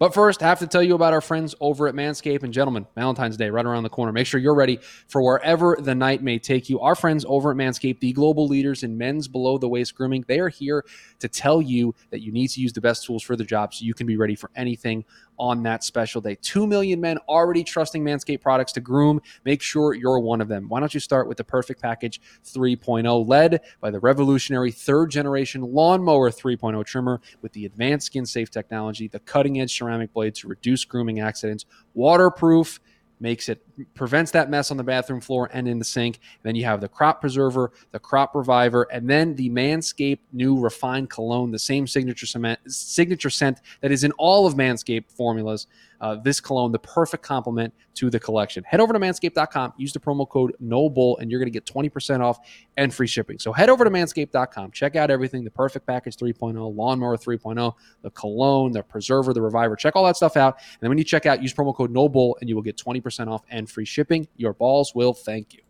But 0.00 0.14
first, 0.14 0.42
I 0.42 0.46
have 0.46 0.60
to 0.60 0.66
tell 0.66 0.82
you 0.82 0.94
about 0.94 1.12
our 1.12 1.20
friends 1.20 1.54
over 1.60 1.86
at 1.86 1.94
Manscaped. 1.94 2.42
And 2.42 2.54
gentlemen, 2.54 2.86
Valentine's 2.94 3.36
Day 3.36 3.50
right 3.50 3.66
around 3.66 3.82
the 3.82 3.90
corner. 3.90 4.12
Make 4.12 4.26
sure 4.26 4.40
you're 4.40 4.54
ready 4.54 4.78
for 5.08 5.22
wherever 5.22 5.76
the 5.78 5.94
night 5.94 6.22
may 6.22 6.38
take 6.38 6.70
you. 6.70 6.80
Our 6.80 6.94
friends 6.94 7.26
over 7.28 7.50
at 7.50 7.58
Manscaped, 7.58 8.00
the 8.00 8.14
global 8.14 8.46
leaders 8.46 8.82
in 8.82 8.96
men's 8.96 9.28
below 9.28 9.58
the 9.58 9.68
waist 9.68 9.94
grooming, 9.94 10.24
they 10.26 10.40
are 10.40 10.48
here 10.48 10.86
to 11.18 11.28
tell 11.28 11.60
you 11.60 11.94
that 12.08 12.22
you 12.22 12.32
need 12.32 12.48
to 12.48 12.62
use 12.62 12.72
the 12.72 12.80
best 12.80 13.04
tools 13.04 13.22
for 13.22 13.36
the 13.36 13.44
job 13.44 13.74
so 13.74 13.84
you 13.84 13.92
can 13.92 14.06
be 14.06 14.16
ready 14.16 14.34
for 14.34 14.50
anything 14.56 15.04
on 15.40 15.62
that 15.62 15.82
special 15.82 16.20
day. 16.20 16.36
Two 16.42 16.66
million 16.66 17.00
men 17.00 17.16
already 17.26 17.64
trusting 17.64 18.04
Manscaped 18.04 18.42
products 18.42 18.72
to 18.72 18.80
groom. 18.80 19.20
Make 19.46 19.62
sure 19.62 19.94
you're 19.94 20.20
one 20.20 20.42
of 20.42 20.48
them. 20.48 20.68
Why 20.68 20.80
don't 20.80 20.92
you 20.92 21.00
start 21.00 21.26
with 21.26 21.38
the 21.38 21.44
Perfect 21.44 21.80
Package 21.80 22.20
3.0, 22.44 23.26
led 23.26 23.62
by 23.80 23.90
the 23.90 23.98
revolutionary 23.98 24.70
third 24.70 25.10
generation 25.10 25.62
Lawnmower 25.62 26.30
3.0 26.30 26.84
trimmer 26.84 27.22
with 27.40 27.52
the 27.52 27.64
advanced 27.64 28.06
skin 28.06 28.26
safe 28.26 28.50
technology, 28.50 29.08
the 29.08 29.20
cutting 29.20 29.60
edge 29.60 29.76
ceramic 29.76 30.12
blade 30.12 30.34
to 30.36 30.46
reduce 30.46 30.84
grooming 30.84 31.20
accidents, 31.20 31.64
waterproof. 31.94 32.78
Makes 33.22 33.50
it 33.50 33.62
prevents 33.94 34.30
that 34.30 34.48
mess 34.48 34.70
on 34.70 34.78
the 34.78 34.82
bathroom 34.82 35.20
floor 35.20 35.50
and 35.52 35.68
in 35.68 35.78
the 35.78 35.84
sink. 35.84 36.16
And 36.16 36.42
then 36.42 36.54
you 36.54 36.64
have 36.64 36.80
the 36.80 36.88
crop 36.88 37.20
preserver, 37.20 37.72
the 37.92 37.98
crop 37.98 38.34
reviver, 38.34 38.84
and 38.90 39.08
then 39.08 39.34
the 39.34 39.50
Manscaped 39.50 40.20
new 40.32 40.58
refined 40.58 41.10
cologne, 41.10 41.50
the 41.50 41.58
same 41.58 41.86
signature 41.86 42.26
cement, 42.26 42.58
signature 42.66 43.28
scent 43.28 43.60
that 43.82 43.92
is 43.92 44.04
in 44.04 44.12
all 44.12 44.46
of 44.46 44.54
Manscaped 44.54 45.10
formulas. 45.10 45.66
Uh, 46.00 46.16
this 46.16 46.40
cologne, 46.40 46.72
the 46.72 46.78
perfect 46.78 47.22
complement 47.22 47.72
to 47.94 48.10
the 48.10 48.18
collection. 48.18 48.64
Head 48.64 48.80
over 48.80 48.92
to 48.92 48.98
manscaped.com, 48.98 49.74
use 49.76 49.92
the 49.92 50.00
promo 50.00 50.28
code 50.28 50.54
NOBULL, 50.60 51.18
and 51.18 51.30
you're 51.30 51.40
going 51.40 51.52
to 51.52 51.52
get 51.52 51.66
20% 51.66 52.20
off 52.20 52.38
and 52.76 52.92
free 52.92 53.06
shipping. 53.06 53.38
So 53.38 53.52
head 53.52 53.68
over 53.68 53.84
to 53.84 53.90
manscaped.com, 53.90 54.70
check 54.70 54.96
out 54.96 55.10
everything 55.10 55.44
the 55.44 55.50
perfect 55.50 55.86
package 55.86 56.16
3.0, 56.16 56.74
lawnmower 56.74 57.16
3.0, 57.16 57.74
the 58.02 58.10
cologne, 58.10 58.72
the 58.72 58.82
preserver, 58.82 59.34
the 59.34 59.42
reviver. 59.42 59.76
Check 59.76 59.96
all 59.96 60.04
that 60.04 60.16
stuff 60.16 60.36
out. 60.36 60.56
And 60.58 60.80
then 60.80 60.90
when 60.90 60.98
you 60.98 61.04
check 61.04 61.26
out, 61.26 61.42
use 61.42 61.52
promo 61.52 61.74
code 61.74 61.90
NOBULL, 61.90 62.38
and 62.40 62.48
you 62.48 62.54
will 62.54 62.62
get 62.62 62.76
20% 62.76 63.28
off 63.28 63.42
and 63.50 63.68
free 63.68 63.84
shipping. 63.84 64.26
Your 64.36 64.54
balls 64.54 64.94
will 64.94 65.12
thank 65.12 65.52
you. 65.54 65.60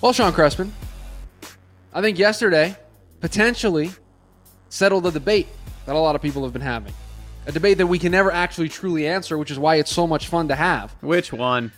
Well, 0.00 0.12
Sean 0.12 0.34
Crespin, 0.34 0.70
I 1.94 2.02
think 2.02 2.18
yesterday 2.18 2.76
potentially 3.24 3.90
settle 4.68 5.00
the 5.00 5.10
debate 5.10 5.48
that 5.86 5.96
a 5.96 5.98
lot 5.98 6.14
of 6.14 6.20
people 6.20 6.42
have 6.44 6.52
been 6.52 6.60
having. 6.60 6.92
A 7.46 7.52
debate 7.52 7.78
that 7.78 7.86
we 7.86 7.98
can 7.98 8.12
never 8.12 8.30
actually 8.30 8.68
truly 8.68 9.06
answer, 9.06 9.38
which 9.38 9.50
is 9.50 9.58
why 9.58 9.76
it's 9.76 9.90
so 9.90 10.06
much 10.06 10.28
fun 10.28 10.48
to 10.48 10.54
have. 10.54 10.94
Which 11.00 11.32
one? 11.32 11.72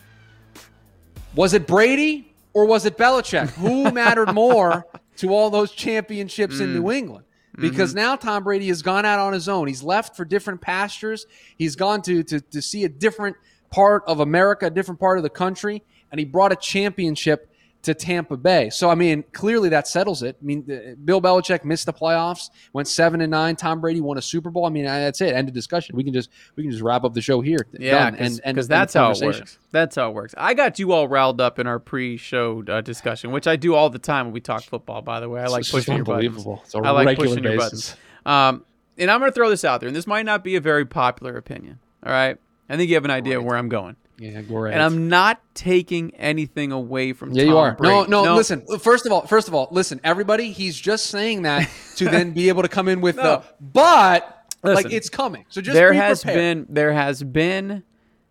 Was 1.37 1.55
it 1.55 1.69
Brady 1.69 2.35
or 2.53 2.65
was 2.65 2.85
it 2.85 2.99
Belichick? 2.99 3.51
Who 3.51 3.89
mattered 3.93 4.35
more 4.35 4.87
to 5.19 5.33
all 5.33 5.51
those 5.51 5.71
championships 5.71 6.59
in 6.59 6.71
mm. 6.71 6.81
New 6.81 6.91
England? 6.91 7.27
Mm-hmm. 7.53 7.63
Because 7.63 7.95
now 7.95 8.17
Tom 8.17 8.43
Brady 8.43 8.67
has 8.67 8.83
gone 8.83 9.05
out 9.05 9.21
on 9.21 9.33
his 9.33 9.49
own. 9.49 9.69
He's 9.69 9.85
left 9.85 10.17
for 10.17 10.25
different 10.25 10.61
pastures. 10.61 11.27
He's 11.57 11.77
gone 11.77 12.03
to, 12.03 12.25
to, 12.25 12.41
to 12.41 12.61
see 12.61 12.83
a 12.83 12.89
different 12.89 13.37
part 13.71 14.03
of 14.09 14.19
America, 14.19 14.67
a 14.67 14.71
different 14.71 14.99
part 14.99 15.17
of 15.17 15.23
the 15.23 15.31
country, 15.31 15.85
and 16.11 16.19
he 16.19 16.25
brought 16.25 16.51
a 16.51 16.57
championship 16.57 17.53
to 17.87 17.95
Tampa 17.95 18.37
Bay. 18.37 18.71
So 18.71 18.89
I 18.91 18.95
mean, 18.95 19.25
clearly 19.33 19.69
that 19.71 19.89
settles 19.89 20.23
it. 20.23 20.37
I 20.41 20.45
mean, 20.45 20.97
Bill 21.05 21.21
Belichick 21.21 21.65
missed 21.65 21.87
the 21.87 21.93
playoffs, 21.93 22.51
went 22.73 22.87
seven 22.87 23.21
and 23.21 23.31
nine. 23.31 23.57
Tom 23.57 23.81
Brady 23.81 24.01
won 24.01 24.19
a 24.19 24.23
Super 24.23 24.51
Bowl. 24.51 24.67
I 24.67 24.69
mean, 24.69 24.85
that's 24.85 25.21
it. 25.21 25.35
End 25.35 25.49
of 25.49 25.55
discussion. 25.55 25.97
We 25.97 26.05
can 26.05 26.13
just 26.13 26.31
we 26.55 26.63
can 26.63 26.71
just 26.71 26.83
wrap 26.83 27.05
up 27.05 27.15
the 27.15 27.23
show 27.23 27.41
here. 27.41 27.67
Yeah, 27.79 27.99
Done. 27.99 28.13
because 28.13 28.39
and, 28.39 28.41
and, 28.45 28.59
and 28.59 28.69
that's 28.69 28.95
how 28.95 29.11
it 29.11 29.21
works. 29.21 29.59
That's 29.73 29.97
how 29.97 30.11
it 30.11 30.15
works. 30.15 30.35
I 30.37 30.55
got 30.55 30.79
you 30.79 30.93
all 30.93 31.09
riled 31.09 31.41
up 31.41 31.59
in 31.59 31.67
our 31.67 31.79
pre-show 31.79 32.63
uh, 32.69 32.81
discussion, 32.81 33.31
which 33.33 33.47
I 33.47 33.57
do 33.57 33.75
all 33.75 33.91
the 33.91 33.99
time 33.99 34.27
when 34.27 34.33
we 34.33 34.41
talk 34.41 34.63
football. 34.63 35.03
By 35.03 35.21
the 35.21 35.29
way, 35.29 35.41
I 35.41 35.47
like 35.47 35.61
It's 35.61 35.69
just 35.69 35.87
pushing 35.87 35.97
your 35.97 36.05
buttons. 36.05 36.27
unbelievable. 36.27 36.63
It's 36.65 36.75
a 36.75 36.79
I 36.79 36.91
like 36.91 37.19
pushing 37.19 37.43
your 37.43 37.57
buttons. 37.57 37.97
Um, 38.25 38.65
and 38.99 39.11
I'm 39.11 39.21
going 39.21 39.31
to 39.31 39.35
throw 39.35 39.51
this 39.51 39.65
out 39.65 39.81
there, 39.81 39.89
and 39.89 39.97
this 39.97 40.07
might 40.07 40.25
not 40.25 40.43
be 40.43 40.57
a 40.57 40.61
very 40.61 40.85
popular 40.87 41.37
opinion. 41.37 41.79
All 42.05 42.13
right, 42.13 42.37
I 42.69 42.77
think 42.77 42.89
you 42.89 42.95
have 42.97 43.05
an 43.05 43.11
idea 43.11 43.39
of 43.39 43.45
where 43.45 43.57
I'm 43.57 43.69
going, 43.69 43.97
Yeah, 44.19 44.41
go 44.43 44.57
right. 44.57 44.73
and 44.73 44.83
I'm 44.83 45.09
not 45.09 45.41
taking 45.55 46.15
anything 46.15 46.73
away 46.73 47.13
from. 47.13 47.33
Yeah, 47.33 47.43
Tom 47.45 47.51
you 47.51 47.59
are. 47.59 47.71
No, 47.73 47.77
Brady. 47.77 48.11
no, 48.11 48.35
Listen. 48.35 48.65
First 48.79 49.05
of 49.07 49.13
all, 49.13 49.27
first 49.27 49.47
of 49.49 49.55
all, 49.55 49.69
listen. 49.71 50.01
Everybody, 50.05 50.53
he's 50.53 50.79
just 50.79 51.07
saying 51.07 51.43
that 51.43 51.69
to 51.97 52.05
then 52.11 52.33
be 52.33 52.49
able 52.49 52.63
to 52.63 52.69
come 52.69 52.89
in 52.89 53.01
with 53.01 53.17
No. 53.17 53.23
the 53.23 53.45
but. 53.61 54.33
like 54.63 54.91
it's 54.93 55.09
coming. 55.11 55.45
So 55.51 55.61
just 55.61 55.75
there 55.75 55.91
be 55.93 55.97
has 55.99 56.25
been 56.25 56.67
there 56.69 56.93
has 56.93 57.23
been 57.23 57.83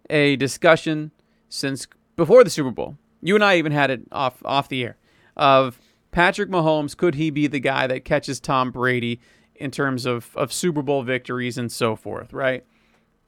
a 0.10 0.36
discussion 0.38 1.12
since 1.50 1.88
before 2.16 2.44
the 2.44 2.50
Super 2.50 2.72
Bowl. 2.72 2.98
You 3.22 3.36
and 3.36 3.44
I 3.44 3.58
even 3.58 3.72
had 3.72 3.92
it 3.92 4.02
off 4.12 4.42
off 4.44 4.68
the 4.70 4.84
air 4.84 4.98
of 5.38 5.80
Patrick 6.12 6.50
Mahomes. 6.50 6.98
Could 6.98 7.16
he 7.16 7.30
be 7.30 7.48
the 7.48 7.60
guy 7.60 7.88
that 7.88 8.06
catches 8.06 8.40
Tom 8.40 8.72
Brady 8.72 9.20
in 9.56 9.70
terms 9.72 10.06
of 10.06 10.32
of 10.36 10.52
Super 10.52 10.82
Bowl 10.82 11.04
victories 11.04 11.58
and 11.58 11.72
so 11.72 11.96
forth? 11.96 12.34
Right. 12.34 12.66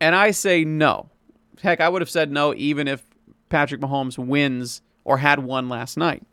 And 0.02 0.16
I 0.16 0.32
say 0.32 0.66
no. 0.66 1.10
Heck, 1.62 1.82
I 1.82 1.90
would 1.90 2.02
have 2.02 2.10
said 2.10 2.32
no 2.32 2.54
even 2.56 2.88
if 2.88 3.06
Patrick 3.50 3.82
Mahomes 3.82 4.18
wins 4.18 4.82
or 5.04 5.18
had 5.18 5.40
won 5.40 5.70
last 5.70 5.98
night. 5.98 6.24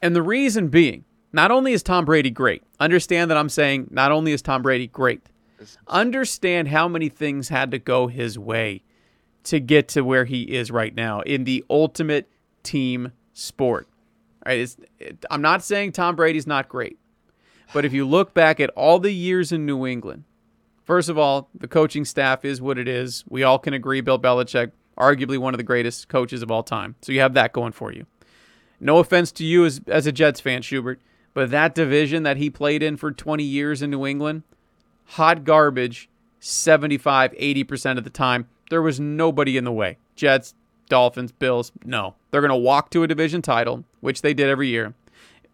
And 0.00 0.16
the 0.16 0.22
reason 0.22 0.68
being, 0.68 1.04
not 1.32 1.50
only 1.50 1.72
is 1.72 1.82
Tom 1.82 2.04
Brady 2.04 2.30
great, 2.30 2.62
understand 2.80 3.30
that 3.30 3.38
I'm 3.38 3.48
saying 3.48 3.88
not 3.90 4.12
only 4.12 4.32
is 4.32 4.42
Tom 4.42 4.62
Brady 4.62 4.86
great, 4.86 5.22
understand 5.86 6.68
how 6.68 6.88
many 6.88 7.08
things 7.08 7.48
had 7.48 7.70
to 7.70 7.78
go 7.78 8.08
his 8.08 8.38
way 8.38 8.82
to 9.44 9.60
get 9.60 9.88
to 9.88 10.02
where 10.02 10.24
he 10.24 10.42
is 10.42 10.70
right 10.70 10.94
now 10.94 11.20
in 11.22 11.44
the 11.44 11.64
ultimate 11.68 12.28
team 12.62 13.12
sport. 13.32 13.88
All 14.44 14.52
right, 14.52 14.76
it, 14.98 15.24
I'm 15.30 15.42
not 15.42 15.62
saying 15.62 15.92
Tom 15.92 16.16
Brady's 16.16 16.46
not 16.46 16.68
great, 16.68 16.98
but 17.72 17.84
if 17.84 17.92
you 17.92 18.06
look 18.06 18.34
back 18.34 18.60
at 18.60 18.70
all 18.70 18.98
the 18.98 19.12
years 19.12 19.52
in 19.52 19.66
New 19.66 19.86
England, 19.86 20.24
first 20.92 21.08
of 21.08 21.16
all, 21.16 21.48
the 21.58 21.66
coaching 21.66 22.04
staff 22.04 22.44
is 22.44 22.60
what 22.60 22.76
it 22.76 22.86
is. 22.86 23.24
We 23.26 23.42
all 23.42 23.58
can 23.58 23.72
agree 23.72 24.02
Bill 24.02 24.18
Belichick, 24.18 24.72
arguably 24.98 25.38
one 25.38 25.54
of 25.54 25.58
the 25.58 25.64
greatest 25.64 26.08
coaches 26.08 26.42
of 26.42 26.50
all 26.50 26.62
time. 26.62 26.96
So 27.00 27.12
you 27.12 27.20
have 27.20 27.32
that 27.32 27.54
going 27.54 27.72
for 27.72 27.90
you. 27.94 28.04
No 28.78 28.98
offense 28.98 29.32
to 29.32 29.44
you 29.44 29.64
as, 29.64 29.80
as 29.86 30.06
a 30.06 30.12
Jets 30.12 30.38
fan, 30.38 30.60
Schubert, 30.60 31.00
but 31.32 31.50
that 31.50 31.74
division 31.74 32.24
that 32.24 32.36
he 32.36 32.50
played 32.50 32.82
in 32.82 32.98
for 32.98 33.10
20 33.10 33.42
years 33.42 33.80
in 33.80 33.88
New 33.88 34.04
England, 34.04 34.42
hot 35.06 35.44
garbage 35.44 36.10
75, 36.40 37.32
80% 37.32 37.96
of 37.96 38.04
the 38.04 38.10
time. 38.10 38.46
There 38.68 38.82
was 38.82 39.00
nobody 39.00 39.56
in 39.56 39.64
the 39.64 39.72
way. 39.72 39.96
Jets, 40.14 40.52
Dolphins, 40.90 41.32
Bills, 41.32 41.72
no. 41.86 42.16
They're 42.30 42.42
going 42.42 42.50
to 42.50 42.56
walk 42.56 42.90
to 42.90 43.02
a 43.02 43.08
division 43.08 43.40
title, 43.40 43.86
which 44.02 44.20
they 44.20 44.34
did 44.34 44.50
every 44.50 44.68
year. 44.68 44.92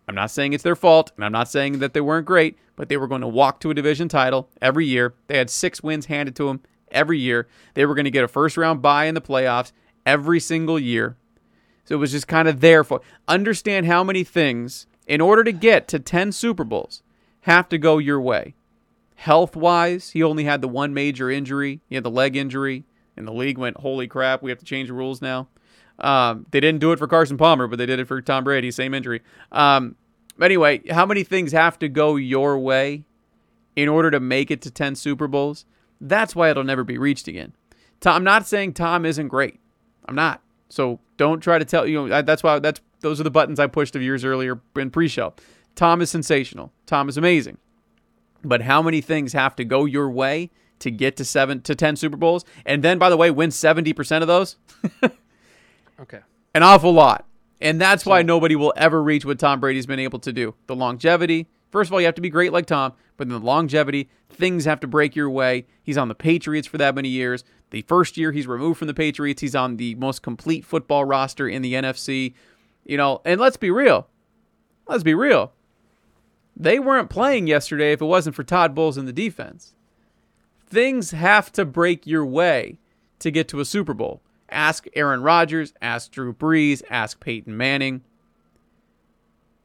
I'm 0.08 0.14
not 0.14 0.30
saying 0.30 0.54
it's 0.54 0.64
their 0.64 0.74
fault, 0.74 1.12
and 1.16 1.24
I'm 1.24 1.32
not 1.32 1.48
saying 1.48 1.80
that 1.80 1.92
they 1.92 2.00
weren't 2.00 2.26
great, 2.26 2.56
but 2.76 2.88
they 2.88 2.96
were 2.96 3.06
going 3.06 3.20
to 3.20 3.28
walk 3.28 3.60
to 3.60 3.70
a 3.70 3.74
division 3.74 4.08
title 4.08 4.48
every 4.62 4.86
year. 4.86 5.14
They 5.26 5.36
had 5.36 5.50
six 5.50 5.82
wins 5.82 6.06
handed 6.06 6.34
to 6.36 6.46
them 6.46 6.60
every 6.90 7.18
year. 7.18 7.46
They 7.74 7.84
were 7.84 7.94
going 7.94 8.06
to 8.06 8.10
get 8.10 8.24
a 8.24 8.28
first 8.28 8.56
round 8.56 8.80
bye 8.80 9.04
in 9.04 9.14
the 9.14 9.20
playoffs 9.20 9.72
every 10.06 10.40
single 10.40 10.78
year. 10.78 11.16
So 11.84 11.94
it 11.94 11.98
was 11.98 12.12
just 12.12 12.26
kind 12.26 12.48
of 12.48 12.60
there 12.60 12.84
for 12.84 13.02
understand 13.28 13.86
how 13.86 14.02
many 14.02 14.24
things 14.24 14.86
in 15.06 15.20
order 15.20 15.44
to 15.44 15.52
get 15.52 15.88
to 15.88 15.98
10 15.98 16.32
Super 16.32 16.64
Bowls 16.64 17.02
have 17.42 17.68
to 17.68 17.78
go 17.78 17.98
your 17.98 18.20
way. 18.20 18.54
Health 19.16 19.56
wise, 19.56 20.10
he 20.10 20.22
only 20.22 20.44
had 20.44 20.60
the 20.62 20.68
one 20.68 20.94
major 20.94 21.30
injury. 21.30 21.80
He 21.88 21.96
had 21.96 22.04
the 22.04 22.10
leg 22.10 22.36
injury 22.36 22.84
and 23.16 23.26
the 23.26 23.32
league 23.32 23.58
went, 23.58 23.78
"Holy 23.78 24.06
crap, 24.06 24.42
we 24.42 24.50
have 24.50 24.60
to 24.60 24.64
change 24.64 24.88
the 24.88 24.94
rules 24.94 25.20
now." 25.20 25.48
Um, 25.98 26.46
they 26.52 26.60
didn't 26.60 26.80
do 26.80 26.92
it 26.92 26.98
for 26.98 27.08
Carson 27.08 27.36
Palmer, 27.36 27.66
but 27.66 27.78
they 27.78 27.86
did 27.86 27.98
it 27.98 28.06
for 28.06 28.20
Tom 28.22 28.44
Brady, 28.44 28.70
same 28.70 28.94
injury. 28.94 29.22
Um, 29.50 29.96
anyway, 30.46 30.82
how 30.90 31.06
many 31.06 31.24
things 31.24 31.52
have 31.52 31.78
to 31.80 31.88
go 31.88 32.16
your 32.16 32.58
way 32.58 33.04
in 33.76 33.88
order 33.88 34.10
to 34.10 34.20
make 34.20 34.50
it 34.50 34.62
to 34.62 34.70
10 34.70 34.94
Super 34.94 35.28
Bowls? 35.28 35.64
That's 36.00 36.36
why 36.36 36.50
it'll 36.50 36.64
never 36.64 36.84
be 36.84 36.98
reached 36.98 37.28
again. 37.28 37.54
Tom, 38.00 38.16
I'm 38.16 38.24
not 38.24 38.46
saying 38.46 38.74
Tom 38.74 39.04
isn't 39.04 39.28
great. 39.28 39.58
I'm 40.06 40.14
not. 40.14 40.42
So 40.68 41.00
don't 41.16 41.40
try 41.40 41.58
to 41.58 41.64
tell 41.64 41.86
you 41.86 42.06
know 42.08 42.22
that's 42.22 42.42
why 42.42 42.58
that's 42.58 42.80
those 43.00 43.20
are 43.20 43.24
the 43.24 43.30
buttons 43.30 43.58
I 43.58 43.66
pushed 43.66 43.96
of 43.96 44.02
years 44.02 44.24
earlier 44.24 44.60
in 44.76 44.90
pre-show. 44.90 45.34
Tom 45.74 46.00
is 46.00 46.10
sensational. 46.10 46.72
Tom 46.86 47.08
is 47.08 47.16
amazing. 47.16 47.58
But 48.44 48.62
how 48.62 48.82
many 48.82 49.00
things 49.00 49.32
have 49.32 49.56
to 49.56 49.64
go 49.64 49.84
your 49.84 50.10
way 50.10 50.50
to 50.80 50.90
get 50.90 51.16
to 51.16 51.24
7 51.24 51.60
to 51.62 51.74
10 51.74 51.96
Super 51.96 52.16
Bowls 52.16 52.44
and 52.64 52.84
then 52.84 52.98
by 52.98 53.10
the 53.10 53.16
way 53.16 53.30
win 53.30 53.50
70% 53.50 54.22
of 54.22 54.28
those? 54.28 54.56
Okay. 56.00 56.20
an 56.54 56.62
awful 56.62 56.92
lot. 56.92 57.26
And 57.60 57.80
that's 57.80 58.06
why 58.06 58.22
nobody 58.22 58.54
will 58.54 58.72
ever 58.76 59.02
reach 59.02 59.24
what 59.24 59.38
Tom 59.38 59.60
Brady's 59.60 59.86
been 59.86 59.98
able 59.98 60.20
to 60.20 60.32
do. 60.32 60.54
The 60.66 60.76
longevity. 60.76 61.48
First 61.70 61.88
of 61.88 61.92
all, 61.92 62.00
you 62.00 62.06
have 62.06 62.14
to 62.14 62.22
be 62.22 62.30
great 62.30 62.52
like 62.52 62.66
Tom, 62.66 62.94
but 63.16 63.28
then 63.28 63.40
the 63.40 63.44
longevity, 63.44 64.08
things 64.30 64.64
have 64.64 64.80
to 64.80 64.86
break 64.86 65.14
your 65.14 65.28
way. 65.28 65.66
He's 65.82 65.98
on 65.98 66.08
the 66.08 66.14
Patriots 66.14 66.66
for 66.66 66.78
that 66.78 66.94
many 66.94 67.08
years. 67.08 67.44
The 67.70 67.82
first 67.82 68.16
year 68.16 68.32
he's 68.32 68.46
removed 68.46 68.78
from 68.78 68.88
the 68.88 68.94
Patriots, 68.94 69.42
he's 69.42 69.54
on 69.54 69.76
the 69.76 69.94
most 69.96 70.22
complete 70.22 70.64
football 70.64 71.04
roster 71.04 71.46
in 71.46 71.60
the 71.60 71.74
NFC. 71.74 72.32
You 72.86 72.96
know, 72.96 73.20
and 73.24 73.40
let's 73.40 73.58
be 73.58 73.70
real. 73.70 74.08
Let's 74.86 75.02
be 75.02 75.14
real. 75.14 75.52
They 76.56 76.78
weren't 76.78 77.10
playing 77.10 77.46
yesterday 77.46 77.92
if 77.92 78.00
it 78.00 78.06
wasn't 78.06 78.34
for 78.34 78.44
Todd 78.44 78.74
Bowles 78.74 78.96
in 78.96 79.04
the 79.04 79.12
defense. 79.12 79.74
Things 80.66 81.10
have 81.10 81.52
to 81.52 81.64
break 81.64 82.06
your 82.06 82.24
way 82.24 82.78
to 83.18 83.30
get 83.30 83.46
to 83.48 83.60
a 83.60 83.64
Super 83.64 83.94
Bowl. 83.94 84.22
Ask 84.50 84.86
Aaron 84.94 85.22
Rodgers, 85.22 85.74
ask 85.82 86.10
Drew 86.10 86.32
Brees, 86.32 86.82
ask 86.90 87.20
Peyton 87.20 87.56
Manning. 87.56 88.02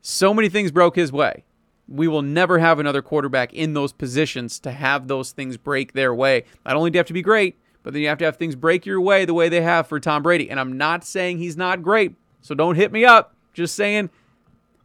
So 0.02 0.34
many 0.34 0.50
things 0.50 0.72
broke 0.72 0.96
his 0.96 1.12
way. 1.12 1.46
We 1.88 2.08
will 2.08 2.22
never 2.22 2.60
have 2.60 2.80
another 2.80 3.02
quarterback 3.02 3.54
in 3.54 3.74
those 3.74 3.94
positions 3.94 4.60
to 4.60 4.72
have 4.72 5.08
those 5.08 5.32
things 5.32 5.58
break 5.58 5.94
their 5.94 6.14
way. 6.14 6.44
Not 6.66 6.76
only 6.76 6.90
do 6.90 6.98
you 6.98 7.00
have 7.00 7.08
to 7.08 7.14
be 7.14 7.22
great, 7.22 7.58
but 7.84 7.94
then 7.94 8.02
you 8.02 8.08
have 8.08 8.18
to 8.20 8.26
have 8.26 8.38
things 8.38 8.56
break 8.56 8.86
your 8.86 9.02
way 9.02 9.26
the 9.26 9.34
way 9.34 9.50
they 9.50 9.62
have 9.62 9.88
for 9.88 10.00
Tom 10.00 10.24
Brady. 10.24 10.50
And 10.50 10.60
I'm 10.60 10.78
not 10.78 11.04
saying 11.04 11.38
he's 11.38 11.58
not 11.58 11.82
great, 11.82 12.16
so 12.42 12.56
don't 12.56 12.76
hit 12.76 12.92
me 12.92 13.06
up. 13.06 13.36
Just 13.54 13.76
saying 13.76 14.10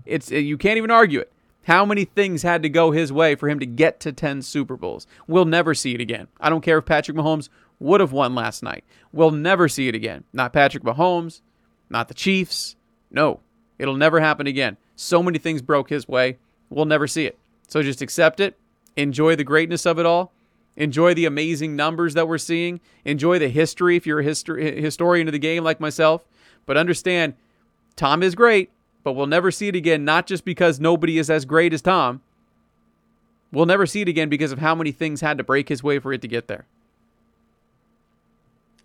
it's 0.04 0.30
you 0.30 0.58
can't 0.58 0.76
even 0.76 0.90
argue 0.90 1.20
it. 1.20 1.32
How 1.64 1.84
many 1.84 2.04
things 2.06 2.42
had 2.42 2.62
to 2.62 2.68
go 2.68 2.92
his 2.92 3.12
way 3.12 3.34
for 3.34 3.48
him 3.48 3.60
to 3.60 3.66
get 3.66 4.00
to 4.00 4.12
10 4.12 4.42
Super 4.42 4.76
Bowls? 4.76 5.06
We'll 5.26 5.44
never 5.44 5.74
see 5.74 5.94
it 5.94 6.00
again. 6.00 6.28
I 6.40 6.48
don't 6.48 6.62
care 6.62 6.78
if 6.78 6.86
Patrick 6.86 7.16
Mahomes 7.16 7.50
would 7.80 8.00
have 8.00 8.12
won 8.12 8.34
last 8.34 8.62
night. 8.62 8.84
We'll 9.12 9.30
never 9.30 9.68
see 9.68 9.88
it 9.88 9.94
again. 9.94 10.24
Not 10.32 10.52
Patrick 10.52 10.82
Mahomes, 10.82 11.40
not 11.90 12.08
the 12.08 12.14
Chiefs. 12.14 12.76
No, 13.10 13.40
it'll 13.78 13.96
never 13.96 14.20
happen 14.20 14.46
again. 14.46 14.76
So 14.96 15.22
many 15.22 15.38
things 15.38 15.62
broke 15.62 15.90
his 15.90 16.08
way. 16.08 16.38
We'll 16.70 16.84
never 16.84 17.06
see 17.06 17.26
it. 17.26 17.38
So 17.68 17.82
just 17.82 18.02
accept 18.02 18.40
it. 18.40 18.58
Enjoy 18.96 19.36
the 19.36 19.44
greatness 19.44 19.86
of 19.86 19.98
it 19.98 20.06
all. 20.06 20.32
Enjoy 20.76 21.12
the 21.14 21.24
amazing 21.24 21.76
numbers 21.76 22.14
that 22.14 22.28
we're 22.28 22.38
seeing. 22.38 22.80
Enjoy 23.04 23.38
the 23.38 23.48
history 23.48 23.96
if 23.96 24.06
you're 24.06 24.20
a 24.20 24.24
histor- 24.24 24.80
historian 24.80 25.28
of 25.28 25.32
the 25.32 25.38
game 25.38 25.64
like 25.64 25.80
myself. 25.80 26.24
But 26.66 26.76
understand, 26.76 27.34
Tom 27.96 28.22
is 28.22 28.34
great, 28.34 28.70
but 29.02 29.12
we'll 29.12 29.26
never 29.26 29.50
see 29.50 29.68
it 29.68 29.76
again, 29.76 30.04
not 30.04 30.26
just 30.26 30.44
because 30.44 30.78
nobody 30.78 31.18
is 31.18 31.30
as 31.30 31.44
great 31.44 31.72
as 31.72 31.82
Tom. 31.82 32.22
We'll 33.50 33.66
never 33.66 33.86
see 33.86 34.02
it 34.02 34.08
again 34.08 34.28
because 34.28 34.52
of 34.52 34.58
how 34.58 34.74
many 34.74 34.92
things 34.92 35.20
had 35.20 35.38
to 35.38 35.44
break 35.44 35.68
his 35.68 35.82
way 35.82 35.98
for 35.98 36.12
it 36.12 36.22
to 36.22 36.28
get 36.28 36.46
there. 36.46 36.66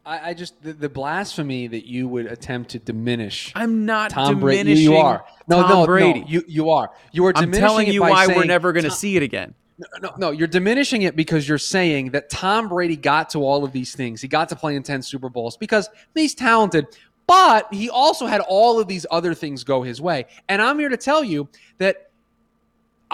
I, 0.05 0.29
I 0.29 0.33
just 0.33 0.61
the, 0.61 0.73
the 0.73 0.89
blasphemy 0.89 1.67
that 1.67 1.85
you 1.87 2.07
would 2.07 2.25
attempt 2.25 2.71
to 2.71 2.79
diminish 2.79 3.51
I'm 3.55 3.85
not 3.85 4.11
Tom 4.11 4.39
Brady. 4.39 4.57
You, 4.57 4.63
diminishing 4.63 4.91
you 4.91 4.97
are 4.97 5.25
no, 5.47 5.61
Tom 5.61 5.69
no, 5.69 5.85
Brady. 5.85 6.21
no. 6.21 6.27
You 6.27 6.43
you 6.47 6.69
are. 6.71 6.91
You 7.11 7.25
are 7.25 7.33
I'm 7.35 7.51
telling 7.51 7.87
it 7.87 7.93
you 7.93 8.01
by 8.01 8.09
why 8.09 8.27
we're 8.27 8.45
never 8.45 8.73
going 8.73 8.83
to 8.83 8.91
see 8.91 9.15
it 9.15 9.23
again. 9.23 9.53
No, 10.01 10.13
no, 10.17 10.31
you're 10.31 10.47
diminishing 10.47 11.01
it 11.01 11.15
because 11.15 11.47
you're 11.47 11.57
saying 11.57 12.11
that 12.11 12.29
Tom 12.29 12.69
Brady 12.69 12.95
got 12.95 13.29
to 13.31 13.39
all 13.39 13.63
of 13.63 13.71
these 13.71 13.95
things. 13.95 14.21
He 14.21 14.27
got 14.27 14.49
to 14.49 14.55
play 14.55 14.75
in 14.75 14.83
10 14.83 15.01
Super 15.01 15.29
Bowls 15.29 15.57
because 15.57 15.89
he's 16.13 16.35
talented, 16.35 16.85
but 17.25 17.73
he 17.73 17.89
also 17.89 18.27
had 18.27 18.41
all 18.41 18.79
of 18.79 18.87
these 18.87 19.05
other 19.09 19.33
things 19.33 19.63
go 19.63 19.81
his 19.81 19.99
way. 19.99 20.25
And 20.47 20.61
I'm 20.61 20.77
here 20.77 20.89
to 20.89 20.97
tell 20.97 21.23
you 21.23 21.49
that 21.79 22.11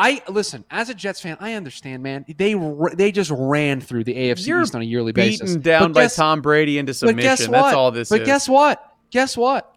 I 0.02 0.22
listen, 0.30 0.64
as 0.72 0.90
a 0.90 0.94
Jets 0.94 1.20
fan, 1.20 1.36
I 1.42 1.54
understand, 1.56 2.02
man. 2.02 2.24
They 2.38 2.54
they 2.96 3.12
just 3.12 3.32
ran 3.36 3.82
through 3.82 4.06
the 4.06 4.16
AFC 4.16 4.48
You're 4.48 4.62
East 4.62 4.74
on 4.74 4.82
a 4.82 4.86
yearly 4.86 5.12
Beaten 5.12 5.46
basis. 5.48 5.56
down 5.58 5.92
But 5.92 5.94
by 6.02 6.08
Tom 6.08 6.42
Brady 6.42 6.78
into 6.78 6.94
but 7.06 7.18
guess 7.18 7.40
submission. 7.42 7.52
what? 7.52 7.62
That's 7.64 7.76
all 7.76 7.92
this 7.92 8.10
but 8.10 8.22
is. 8.22 8.26
guess 8.26 8.48
what? 8.48 8.94
Guess 9.12 9.36
what? 9.36 9.76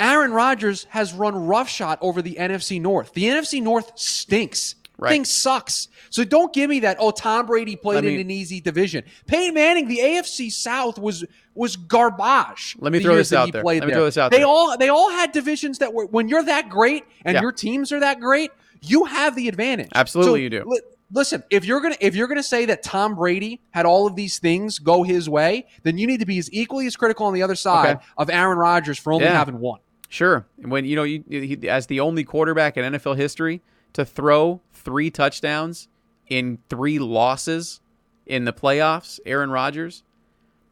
Aaron 0.00 0.32
Rodgers 0.32 0.86
has 0.90 1.12
run 1.12 1.34
roughshod 1.34 1.98
over 2.00 2.22
the 2.22 2.36
NFC 2.40 2.80
North. 2.80 3.12
The 3.12 3.24
NFC 3.24 3.60
North 3.62 3.92
stinks. 3.98 4.76
Right. 5.00 5.10
Thing 5.10 5.24
sucks. 5.26 5.88
So 6.10 6.24
don't 6.24 6.52
give 6.52 6.68
me 6.70 6.80
that. 6.80 6.96
Oh, 6.98 7.10
Tom 7.12 7.46
Brady 7.46 7.76
played 7.76 8.04
in 8.04 8.18
an 8.18 8.30
easy 8.32 8.60
division. 8.60 9.04
Peyton 9.28 9.54
Manning, 9.54 9.86
the 9.86 9.98
AFC 9.98 10.50
South 10.50 10.98
was 10.98 11.24
was 11.54 11.76
garbage. 11.76 12.74
Let 12.80 12.92
me 12.92 13.00
throw 13.00 13.14
this 13.16 13.32
out 13.32 13.52
there. 13.52 13.62
Let 13.62 13.74
me 13.74 13.80
there. 13.80 13.90
throw 13.90 14.04
this 14.06 14.16
out 14.18 14.30
They 14.32 14.38
there. 14.38 14.46
all 14.46 14.76
they 14.78 14.88
all 14.88 15.10
had 15.10 15.30
divisions 15.32 15.78
that 15.78 15.92
were 15.92 16.06
when 16.06 16.28
you're 16.28 16.42
that 16.44 16.68
great 16.68 17.04
and 17.24 17.34
Yeah. 17.34 17.42
your 17.42 17.52
teams 17.52 17.92
are 17.92 18.00
that 18.00 18.18
great, 18.18 18.50
you 18.82 19.04
have 19.04 19.34
the 19.36 19.48
advantage. 19.48 19.88
Absolutely 19.94 20.32
So, 20.32 20.42
you 20.42 20.50
do. 20.50 20.64
li- 20.66 20.80
Listen, 21.10 21.42
if 21.48 21.64
you're 21.64 21.80
gonna 21.80 21.96
if 22.00 22.14
you're 22.14 22.28
gonna 22.28 22.42
say 22.42 22.66
that 22.66 22.82
Tom 22.82 23.14
Brady 23.14 23.62
had 23.70 23.86
all 23.86 24.06
of 24.06 24.14
these 24.14 24.38
things 24.38 24.78
go 24.78 25.02
his 25.04 25.26
way, 25.28 25.66
then 25.82 25.96
you 25.96 26.06
need 26.06 26.20
to 26.20 26.26
be 26.26 26.38
as 26.38 26.52
equally 26.52 26.86
as 26.86 26.96
critical 26.96 27.24
on 27.24 27.32
the 27.32 27.42
other 27.42 27.54
side 27.54 27.96
Okay. 27.96 28.04
of 28.18 28.28
Aaron 28.28 28.58
Rodgers 28.58 28.98
for 28.98 29.14
only 29.14 29.24
Yeah. 29.24 29.32
having 29.38 29.58
one. 29.58 29.80
Sure. 30.10 30.46
When 30.58 30.84
you 30.84 30.96
know 30.96 31.04
you 31.04 31.24
he, 31.30 31.66
as 31.66 31.86
the 31.86 32.00
only 32.00 32.24
quarterback 32.24 32.76
in 32.76 32.84
NFL 32.84 33.14
history 33.16 33.62
to 33.94 34.04
throw 34.04 34.60
three 34.74 35.10
touchdowns 35.10 35.88
in 36.28 36.58
three 36.68 36.98
losses 36.98 37.80
in 38.26 38.44
the 38.44 38.52
playoffs, 38.52 39.18
Aaron 39.24 39.50
Rodgers. 39.50 40.02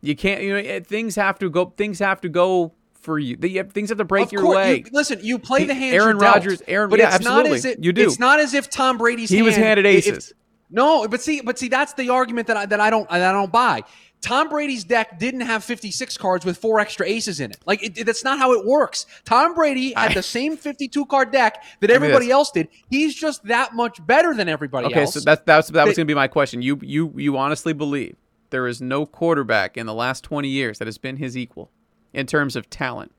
You 0.02 0.14
can't. 0.14 0.42
You 0.42 0.50
know 0.52 0.58
it- 0.58 0.86
things 0.86 1.16
have 1.16 1.38
to 1.38 1.48
go. 1.48 1.72
Things 1.78 1.98
have 2.00 2.20
to 2.20 2.28
go 2.28 2.72
for 3.06 3.18
you. 3.18 3.36
Things 3.36 3.88
have 3.88 3.96
to 3.98 4.04
break 4.04 4.26
Of 4.26 4.32
your 4.32 4.42
course, 4.42 4.56
way. 4.56 4.76
you- 4.78 4.84
listen, 4.92 5.20
you 5.22 5.38
play 5.38 5.60
He- 5.60 5.66
the 5.66 5.74
hand. 5.74 5.94
Aaron 5.96 6.18
Rodgers- 6.18 6.60
Aaron- 6.68 6.90
but 6.90 6.98
yeah, 6.98 7.14
it's 7.14 7.24
not 7.24 7.46
absolutely. 7.46 7.56
as 7.58 7.64
if 7.64 7.78
You 7.82 7.92
do. 7.94 8.02
It's 8.06 8.18
not 8.18 8.38
as 8.40 8.52
if 8.52 8.68
Tom 8.68 8.98
Brady's. 8.98 9.30
He 9.30 9.40
was 9.40 9.54
hand- 9.54 9.66
handed 9.78 9.86
if- 9.86 10.06
aces. 10.06 10.34
no, 10.70 11.08
but 11.08 11.22
see, 11.22 11.40
but 11.40 11.58
see, 11.58 11.68
that's 11.68 11.94
the 11.94 12.10
argument 12.10 12.48
that 12.48 12.56
I, 12.58 12.66
that 12.66 12.80
I 12.80 12.90
don't 12.90 13.08
that 13.08 13.22
I 13.22 13.32
don't 13.32 13.50
buy. 13.52 13.82
Tom 14.22 14.48
Brady's 14.48 14.82
deck 14.82 15.18
didn't 15.18 15.42
have 15.42 15.62
56 15.62 16.16
cards 16.16 16.44
with 16.44 16.56
four 16.56 16.80
extra 16.80 17.06
aces 17.06 17.38
in 17.38 17.50
it. 17.52 17.58
Like 17.66 17.82
it, 17.84 18.04
that's 18.06 18.24
not 18.24 18.38
how 18.38 18.52
it 18.54 18.64
works. 18.66 19.06
Tom 19.24 19.54
Brady 19.54 19.92
had 19.94 20.10
I- 20.10 20.14
the 20.14 20.22
same 20.22 20.56
52 20.56 21.04
card 21.06 21.30
deck 21.30 21.62
that 21.80 21.90
everybody 21.90 22.30
else 22.30 22.50
did. 22.50 22.68
He's 22.90 23.14
just 23.14 23.44
that 23.44 23.74
much 23.74 24.04
better 24.04 24.34
than 24.34 24.48
everybody 24.48 24.86
else. 24.86 24.92
Okay, 24.92 25.00
else. 25.02 25.14
so 25.14 25.20
that's 25.20 25.42
that's 25.44 25.68
that 25.68 25.86
was 25.86 25.96
going 25.96 26.06
to 26.06 26.10
be 26.10 26.14
my 26.14 26.28
question. 26.28 26.60
You 26.62 26.78
you 26.82 27.12
you 27.14 27.36
honestly 27.36 27.72
believe 27.72 28.16
there 28.50 28.66
is 28.66 28.80
no 28.80 29.04
quarterback 29.06 29.76
in 29.76 29.86
the 29.86 29.94
last 29.94 30.24
20 30.24 30.48
years 30.48 30.78
that 30.78 30.86
has 30.86 30.98
been 30.98 31.16
his 31.18 31.36
equal 31.36 31.70
in 32.16 32.26
terms 32.26 32.56
of 32.56 32.68
talent? 32.70 33.12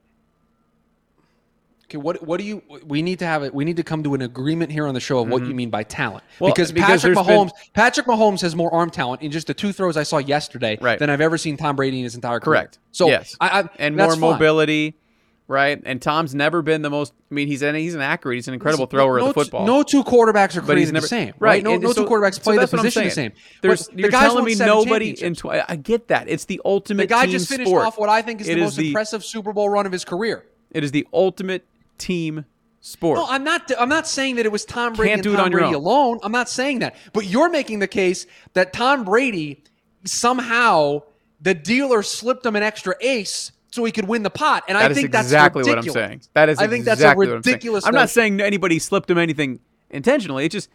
Okay, 1.86 1.98
what 1.98 2.22
what 2.28 2.38
do 2.38 2.44
you? 2.46 2.62
We 2.86 3.02
need 3.02 3.20
to 3.20 3.26
have 3.26 3.44
it. 3.44 3.54
We 3.54 3.64
need 3.64 3.78
to 3.78 3.84
come 3.84 4.04
to 4.04 4.14
an 4.14 4.22
agreement 4.22 4.74
here 4.74 4.86
on 4.88 4.94
the 4.94 5.00
show 5.00 5.20
of 5.20 5.30
what 5.30 5.46
you 5.46 5.56
mean 5.56 5.70
by 5.70 5.84
talent. 5.84 6.26
Mm-hmm. 6.34 6.44
Well, 6.44 6.54
because, 6.54 6.74
because 6.74 7.02
Patrick 7.02 7.16
there's 7.16 7.28
been- 7.28 7.38
Mahomes, 7.48 7.52
Patrick 7.74 8.06
Mahomes 8.08 8.42
has 8.42 8.58
more 8.58 8.74
arm 8.74 8.90
talent 8.90 9.22
in 9.22 9.32
just 9.32 9.48
the 9.48 9.54
two 9.54 9.72
throws 9.72 9.96
I 9.96 10.04
saw 10.04 10.18
yesterday 10.18 10.78
Right. 10.82 11.00
than 11.00 11.10
I've 11.10 11.22
ever 11.22 11.38
seen 11.38 11.56
Tom 11.56 11.78
Brady 11.78 12.00
in 12.00 12.04
his 12.04 12.16
entire 12.16 12.42
career. 12.42 12.60
Correct. 12.60 12.80
So 12.92 13.08
yes, 13.08 13.38
I, 13.40 13.62
I, 13.62 13.70
and 13.80 13.96
more 13.96 14.18
mobility. 14.18 14.92
fine. 14.92 15.00
Right? 15.48 15.82
And 15.86 16.02
Tom's 16.02 16.36
never 16.36 16.62
been 16.62 16.82
the 16.82 16.90
most. 16.90 17.14
I 17.32 17.34
mean, 17.34 17.48
he's 17.48 17.62
an 17.62 17.76
he's 17.76 17.96
an 17.96 18.02
accurate. 18.02 18.36
He's 18.36 18.48
an 18.48 18.54
incredible 18.54 18.86
Listen, 18.86 18.98
thrower 18.98 19.20
no, 19.20 19.28
of 19.30 19.36
the 19.36 19.44
football. 19.44 19.66
No 19.66 19.84
two 19.84 20.04
quarterbacks 20.04 20.58
are 20.58 20.62
he's 20.62 20.70
created 20.70 20.94
never 20.94 21.04
the 21.04 21.08
same, 21.08 21.28
right. 21.40 21.40
right? 21.40 21.64
No, 21.64 21.74
and 21.74 21.84
no 21.84 21.94
so- 21.94 22.04
two 22.04 22.10
quarterbacks 22.10 22.36
so 22.36 22.42
play 22.42 22.56
the 22.56 22.62
what 22.62 22.74
I'm 22.74 22.80
position 22.80 23.04
the 23.04 23.12
same. 23.12 23.32
There's, 23.62 23.88
But 23.88 24.00
you're 24.00 24.10
guys 24.10 24.24
telling 24.24 24.46
me 24.46 24.56
nobody 24.56 25.12
in. 25.24 25.36
Tw- 25.36 25.46
I 25.68 25.76
get 25.76 26.10
that. 26.10 26.30
It's 26.30 26.46
the 26.46 26.62
ultimate. 26.66 27.04
The 27.04 27.08
guy 27.08 27.28
just 27.28 27.50
finished 27.50 27.70
sport. 27.70 27.86
off 27.86 27.98
what 27.98 28.10
I 28.10 28.22
think 28.22 28.42
is 28.42 28.50
It 28.50 28.56
the 28.56 28.62
most 28.62 28.78
the, 28.78 28.88
impressive 28.88 29.24
Super 29.24 29.54
Bowl 29.54 29.70
run 29.70 29.86
of 29.86 29.92
his 29.92 30.06
career. 30.06 30.46
It 30.72 30.84
is 30.84 30.92
the 30.92 31.08
ultimate 31.14 31.66
team 31.98 32.46
sport. 32.82 33.18
No, 33.18 33.26
I'm 33.28 33.44
not. 33.44 33.72
I'm 33.80 33.90
not 33.90 34.08
saying 34.08 34.36
that 34.36 34.46
it 34.46 34.52
was 34.52 34.66
Tom 34.66 34.94
Brady 34.94 35.12
Can't 35.12 35.24
do 35.24 35.34
it 35.34 35.38
Tom 35.38 35.46
on 35.46 35.52
your 35.52 35.62
Brady 35.62 35.76
own. 35.76 35.82
alone. 35.82 36.20
I'm 36.24 36.32
not 36.32 36.50
saying 36.50 36.80
that. 36.80 36.96
But 37.14 37.26
you're 37.26 37.50
making 37.50 37.80
the 37.80 37.88
case 37.88 38.26
that 38.54 38.74
Tom 38.74 39.04
Brady 39.06 39.64
somehow 40.06 41.04
the 41.42 41.54
dealer 41.54 42.02
slipped 42.04 42.46
him 42.46 42.56
an 42.56 42.64
extra 42.64 42.96
ace 43.02 43.52
so 43.78 43.86
he 43.86 43.92
could 43.92 44.08
win 44.08 44.24
the 44.24 44.32
pot, 44.32 44.64
and 44.68 44.76
I 44.76 44.82
That 44.82 44.92
is 44.92 44.98
think 44.98 45.12
that's 45.12 45.28
exactly 45.28 45.64
what 45.64 45.78
I'm 45.78 45.88
saying. 45.88 46.22
That 46.34 46.50
is 46.50 46.58
I 46.58 46.66
think 46.68 46.84
that's 46.84 47.00
a 47.00 47.14
what 47.14 47.28
I'm 47.28 47.36
ridiculous. 47.36 47.86
I'm 47.86 47.94
not 47.94 48.10
saying 48.10 48.42
anybody 48.42 48.80
slipped 48.80 49.10
him 49.10 49.20
anything 49.20 49.60
intentionally. 49.92 50.46
It 50.46 50.50
just, 50.50 50.68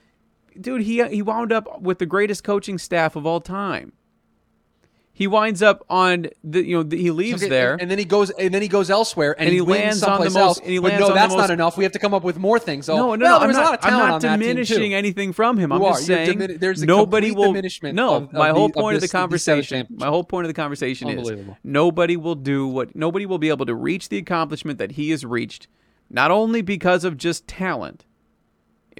dude, 0.58 0.82
he 0.82 1.04
he 1.08 1.20
wound 1.20 1.52
up 1.52 1.82
with 1.82 1.98
the 1.98 2.06
greatest 2.06 2.44
coaching 2.44 2.78
staff 2.78 3.16
of 3.16 3.26
all 3.26 3.40
time. 3.40 3.92
He 5.22 5.28
winds 5.28 5.62
up 5.62 5.84
on 5.88 6.26
the 6.42 6.64
you 6.66 6.76
know 6.76 6.82
the, 6.82 6.96
he 6.96 7.12
leaves 7.12 7.42
Okay, 7.44 7.48
there. 7.48 7.74
and, 7.74 7.82
and 7.82 7.90
then 7.92 7.98
he 7.98 8.04
goes, 8.04 8.30
and 8.30 8.52
then 8.52 8.60
he 8.60 8.66
goes 8.66 8.90
elsewhere, 8.90 9.36
and, 9.38 9.46
And 9.46 9.54
he 9.54 9.60
wins 9.60 10.02
lands 10.02 10.02
on 10.02 10.18
the 10.18 10.24
most- 10.24 10.36
else. 10.36 10.58
and 10.58 10.66
he 10.68 10.78
but 10.80 10.88
lands 10.88 11.00
no, 11.00 11.06
on 11.06 11.10
the 11.12 11.14
that's 11.14 11.32
most- 11.34 11.40
not 11.42 11.50
enough. 11.50 11.76
We 11.76 11.84
have 11.84 11.92
to 11.92 12.00
come 12.00 12.12
up 12.12 12.24
with 12.24 12.38
more 12.38 12.58
things. 12.58 12.88
Oh, 12.88 12.96
no, 12.96 13.02
no, 13.02 13.06
well, 13.06 13.16
no. 13.18 13.24
there 13.26 13.34
I'm 13.42 13.46
was 13.48 13.56
a 13.56 13.60
lot 13.60 13.70
not, 13.70 13.84
I'm 13.84 13.92
not 13.92 14.10
on 14.14 14.20
that 14.20 14.30
team, 14.30 14.40
diminishing 14.40 14.94
anything 14.94 15.32
from 15.32 15.58
him. 15.58 15.70
I'm 15.72 15.80
You 15.80 15.88
just 15.90 16.08
You're 16.08 16.16
saying 16.26 16.38
dimini- 16.38 16.58
there's 16.58 16.82
a 16.82 16.86
nobody 16.86 17.30
will. 17.30 17.52
diminishment 17.52 17.94
no, 17.94 18.14
of- 18.16 18.22
of 18.24 18.32
my 18.32 18.48
whole 18.50 18.66
of 18.66 18.72
point 18.72 18.96
of, 18.96 19.00
this- 19.00 19.12
the 19.12 19.18
of 19.18 19.40
seven 19.40 19.60
conversation. 19.60 19.86
My 19.90 20.06
whole 20.08 20.24
point 20.24 20.44
of 20.46 20.48
the 20.48 20.54
conversation 20.60 21.08
is 21.08 21.30
nobody 21.62 22.16
will 22.16 22.34
do 22.34 22.66
what 22.66 22.96
nobody 22.96 23.24
will 23.24 23.38
be 23.38 23.48
able 23.50 23.66
to 23.66 23.74
reach 23.76 24.08
the 24.08 24.18
accomplishment 24.18 24.78
that 24.80 24.92
he 24.92 25.10
has 25.10 25.24
reached, 25.24 25.68
not 26.10 26.32
only 26.32 26.62
because 26.62 27.04
of 27.04 27.16
just 27.16 27.46
talent. 27.46 28.04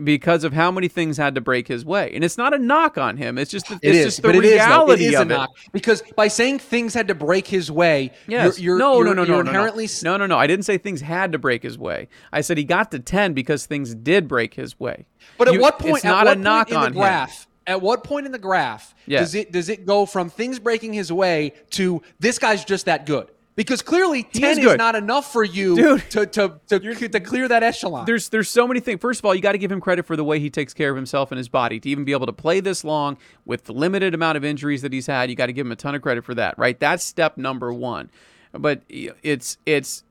Because 0.03 0.43
of 0.45 0.53
how 0.55 0.71
many 0.71 0.89
things 0.89 1.19
had 1.19 1.35
to 1.35 1.41
break 1.43 1.69
his 1.69 1.85
way, 1.85 2.11
and 2.15 2.25
it's 2.25 2.39
not 2.39 2.55
a 2.55 2.59
knock 2.59 2.97
on 2.97 3.19
him. 3.19 3.37
It's 3.37 3.51
just, 3.51 3.71
It 3.71 3.79
it's 3.83 3.97
is, 3.99 4.05
just 4.05 4.23
the 4.23 4.31
it 4.31 4.37
is, 4.37 4.53
reality 4.53 5.05
it 5.07 5.15
is 5.15 5.21
of 5.21 5.31
it. 5.31 5.51
because 5.73 6.03
by 6.17 6.29
saying 6.29 6.61
things 6.61 6.95
had 6.95 7.09
to 7.09 7.15
break 7.15 7.47
his 7.47 7.71
way, 7.71 8.11
Yes. 8.27 8.59
you're, 8.59 8.77
you're, 8.77 8.79
no, 8.79 8.95
you're, 8.97 9.05
no, 9.05 9.13
no, 9.13 9.25
no, 9.25 9.43
no, 9.43 9.49
inherently 9.51 9.89
no, 10.03 10.13
no, 10.13 10.17
no, 10.19 10.27
no. 10.27 10.39
I 10.39 10.47
didn't 10.47 10.65
say 10.65 10.79
things 10.79 11.03
had 11.03 11.33
to 11.33 11.39
break 11.39 11.63
his 11.63 11.77
way. 11.77 12.09
I 12.33 12.41
said 12.41 12.57
he 12.57 12.65
got 12.65 12.91
to 12.93 13.01
ten 13.01 13.35
because 13.35 13.67
things 13.67 13.95
did 13.95 14.29
break 14.29 14.55
his 14.55 14.81
way. 14.81 15.05
But 15.37 15.49
at 15.49 15.55
You- 15.55 15.61
what 15.61 15.79
point? 15.79 15.97
It's 15.97 16.05
not 16.05 16.27
at 16.27 16.31
what 16.31 16.37
a 16.39 16.41
knock 16.41 16.71
in 16.71 16.77
on 16.77 16.83
the 16.85 16.89
him. 16.89 16.95
graph? 16.95 17.47
At 17.67 17.81
what 17.81 18.03
point 18.03 18.27
in 18.27 18.33
the 18.33 18.39
graph 18.39 18.95
Yeah. 19.07 19.21
does 19.21 19.35
it 19.35 19.53
does 19.53 19.69
it 19.69 19.85
go 19.87 20.05
from 20.07 20.31
things 20.31 20.59
breaking 20.59 20.95
his 20.95 21.13
way 21.13 21.53
to 21.73 22.03
this 22.19 22.39
guy's 22.39 22.65
just 22.65 22.87
that 22.87 23.05
good? 23.07 23.29
Because 23.55 23.83
clearly 23.83 24.27
He 24.33 24.41
ten 24.41 24.59
is 24.59 24.65
is, 24.65 24.77
not 24.79 24.95
enough 24.95 25.31
for 25.31 25.45
you 25.45 25.77
Dude. 25.77 26.11
to 26.11 26.27
to 26.27 26.61
to, 26.69 27.09
to 27.09 27.21
clear 27.21 27.49
that 27.49 27.63
echelon. 27.63 28.07
There's 28.07 28.31
there's 28.31 28.49
so 28.49 28.67
many 28.67 28.81
things. 28.81 29.01
First 29.01 29.21
of 29.21 29.27
all, 29.27 29.35
you 29.35 29.43
got 29.43 29.53
to 29.53 29.59
give 29.59 29.71
him 29.71 29.81
credit 29.81 30.07
for 30.07 30.17
the 30.17 30.25
way 30.25 30.39
he 30.39 30.49
takes 30.49 30.73
care 30.73 30.89
of 30.91 30.97
himself 30.97 31.31
and 31.31 31.37
his 31.39 31.49
body 31.49 31.79
to 31.81 31.89
even 31.89 32.05
be 32.05 32.13
able 32.13 32.27
to 32.27 32.33
play 32.33 32.61
this 32.61 32.83
long 32.83 33.19
with 33.45 33.65
the 33.65 33.73
limited 33.75 34.15
amount 34.15 34.37
of 34.39 34.45
injuries 34.45 34.81
that 34.83 34.93
he's 34.93 35.07
had. 35.07 35.29
You 35.29 35.37
got 35.37 35.47
to 35.47 35.53
give 35.53 35.67
him 35.67 35.73
a 35.73 35.77
ton 35.77 35.95
of 35.95 36.01
credit 36.01 36.25
for 36.25 36.35
that, 36.35 36.59
right? 36.59 36.79
That's 36.79 37.05
step 37.05 37.37
number 37.37 37.73
one. 37.73 38.11
But 38.53 38.83
it's 38.89 39.59
it's 39.67 40.05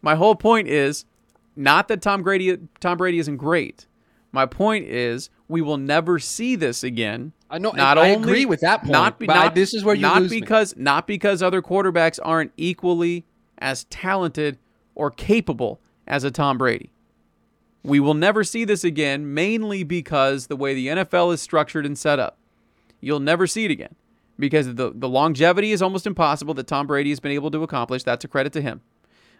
my 0.00 0.14
whole 0.14 0.34
point 0.34 0.68
is 0.68 1.04
not 1.56 1.88
that 1.88 2.00
Tom 2.00 2.22
Brady 2.22 2.58
Tom 2.80 2.96
Brady 2.96 3.18
isn't 3.18 3.36
great. 3.36 3.86
My 4.32 4.46
point 4.46 4.86
is 4.86 5.30
we 5.48 5.62
will 5.62 5.78
never 5.78 6.18
see 6.18 6.56
this 6.56 6.82
again. 6.82 7.32
I 7.48 7.58
know- 7.58 7.70
Not 7.70 7.98
I 7.98 8.14
only, 8.14 8.22
agree 8.22 8.46
with 8.46 8.60
that 8.60 8.80
point, 8.80 8.92
Not, 8.92 9.18
be- 9.18 9.26
but 9.26 9.36
I- 9.36 9.44
not 9.44 9.54
this 9.54 9.72
is 9.72 9.84
where 9.84 9.94
you 9.94 10.02
not 10.02 10.22
lose 10.22 10.30
me. 10.30 10.40
because 10.40 10.74
not 10.76 11.06
because 11.06 11.42
other 11.42 11.62
quarterbacks 11.62 12.18
aren't 12.22 12.52
equally 12.56 13.24
as 13.58 13.84
talented 13.84 14.58
or 14.94 15.10
capable 15.10 15.80
as 16.06 16.24
a 16.24 16.30
Tom 16.30 16.58
Brady. 16.58 16.90
We 17.82 18.00
will 18.00 18.14
never 18.14 18.42
see 18.42 18.64
this 18.64 18.82
again, 18.82 19.32
mainly 19.32 19.84
because 19.84 20.48
the 20.48 20.56
way 20.56 20.74
the 20.74 20.88
NFL 20.88 21.32
is 21.32 21.40
structured 21.40 21.86
and 21.86 21.96
set 21.96 22.18
up. 22.18 22.36
You'll 23.00 23.20
never 23.20 23.46
see 23.46 23.64
it 23.64 23.70
again 23.70 23.94
because 24.38 24.74
the, 24.74 24.92
the 24.92 25.08
longevity 25.08 25.70
is 25.70 25.80
almost 25.82 26.06
impossible 26.06 26.54
that 26.54 26.66
Tom 26.66 26.88
Brady 26.88 27.10
has 27.10 27.20
been 27.20 27.32
able 27.32 27.50
to 27.52 27.62
accomplish. 27.62 28.02
That's 28.02 28.24
a 28.24 28.28
credit 28.28 28.52
to 28.54 28.60
him. 28.60 28.80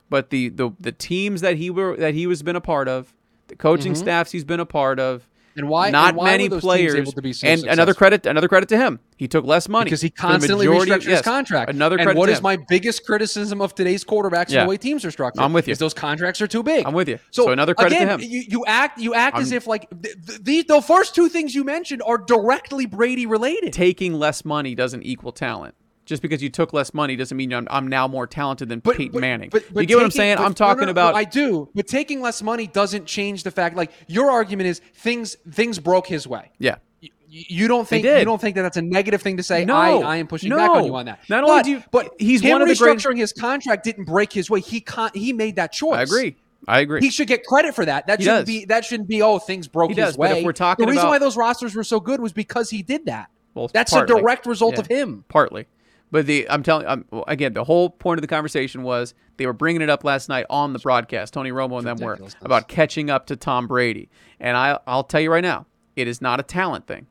But 0.09 0.31
the 0.31 0.51
the, 0.51 0.71
the 0.79 0.93
teams 0.93 1.41
that 1.41 1.57
he 1.57 1.71
were 1.71 1.97
that 1.97 2.15
he 2.15 2.29
was 2.29 2.45
been 2.45 2.55
a 2.55 2.61
part 2.61 2.87
of, 2.87 3.13
the 3.49 3.57
coaching 3.57 3.93
mm-hmm. 3.93 4.03
staffs 4.03 4.31
he's 4.31 4.45
been 4.45 4.61
a 4.61 4.67
part 4.67 5.01
of, 5.01 5.29
And 5.57 5.69
why- 5.69 5.91
not 5.91 6.09
and 6.11 6.17
why 6.19 6.25
many 6.27 6.45
were 6.45 6.49
those 6.51 6.63
teams 6.63 6.65
players 6.65 6.95
able 6.95 7.13
to 7.13 7.23
be 7.23 7.33
so 7.33 7.47
and 7.49 7.65
another 7.65 7.95
credit 7.95 8.27
another 8.27 8.47
credit 8.49 8.69
to 8.69 8.77
him. 8.77 9.01
He 9.17 9.27
took 9.27 9.45
less 9.47 9.69
money 9.69 9.85
because 9.85 10.03
he 10.03 10.11
constantly 10.11 10.67
of- 10.67 10.75
his 10.89 11.07
yes, 11.07 11.23
contract. 11.23 11.71
Another 11.71 11.97
and 11.97 12.05
credit 12.05 12.19
what 12.19 12.27
to 12.27 12.33
is 12.33 12.39
him. 12.39 12.43
my 12.43 12.59
biggest 12.69 13.07
criticism 13.07 13.63
of 13.63 13.75
today's 13.75 14.05
quarterbacks 14.05 14.51
Yeah. 14.51 14.61
and 14.61 14.69
the 14.69 14.71
way 14.71 14.77
teams 14.77 15.05
are 15.05 15.11
structured? 15.11 15.43
I'm 15.43 15.53
with 15.55 15.67
you. 15.67 15.73
Is 15.73 15.79
those 15.79 15.95
contracts 15.95 16.41
are 16.43 16.47
too 16.47 16.63
big. 16.63 16.85
I'm 16.87 16.93
with 16.93 17.09
you. 17.09 17.19
So, 17.31 17.45
So 17.47 17.51
another 17.53 17.75
credit 17.75 17.97
to 17.97 18.03
again, 18.03 18.21
him. 18.21 18.31
You, 18.31 18.45
you 18.49 18.65
act 18.67 19.01
you 19.01 19.15
act 19.15 19.39
as 19.39 19.51
I'm- 19.51 19.57
if 19.57 19.67
like 19.67 19.89
th- 20.03 20.15
th- 20.27 20.41
these 20.43 20.65
the 20.67 20.83
first 20.83 21.15
two 21.15 21.29
things 21.29 21.55
you 21.55 21.65
mentioned 21.65 22.03
are 22.05 22.19
directly 22.19 22.85
Brady 22.87 23.25
related. 23.27 23.73
taking 23.73 24.13
less 24.15 24.45
money 24.45 24.75
doesn't 24.75 25.03
equal 25.05 25.33
talent. 25.33 25.75
Just 26.07 26.23
because 26.23 26.41
you 26.43 26.49
took 26.49 26.73
less 26.73 26.95
money 26.95 27.17
doesn't 27.17 27.37
mean 27.37 27.53
I'm, 27.53 27.67
I'm 27.71 27.89
now 27.89 28.07
more 28.09 28.27
talented 28.27 28.69
than 28.69 28.81
Peyton 28.81 29.21
Manning. 29.21 29.51
But 29.51 29.65
you 29.75 29.85
get 29.87 29.97
what 29.97 30.05
I'm 30.05 30.11
saying? 30.13 30.37
but- 30.37 30.45
I'm 30.47 30.55
talking 30.55 30.83
no, 30.83 30.87
no, 30.87 30.91
about. 30.93 31.15
I 31.17 31.25
do, 31.25 31.69
but 31.75 31.87
taking 31.89 32.21
less 32.21 32.43
money 32.43 32.69
doesn't 32.69 33.07
change 33.07 33.43
the 33.43 33.51
fact. 33.51 33.77
Like 33.77 33.91
your 34.07 34.31
argument 34.31 34.69
is 34.69 34.81
things 34.95 35.37
things 35.51 35.79
broke 35.79 36.07
his 36.07 36.27
way. 36.27 36.51
yeah. 36.59 36.77
You, 37.01 37.11
you 37.49 37.69
don't 37.69 37.87
think 37.89 38.05
you 38.07 38.25
don't 38.25 38.41
think 38.41 38.55
that 38.55 38.63
that's 38.63 38.77
a 38.77 38.83
negative 38.83 39.21
thing 39.21 39.37
to 39.39 39.43
say. 39.43 39.65
No. 39.65 39.75
I, 39.75 39.91
I 40.13 40.17
am 40.19 40.29
pushing 40.29 40.49
back 40.51 40.71
on 40.71 40.85
you 40.85 40.95
on 40.95 41.07
that. 41.07 41.19
Not 41.29 41.43
only 41.43 41.57
but, 41.59 41.65
do 41.65 41.71
you- 41.73 41.83
but 41.91 42.11
he's 42.21 42.43
one 42.45 42.63
of 42.63 42.69
the 42.69 42.75
restructuring 42.75 43.03
greatest- 43.03 43.17
his 43.17 43.33
contract 43.33 43.83
didn't 43.83 44.05
break 44.05 44.33
his 44.33 44.49
way. 44.49 44.61
He 44.61 44.81
con- 44.81 45.11
he 45.13 45.33
made 45.33 45.57
that 45.57 45.73
choice. 45.73 45.99
I 45.99 46.03
agree. 46.03 46.37
I 46.69 46.79
agree. 46.81 47.01
He 47.01 47.11
should 47.11 47.27
get 47.27 47.45
credit 47.45 47.75
for 47.75 47.85
that. 47.85 48.07
That 48.07 48.21
He 48.21 48.25
shouldn't 48.27 48.47
does. 48.47 48.55
be 48.55 48.65
that 48.67 48.85
shouldn't 48.85 49.09
be 49.09 49.23
oh 49.23 49.41
things 49.41 49.67
broke 49.67 49.91
He 49.91 49.97
his 49.97 50.05
does, 50.05 50.17
but 50.17 50.31
way. 50.31 50.39
if 50.39 50.45
we're 50.45 50.53
talking 50.53 50.87
the 50.87 50.91
reason 50.91 51.01
about- 51.05 51.11
why 51.11 51.19
those 51.19 51.37
rosters 51.37 51.75
were 51.75 51.83
so 51.85 51.99
good 51.99 52.21
was 52.21 52.33
because 52.33 52.71
he 52.71 52.83
did 52.83 53.07
that. 53.07 53.29
Well, 53.55 53.69
That's 53.73 53.93
partly. 53.93 54.15
a 54.15 54.21
direct 54.21 54.47
result 54.47 54.75
Yeah. 54.75 54.81
of 54.81 54.87
him. 54.87 55.25
Partly. 55.29 55.67
But 56.11 56.27
the 56.27 56.49
I'm 56.49 56.63
telling 56.63 57.05
well, 57.11 57.25
again, 57.27 57.53
the 57.53 57.65
whole 57.65 57.91
point 57.91 58.19
of 58.19 58.23
the 58.23 58.29
conversation 58.29 58.83
was 58.83 59.15
they 59.37 59.47
were 59.47 59.53
bringing 59.53 59.83
it 59.83 59.91
up 59.91 60.05
last 60.05 60.29
night 60.29 60.47
on 60.49 60.73
the 60.73 60.79
broadcast. 60.79 61.35
Tony 61.35 61.51
Romo 61.51 61.79
and 61.79 61.87
them 61.87 61.99
were 61.99 62.19
about 62.43 62.69
catching 62.69 63.11
up 63.11 63.27
to 63.27 63.37
Tom 63.37 63.67
Brady, 63.67 64.09
and 64.39 64.57
I 64.57 64.79
I'll 64.87 65.05
tell 65.05 65.21
you 65.21 65.33
right 65.33 65.43
now, 65.43 65.67
it 65.97 66.07
is 66.07 66.21
not 66.21 66.39
a 66.39 66.43
talent 66.43 66.87
thing. 66.87 67.07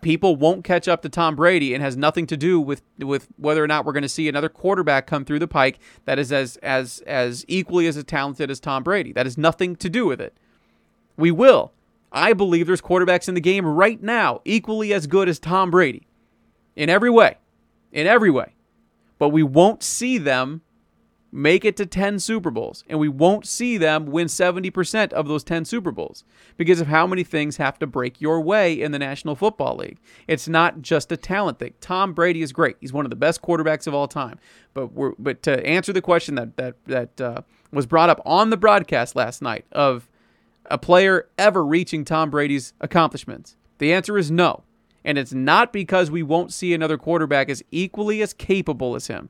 People 0.00 0.36
won't 0.36 0.62
catch 0.62 0.86
up 0.86 1.02
to 1.02 1.08
Tom 1.08 1.34
Brady, 1.34 1.74
and 1.74 1.82
has 1.82 1.96
nothing 1.96 2.24
to 2.28 2.36
do 2.36 2.60
with 2.60 2.82
with 2.98 3.26
whether 3.36 3.64
or 3.64 3.66
not 3.66 3.84
we're 3.84 3.92
going 3.92 4.02
to 4.02 4.08
see 4.08 4.28
another 4.28 4.48
quarterback 4.48 5.08
come 5.08 5.24
through 5.24 5.40
the 5.40 5.48
pike 5.48 5.80
that 6.04 6.20
is 6.20 6.30
as 6.30 6.56
as 6.58 7.02
as 7.04 7.44
equally 7.48 7.88
as 7.88 8.02
talented 8.04 8.48
as 8.48 8.60
Tom 8.60 8.84
Brady. 8.84 9.12
That 9.12 9.26
has 9.26 9.36
nothing 9.36 9.74
to 9.76 9.90
do 9.90 10.06
with 10.06 10.20
it. 10.20 10.36
We 11.16 11.32
will. 11.32 11.72
I 12.12 12.32
believe 12.32 12.66
there's 12.66 12.82
quarterbacks 12.82 13.28
in 13.28 13.34
the 13.34 13.40
game 13.40 13.66
right 13.66 14.00
now 14.00 14.40
equally 14.44 14.92
as 14.92 15.06
good 15.06 15.28
as 15.28 15.38
Tom 15.38 15.70
Brady 15.70 16.06
in 16.76 16.88
every 16.88 17.10
way. 17.10 17.38
In 17.92 18.06
every 18.06 18.30
way. 18.30 18.54
But 19.18 19.28
we 19.28 19.42
won't 19.42 19.82
see 19.82 20.18
them 20.18 20.62
make 21.32 21.64
it 21.64 21.76
to 21.78 21.86
10 21.86 22.18
Super 22.18 22.50
Bowls, 22.50 22.84
and 22.88 22.98
we 22.98 23.08
won't 23.08 23.46
see 23.46 23.78
them 23.78 24.06
win 24.06 24.26
70% 24.26 25.12
of 25.14 25.26
those 25.26 25.42
10 25.42 25.64
Super 25.64 25.90
Bowls 25.90 26.24
because 26.58 26.80
of 26.80 26.88
how 26.88 27.06
many 27.06 27.24
things 27.24 27.56
have 27.56 27.78
to 27.78 27.86
break 27.86 28.20
your 28.20 28.40
way 28.42 28.78
in 28.78 28.92
the 28.92 28.98
National 28.98 29.34
Football 29.34 29.76
League. 29.76 29.98
It's 30.28 30.46
not 30.46 30.82
just 30.82 31.10
a 31.10 31.16
talent 31.16 31.58
thing. 31.58 31.72
Tom 31.80 32.12
Brady 32.12 32.42
is 32.42 32.52
great. 32.52 32.76
He's 32.80 32.92
one 32.92 33.06
of 33.06 33.10
the 33.10 33.16
best 33.16 33.40
quarterbacks 33.40 33.86
of 33.86 33.94
all 33.94 34.06
time. 34.06 34.38
But 34.74 34.90
but 35.18 35.42
to 35.44 35.66
answer 35.66 35.92
the 35.92 36.02
question 36.02 36.34
that 36.34 36.56
that 36.58 36.76
that 36.86 37.20
uh, 37.20 37.40
was 37.72 37.86
brought 37.86 38.10
up 38.10 38.20
on 38.26 38.50
the 38.50 38.56
broadcast 38.58 39.16
last 39.16 39.40
night 39.40 39.64
of 39.72 40.08
a 40.66 40.78
player 40.78 41.28
ever 41.38 41.64
reaching 41.64 42.04
Tom 42.04 42.30
Brady's 42.30 42.74
accomplishments? 42.80 43.56
The 43.78 43.92
answer 43.92 44.18
is 44.18 44.30
no. 44.30 44.64
And 45.04 45.18
it's 45.18 45.32
not 45.32 45.72
because 45.72 46.10
we 46.10 46.22
won't 46.22 46.52
see 46.52 46.74
another 46.74 46.96
quarterback 46.96 47.48
as 47.48 47.62
equally 47.70 48.22
as 48.22 48.32
capable 48.32 48.94
as 48.94 49.08
him. 49.08 49.28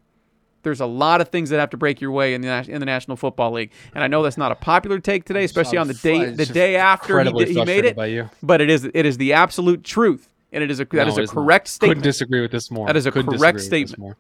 There's 0.63 0.81
a 0.81 0.87
lot 0.87 1.21
of 1.21 1.29
things 1.29 1.51
that 1.51 1.59
have 1.59 1.71
to 1.71 1.77
break 1.77 2.01
your 2.01 2.13
way 2.13 2.35
in 2.35 2.41
the 2.41 2.49
in 2.69 2.79
the 2.79 2.87
National 2.87 3.17
Football 3.17 3.53
League, 3.53 3.73
and 3.95 4.05
I 4.05 4.07
know 4.07 4.23
that's 4.23 4.39
not 4.39 4.53
a 4.53 4.55
popular 4.55 5.01
take 5.01 5.25
today, 5.25 5.43
especially 5.43 5.79
on 5.79 5.89
the 5.89 5.95
day 5.95 6.27
the 6.31 6.47
day 6.47 6.77
after 6.77 7.19
he, 7.21 7.33
did, 7.33 7.49
he 7.49 7.65
made 7.65 7.85
it. 7.85 8.29
But 8.45 8.61
it 8.61 8.71
is 8.71 8.85
it 8.85 9.05
is 9.05 9.17
the 9.17 9.33
absolute 9.33 9.83
truth, 9.83 10.29
and 10.53 10.63
it 10.63 10.71
is 10.71 10.79
a 10.79 10.85
that 10.85 11.09
is 11.09 11.17
No, 11.17 11.21
a 11.21 11.25
it's 11.25 11.35
not. 11.35 11.43
correct 11.43 11.67
statement. 11.67 11.97
Couldn't 11.99 12.05
disagree 12.05 12.41
with 12.43 12.53
this 12.53 12.71
more. 12.71 12.87
That 12.87 12.97
is 12.97 13.07
a 13.07 13.11
Couldn't 13.11 13.37
correct 13.37 13.61
statement. 13.61 14.17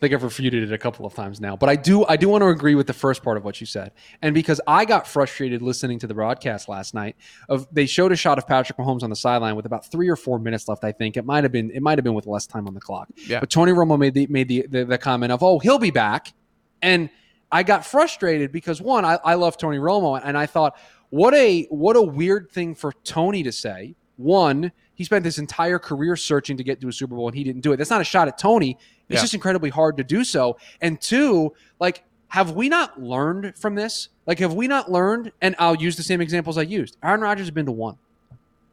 Think 0.00 0.14
I've 0.14 0.22
refuted 0.22 0.62
it 0.62 0.72
a 0.72 0.78
couple 0.78 1.04
of 1.04 1.14
times 1.14 1.40
now, 1.40 1.56
but 1.56 1.68
I 1.68 1.76
do 1.76 2.06
I 2.06 2.16
do 2.16 2.28
want 2.28 2.42
to 2.42 2.48
agree 2.48 2.74
with 2.74 2.86
the 2.86 2.94
first 2.94 3.22
part 3.22 3.36
of 3.36 3.44
what 3.44 3.60
you 3.60 3.66
said, 3.66 3.92
and 4.22 4.34
because 4.34 4.60
I 4.66 4.84
got 4.84 5.06
frustrated 5.06 5.62
listening 5.62 5.98
to 6.00 6.06
the 6.06 6.14
broadcast 6.14 6.68
last 6.68 6.94
night. 6.94 7.16
Of 7.48 7.66
they 7.72 7.86
showed 7.86 8.12
a 8.12 8.16
shot 8.16 8.38
of 8.38 8.46
Patrick 8.46 8.78
Mahomes 8.78 9.02
on 9.02 9.10
the 9.10 9.16
sideline 9.16 9.56
with 9.56 9.66
about 9.66 9.86
three 9.86 10.08
or 10.08 10.16
four 10.16 10.38
minutes 10.38 10.68
left. 10.68 10.84
I 10.84 10.92
think 10.92 11.16
it 11.16 11.24
might 11.24 11.44
have 11.44 11.52
been 11.52 11.70
it 11.70 11.82
might 11.82 11.98
have 11.98 12.04
been 12.04 12.14
with 12.14 12.26
less 12.26 12.46
time 12.46 12.66
on 12.66 12.74
the 12.74 12.80
clock. 12.80 13.08
Yeah. 13.26 13.40
But 13.40 13.50
Tony 13.50 13.72
Romo 13.72 13.98
made 13.98 14.14
the 14.14 14.26
made 14.28 14.48
the, 14.48 14.66
the 14.66 14.84
the 14.84 14.98
comment 14.98 15.32
of 15.32 15.42
oh 15.42 15.58
he'll 15.58 15.78
be 15.78 15.90
back, 15.90 16.32
and 16.80 17.10
I 17.52 17.62
got 17.62 17.84
frustrated 17.84 18.52
because 18.52 18.80
one 18.80 19.04
I, 19.04 19.18
I 19.24 19.34
love 19.34 19.58
Tony 19.58 19.78
Romo 19.78 20.20
and 20.22 20.38
I 20.38 20.46
thought 20.46 20.78
what 21.10 21.34
a 21.34 21.64
what 21.64 21.96
a 21.96 22.02
weird 22.02 22.50
thing 22.50 22.74
for 22.74 22.92
Tony 23.04 23.42
to 23.42 23.52
say. 23.52 23.96
One, 24.16 24.70
he 25.00 25.04
spent 25.04 25.24
his 25.24 25.38
entire 25.38 25.78
career 25.78 26.14
searching 26.14 26.58
to 26.58 26.62
get 26.62 26.78
to 26.78 26.86
a 26.88 26.92
Super 26.92 27.14
Bowl 27.14 27.26
and 27.26 27.34
he 27.34 27.42
didn't 27.42 27.62
do 27.62 27.72
it. 27.72 27.78
That's 27.78 27.88
not 27.88 28.02
a 28.02 28.04
shot 28.04 28.28
at 28.28 28.36
Tony. 28.36 28.72
It's 29.08 29.16
Yeah. 29.16 29.20
just 29.22 29.32
incredibly 29.32 29.70
hard 29.70 29.96
to 29.96 30.04
do 30.04 30.24
so. 30.24 30.58
And 30.82 31.00
two, 31.00 31.54
like, 31.78 32.04
have 32.28 32.50
we 32.50 32.68
not 32.68 33.02
learned 33.02 33.56
from 33.56 33.76
this? 33.76 34.10
Like, 34.26 34.40
have 34.40 34.52
we 34.52 34.68
not 34.68 34.92
learned? 34.92 35.32
And 35.40 35.54
I'll 35.58 35.74
use 35.74 35.96
the 35.96 36.02
same 36.02 36.20
examples 36.20 36.58
I 36.58 36.62
used. 36.64 36.98
Aaron 37.02 37.22
Rodgers 37.22 37.46
has 37.46 37.50
been 37.50 37.64
to 37.64 37.72
one. 37.72 37.96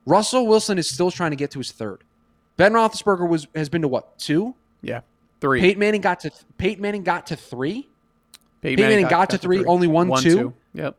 Russell 0.06 0.48
Wilson 0.48 0.78
is 0.78 0.90
still 0.90 1.12
trying 1.12 1.32
to 1.32 1.38
get 1.38 1.50
to 1.52 1.60
his 1.60 1.72
third. 1.72 2.04
Ben 2.58 2.74
Roethlisberger 2.74 3.26
was 3.30 3.48
has 3.56 3.70
been 3.70 3.84
to 3.84 3.88
what 3.88 4.20
two? 4.20 4.54
yeah, 4.82 5.00
three. 5.40 5.62
Peyton 5.62 5.80
Manning 5.80 6.02
got 6.02 6.20
to 6.20 6.32
Peyton 6.58 6.82
Manning 6.82 7.04
got 7.04 7.28
to 7.28 7.38
three. 7.38 7.88
Peyton 8.62 8.76
Peyton 8.76 8.90
Manning 8.90 9.08
got 9.08 9.30
to 9.30 9.38
three, 9.38 9.64
only 9.64 9.88
won 9.88 10.10
One, 10.10 10.22
two? 10.22 10.54
Yep. 10.74 10.98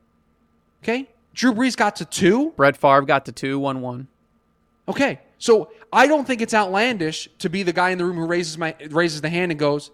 Okay, 0.83 1.11
Drew 1.35 1.53
Brees 1.53 1.76
got 1.76 1.97
to 1.97 2.07
two. 2.07 2.55
Brett 2.57 2.79
Favre 2.79 3.03
got 3.03 3.26
to 3.26 3.33
two, 3.33 3.59
one, 3.59 3.83
one. 3.83 4.09
Okay, 4.89 5.20
so 5.36 5.70
I 5.93 6.07
don't 6.07 6.26
think 6.26 6.41
it's 6.41 6.55
outlandish 6.55 7.28
to 7.39 7.51
be 7.51 7.62
the 7.62 7.72
guy 7.72 7.91
in 7.91 7.99
the 7.99 8.05
room 8.05 8.16
who 8.16 8.26
raises 8.26 8.57
my 8.57 8.74
raises 8.91 9.20
the 9.20 9.28
hand 9.28 9.53
and 9.53 9.59
goes, 9.59 9.91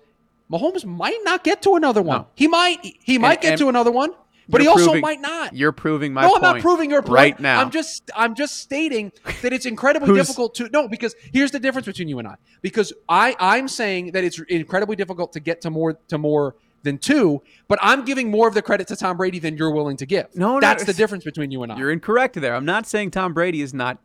Mahomes 0.50 0.84
might 0.84 1.18
not 1.24 1.42
get 1.42 1.62
to 1.62 1.74
another 1.74 2.02
one. 2.02 2.20
No. 2.20 2.26
He 2.34 2.46
might 2.48 2.78
he 2.82 3.18
might 3.18 3.40
get 3.40 3.52
and- 3.52 3.58
to 3.60 3.68
another 3.68 3.90
one. 3.90 4.10
but 4.48 4.60
he 4.60 4.66
also 4.68 4.84
proving- 4.84 5.00
might 5.00 5.20
not. 5.20 5.56
You're 5.56 5.72
proving 5.72 6.12
my 6.12 6.22
no. 6.22 6.34
I'm 6.36 6.42
not 6.42 6.60
proving 6.60 6.90
your 6.90 7.02
point 7.02 7.14
right 7.14 7.40
now. 7.40 7.60
I'm 7.60 7.70
just 7.70 8.10
I'm 8.14 8.34
just 8.34 8.58
stating 8.58 9.10
that 9.42 9.52
it's 9.52 9.66
incredibly 9.66 10.14
difficult 10.14 10.54
to 10.56 10.68
no 10.70 10.86
because 10.86 11.14
here's 11.32 11.50
the 11.50 11.58
difference 11.58 11.86
between 11.86 12.08
you 12.08 12.18
and 12.18 12.28
I. 12.28 12.36
Because 12.62 12.92
I 13.08 13.34
I'm 13.40 13.68
saying 13.68 14.12
that 14.12 14.22
it's 14.22 14.38
incredibly 14.48 14.96
difficult 14.96 15.32
to 15.32 15.40
get 15.40 15.60
to 15.62 15.70
more 15.70 15.94
to 16.08 16.18
more 16.18 16.56
than 16.82 16.98
two, 16.98 17.42
but 17.66 17.78
I'm 17.80 18.04
giving 18.04 18.30
more 18.30 18.46
of 18.46 18.52
the 18.52 18.60
credit 18.60 18.86
to 18.88 18.96
Tom 18.96 19.16
Brady 19.16 19.38
than 19.38 19.56
you're 19.56 19.70
willing 19.72 19.96
to 19.96 20.04
give. 20.06 20.26
No, 20.36 20.54
no, 20.54 20.60
that's 20.60 20.84
the 20.84 20.92
difference 20.92 21.24
between 21.24 21.50
you 21.50 21.62
and 21.62 21.72
I. 21.72 21.78
You're 21.78 21.90
incorrect 21.90 22.34
there. 22.38 22.54
I'm 22.54 22.66
not 22.66 22.86
saying 22.86 23.12
Tom 23.12 23.32
Brady 23.32 23.62
is 23.62 23.72
not 23.72 23.98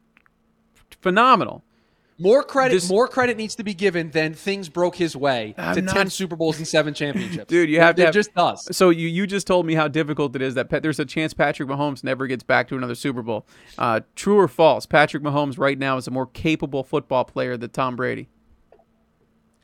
phenomenal. 1.01 1.63
More 2.21 2.43
credit, 2.43 2.73
This- 2.75 2.89
more 2.89 3.07
credit 3.07 3.37
needs 3.37 3.55
to 3.55 3.63
be 3.63 3.73
given 3.73 4.11
than 4.11 4.33
things 4.33 4.67
broke 4.67 4.97
his 4.97 5.15
way 5.15 5.55
I'm 5.57 5.73
to 5.75 5.81
not- 5.81 5.95
ten 5.95 6.09
Super 6.09 6.35
Bowls 6.35 6.57
and 6.57 6.67
seven 6.67 6.93
championships. 6.93 7.45
Dude, 7.47 7.69
you 7.69 7.79
have 7.79 7.91
it, 7.91 7.95
to 7.95 8.01
it 8.01 8.05
have- 8.07 8.13
just 8.13 8.33
does. 8.35 8.75
So 8.75 8.89
you 8.89 9.07
you 9.07 9.25
just 9.25 9.47
told 9.47 9.65
me 9.65 9.73
how 9.73 9.87
difficult 9.87 10.35
it 10.35 10.41
is 10.41 10.53
that 10.55 10.69
Pat, 10.69 10.83
there's 10.83 10.99
a 10.99 11.05
chance 11.05 11.33
Patrick 11.33 11.69
Mahomes 11.69 12.03
never 12.03 12.27
gets 12.27 12.43
back 12.43 12.67
to 12.67 12.75
another 12.75 12.95
Super 12.95 13.21
Bowl. 13.21 13.45
Uh, 13.77 14.01
true 14.17 14.37
or 14.37 14.49
false? 14.49 14.85
Patrick 14.85 15.23
Mahomes 15.23 15.57
right 15.57 15.79
now 15.79 15.95
is 15.95 16.07
a 16.07 16.11
more 16.11 16.27
capable 16.27 16.83
football 16.83 17.23
player 17.23 17.55
than 17.55 17.69
Tom 17.69 17.95
Brady. 17.95 18.27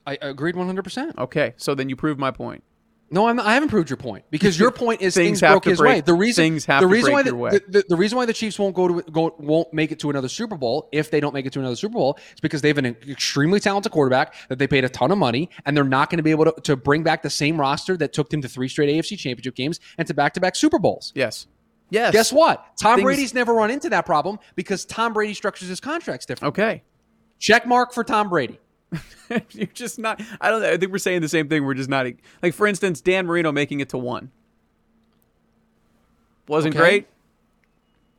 I 0.08 0.18
agreed 0.22 0.56
100. 0.56 0.82
percent 0.84 1.18
Okay, 1.18 1.56
so 1.58 1.76
then 1.76 1.90
you 1.90 1.96
prove 1.98 2.18
my 2.18 2.32
point. 2.32 2.64
No, 3.12 3.28
I'm, 3.28 3.40
I 3.40 3.54
haven't 3.54 3.70
proved 3.70 3.90
your 3.90 3.98
point 3.98 4.26
because 4.32 4.60
your 4.60 4.72
point 4.84 5.02
is 5.02 5.14
Things 5.14 5.28
things, 5.28 5.42
have 5.42 5.52
broke 5.54 5.66
his 5.66 5.78
break- 5.78 5.94
way. 5.96 6.02
The 6.02 6.14
reason 6.14 6.44
things 6.44 6.66
have 6.66 6.82
the 6.82 6.88
to 6.88 6.94
reason 6.94 7.12
why 7.14 7.22
the. 7.24 7.32
The, 7.32 7.64
the, 7.68 7.86
the 7.90 7.96
reason 7.96 8.18
why 8.18 8.26
the 8.26 8.34
Chiefs 8.34 8.58
won't 8.58 8.76
go 8.76 8.88
to 9.00 9.12
go 9.12 9.36
won't 9.38 9.72
make 9.74 9.92
it 9.92 10.00
to 10.00 10.10
another 10.10 10.28
Super 10.28 10.58
Bowl 10.58 10.90
if 10.92 11.12
they 11.12 11.20
don't 11.20 11.34
make 11.34 11.46
it 11.46 11.54
to 11.54 11.60
another 11.60 11.76
Super 11.76 11.94
Bowl 11.94 12.18
is 12.34 12.40
because 12.42 12.62
they 12.62 12.68
have 12.70 12.80
an 12.80 12.86
extremely 13.08 13.60
talented 13.60 13.92
quarterback 13.92 14.34
that 14.50 14.58
they 14.58 14.68
paid 14.68 14.84
a 14.84 14.90
ton 14.90 15.12
of 15.12 15.18
money 15.18 15.50
and 15.66 15.78
they're 15.78 15.84
not 15.84 16.10
going 16.10 16.18
to 16.18 16.24
be 16.24 16.32
able 16.32 16.46
to, 16.46 16.54
to 16.62 16.76
bring 16.76 17.04
back 17.04 17.22
the 17.22 17.30
same 17.30 17.60
roster 17.60 17.96
that 17.98 18.12
took 18.12 18.30
them 18.32 18.42
to 18.42 18.50
three 18.50 18.68
straight 18.68 18.90
AFC 18.90 19.18
Championship 19.18 19.56
games 19.56 19.80
and 19.98 20.08
to 20.08 20.14
back 20.14 20.34
to 20.34 20.40
back 20.40 20.56
Super 20.56 20.80
Bowls. 20.80 21.12
Yes. 21.16 21.48
Yes. 21.92 22.12
Guess 22.12 22.34
what? 22.34 22.66
Tom 22.78 22.96
Things- 22.96 23.06
Brady's 23.06 23.34
never 23.36 23.54
run 23.54 23.70
into 23.70 23.90
that 23.90 24.08
problem 24.08 24.40
because 24.56 24.84
Tom 24.86 25.14
Brady 25.14 25.36
structures 25.36 25.70
his 25.70 25.80
contracts 25.80 26.26
different. 26.26 26.54
Okay. 26.54 26.84
Check 27.38 27.68
mark 27.68 27.94
for 27.94 28.04
Tom 28.04 28.30
Brady. 28.30 28.60
You're 29.52 29.66
just 29.74 29.98
not. 30.00 30.22
I 30.40 30.50
don't. 30.50 30.62
know. 30.62 30.70
I 30.72 30.78
think 30.78 30.92
we're 30.92 30.98
saying 31.00 31.22
the 31.22 31.30
same 31.30 31.50
thing. 31.50 31.66
We're 31.66 31.74
just 31.74 31.90
not. 31.90 32.06
Like 32.44 32.54
for 32.54 32.68
instance, 32.68 33.02
Dan 33.02 33.26
Marino 33.26 33.52
making 33.52 33.80
it 33.80 33.90
to 33.90 33.98
one. 33.98 34.32
Wasn't 36.48 36.76
Okay. 36.76 36.82
great. 36.84 37.08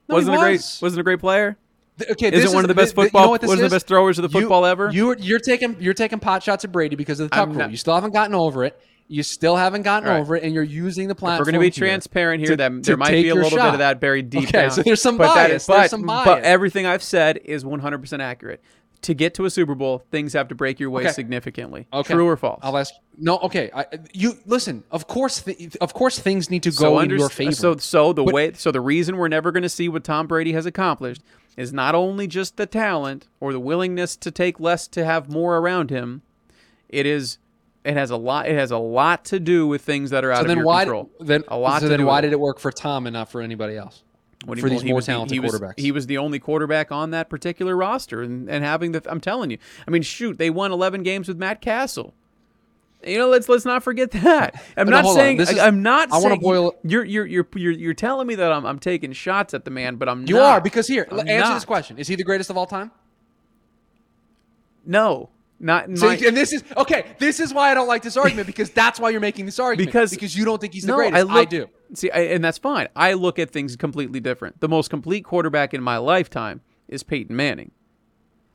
No, 0.09 0.17
wasn't 0.17 0.37
a 0.37 0.39
great. 0.41 0.53
was. 0.53 0.79
Wasn't 0.83 1.01
a 1.01 1.05
great 1.05 1.21
player. 1.21 1.57
Okay, 2.11 2.29
this 2.31 2.45
Isn't 2.45 2.55
one 2.55 2.65
of 2.65 2.69
the 2.69 2.75
best 2.75 2.95
th- 2.95 2.97
you 2.99 3.03
football- 3.05 3.25
know 3.25 3.31
what 3.31 3.41
this 3.41 3.49
wasn't 3.49 3.71
the 3.71 3.75
best 3.75 3.87
throwers 3.87 4.19
of 4.19 4.23
the 4.31 4.37
You- 4.39 4.43
football 4.45 4.67
ever? 4.67 4.91
You're 4.93 5.17
you're 5.17 5.39
taking 5.39 5.77
you're 5.81 5.95
taking 5.95 6.19
pot 6.19 6.43
shots 6.43 6.65
at 6.65 6.73
Brady 6.73 6.95
because 6.97 7.21
of 7.21 7.31
the 7.31 7.35
tuck 7.37 7.49
rule. 7.55 7.71
You 7.71 7.77
still 7.77 7.95
haven't 7.95 8.13
gotten 8.13 8.35
over 8.35 8.65
it. 8.65 8.79
You 9.09 9.23
still 9.23 9.55
haven't 9.57 9.83
gotten 9.83 10.09
right. 10.09 10.19
over 10.19 10.35
it, 10.37 10.43
and 10.43 10.53
you're 10.53 10.65
using 10.65 11.07
the 11.07 11.13
If 11.15 11.19
platform. 11.19 11.47
we're 11.47 11.53
going 11.53 11.63
to 11.63 11.67
be 11.67 11.71
transparent 11.71 12.41
here, 12.41 12.51
to- 12.51 12.57
that 12.57 12.83
there 12.83 12.97
might 12.97 13.13
be 13.13 13.29
a 13.29 13.35
little 13.37 13.51
bit 13.51 13.61
of 13.61 13.79
that 13.79 14.01
buried 14.01 14.31
deep 14.31 14.49
Okay, 14.49 14.63
down. 14.63 14.71
so 14.73 14.83
there's 14.83 15.01
some 15.01 15.17
but 15.17 15.33
bias. 15.33 15.63
is- 15.63 15.67
There's 15.69 15.79
but, 15.83 15.91
some 15.91 16.03
but 16.03 16.43
everything 16.43 16.87
I've 16.87 17.05
said 17.05 17.39
is 17.45 17.65
100% 17.65 18.21
accurate. 18.21 18.61
To 19.07 19.15
get 19.15 19.35
to 19.35 19.45
a 19.45 19.51
Super 19.51 19.75
Bowl, 19.75 20.05
things 20.11 20.33
have 20.33 20.49
to 20.49 20.55
break 20.55 20.81
your 20.81 20.91
way 20.91 21.03
Okay. 21.05 21.13
significantly. 21.13 21.87
Okay. 21.93 22.15
True 22.15 22.27
or 22.29 22.37
false? 22.37 22.59
I'll 22.63 22.77
ask. 22.77 22.93
No, 23.17 23.39
okay. 23.39 23.71
I, 23.73 23.87
you 24.13 24.35
listen. 24.47 24.83
Of 24.91 25.07
course, 25.07 25.43
th- 25.43 25.77
of 25.81 25.95
course, 25.95 26.19
things 26.19 26.51
need 26.51 26.65
to 26.65 26.71
go 26.71 26.77
so 26.77 26.99
in 26.99 27.03
under- 27.05 27.17
your 27.17 27.29
favor. 27.29 27.53
So, 27.53 27.77
so 27.77 28.13
the 28.13 28.25
But- 28.25 28.35
way, 28.35 28.53
so 28.55 28.73
the 28.73 28.81
reason 28.81 29.17
we're 29.17 29.29
never 29.29 29.53
going 29.53 29.63
to 29.63 29.69
see 29.69 29.89
what 29.89 30.03
Tom 30.03 30.27
Brady 30.27 30.53
has 30.55 30.67
accomplished 30.67 31.23
is 31.57 31.73
not 31.73 31.95
only 31.95 32.27
just 32.27 32.57
the 32.57 32.67
talent 32.67 33.29
or 33.41 33.53
the 33.53 33.61
willingness 33.61 34.17
to 34.17 34.31
take 34.33 34.59
less 34.59 34.89
to 34.89 35.05
have 35.05 35.31
more 35.31 35.57
around 35.59 35.91
him. 35.91 36.23
It 36.89 37.07
is, 37.07 37.39
it 37.85 37.95
has 37.95 38.11
a 38.11 38.17
lot. 38.17 38.49
It 38.49 38.55
has 38.59 38.73
a 38.73 38.79
lot 38.79 39.25
to 39.27 39.39
do 39.39 39.69
with 39.69 39.83
things 39.83 40.11
that 40.11 40.25
are 40.25 40.33
out 40.33 40.39
so 40.39 40.43
of 40.43 40.49
then 40.49 40.57
your 40.59 40.67
why 40.67 40.83
control. 40.85 41.11
then 41.21 41.45
a 41.49 41.57
lot 41.57 41.81
so 41.81 41.89
then 41.89 42.05
why 42.05 42.21
did 42.21 42.33
it 42.33 42.41
work 42.41 42.59
for 42.59 42.73
Tom 42.73 43.07
and 43.07 43.15
not 43.15 43.31
for 43.31 43.41
anybody 43.41 43.77
else? 43.77 44.03
What 44.45 44.57
do 44.57 44.61
for 44.61 44.67
you- 44.69 44.75
these 44.75 44.83
he 44.83 44.89
more 44.89 44.97
was 44.97 45.07
the- 45.07 45.13
talented 45.13 45.35
he 45.35 45.41
was, 45.41 45.53
quarterbacks? 45.59 45.79
He 45.81 45.91
was 45.93 46.07
the 46.07 46.19
only 46.19 46.39
quarterback 46.39 46.93
on 46.93 47.11
that 47.11 47.29
particular 47.31 47.75
roster, 47.77 48.23
and, 48.23 48.49
and 48.51 48.63
having 48.65 48.93
the. 48.93 49.03
I'm 49.11 49.21
telling 49.21 49.51
you, 49.51 49.59
I 49.89 49.91
mean, 49.91 50.03
shoot, 50.03 50.39
they 50.39 50.51
won 50.51 50.73
11 50.73 51.03
games 51.03 51.27
with 51.29 51.39
Matt 51.39 51.61
Cassel. 51.61 52.13
You 53.07 53.19
know, 53.19 53.29
let's 53.29 53.49
let's 53.49 53.65
not 53.65 53.83
forget 53.83 54.11
that. 54.13 54.63
I'm 54.77 54.89
No, 54.89 55.01
not 55.03 55.15
saying 55.15 55.37
This 55.37 55.51
is- 55.53 55.59
I, 55.59 55.69
am 55.69 55.83
not. 55.83 56.11
I 56.13 56.17
wanna 56.17 56.31
saying- 56.31 56.41
boil 56.41 56.75
You're 56.83 57.05
you're 57.05 57.27
you're 57.27 57.47
you're 57.55 57.73
you're 57.73 57.95
telling 57.95 58.27
me 58.27 58.35
that 58.37 58.53
I'm 58.53 58.67
I'm 58.67 58.79
taking 58.79 59.13
shots 59.13 59.55
at 59.55 59.65
the 59.65 59.71
man, 59.71 59.97
but 59.97 60.09
I'm 60.09 60.27
You 60.27 60.37
not. 60.37 60.43
are 60.45 60.61
because 60.61 60.87
here, 60.89 61.07
I'm 61.11 61.21
answer 61.21 61.39
not. 61.49 61.55
this 61.55 61.65
question: 61.65 61.99
Is 61.99 62.09
he 62.09 62.15
the 62.17 62.25
greatest 62.25 62.51
of 62.51 62.57
all 62.57 62.67
time? 62.67 62.91
No, 64.85 65.31
not 65.59 65.89
in 65.89 65.97
So, 65.97 66.07
my. 66.07 66.15
and 66.17 66.37
this 66.37 66.53
is 66.53 66.63
okay. 66.77 67.05
This 67.19 67.41
is 67.41 67.53
why 67.55 67.71
I 67.71 67.75
don't 67.75 67.89
like 67.89 68.03
this 68.03 68.17
argument 68.17 68.47
because 68.47 68.71
that's 68.71 69.01
why 69.01 69.11
you're 69.11 69.21
making 69.21 69.47
this 69.47 69.59
argument 69.59 69.89
Because- 69.89 70.11
because 70.11 70.37
you 70.37 70.45
don't 70.45 70.61
think 70.61 70.75
he's 70.75 70.83
the 70.85 70.89
no, 70.89 70.97
greatest. 70.97 71.19
I, 71.19 71.23
look, 71.35 71.49
do. 71.49 71.67
See, 71.95 72.11
I, 72.11 72.19
and 72.21 72.45
that's 72.45 72.59
fine. 72.59 72.89
I 72.97 73.13
look 73.15 73.39
at 73.39 73.51
things 73.51 73.75
completely 73.77 74.21
different. 74.21 74.61
The 74.61 74.69
most 74.69 74.91
complete 74.91 75.25
quarterback 75.25 75.73
in 75.73 75.83
my 75.83 75.97
lifetime 75.99 76.61
is 76.89 77.03
Peyton 77.03 77.35
Manning. 77.35 77.71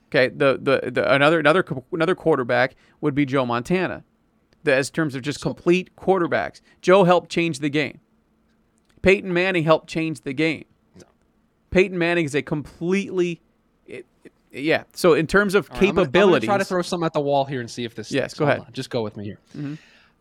Okay, 0.07 0.27
the 0.27 0.59
the, 0.61 0.91
the 0.91 1.11
another 1.13 1.39
another 1.39 1.63
another 1.91 2.15
quarterback 2.15 2.75
would 2.99 3.15
be 3.15 3.25
Joe 3.25 3.45
Montana. 3.45 4.03
The, 4.63 4.75
as 4.75 4.89
terms 4.91 5.15
of 5.15 5.21
just 5.23 5.41
complete 5.41 5.95
quarterbacks, 5.95 6.61
Joe 6.81 7.03
helped 7.05 7.31
change 7.31 7.59
the 7.59 7.69
game. 7.69 7.99
Peyton 9.01 9.33
Manning 9.33 9.63
helped 9.63 9.89
change 9.89 10.21
the 10.21 10.33
game. 10.33 10.65
Peyton 11.71 11.97
Manning 11.97 12.25
is 12.25 12.35
a 12.35 12.41
completely, 12.43 13.41
yeah. 14.51 14.83
So 14.93 15.13
in 15.13 15.27
terms 15.27 15.55
of 15.55 15.69
All 15.69 15.75
right, 15.75 15.89
I'm 15.89 15.95
gonna- 15.95 16.05
capabilities, 16.07 16.47
I'm 16.47 16.53
gonna 16.53 16.57
try 16.59 16.63
to 16.63 16.65
throw 16.67 16.81
something 16.81 17.05
at 17.05 17.13
the 17.13 17.19
wall 17.21 17.45
here 17.45 17.59
and 17.61 17.69
see 17.69 17.83
if 17.85 17.95
this. 17.95 18.11
Yes, 18.11 18.31
sticks. 18.31 18.39
go 18.39 18.45
Hold 18.45 18.49
ahead. 18.49 18.61
Mm-hmm. 18.63 18.69
on. 18.69 18.73
Just 18.73 18.89
go 18.89 19.03
with 19.03 19.17
me 19.17 19.23
here. 19.25 19.77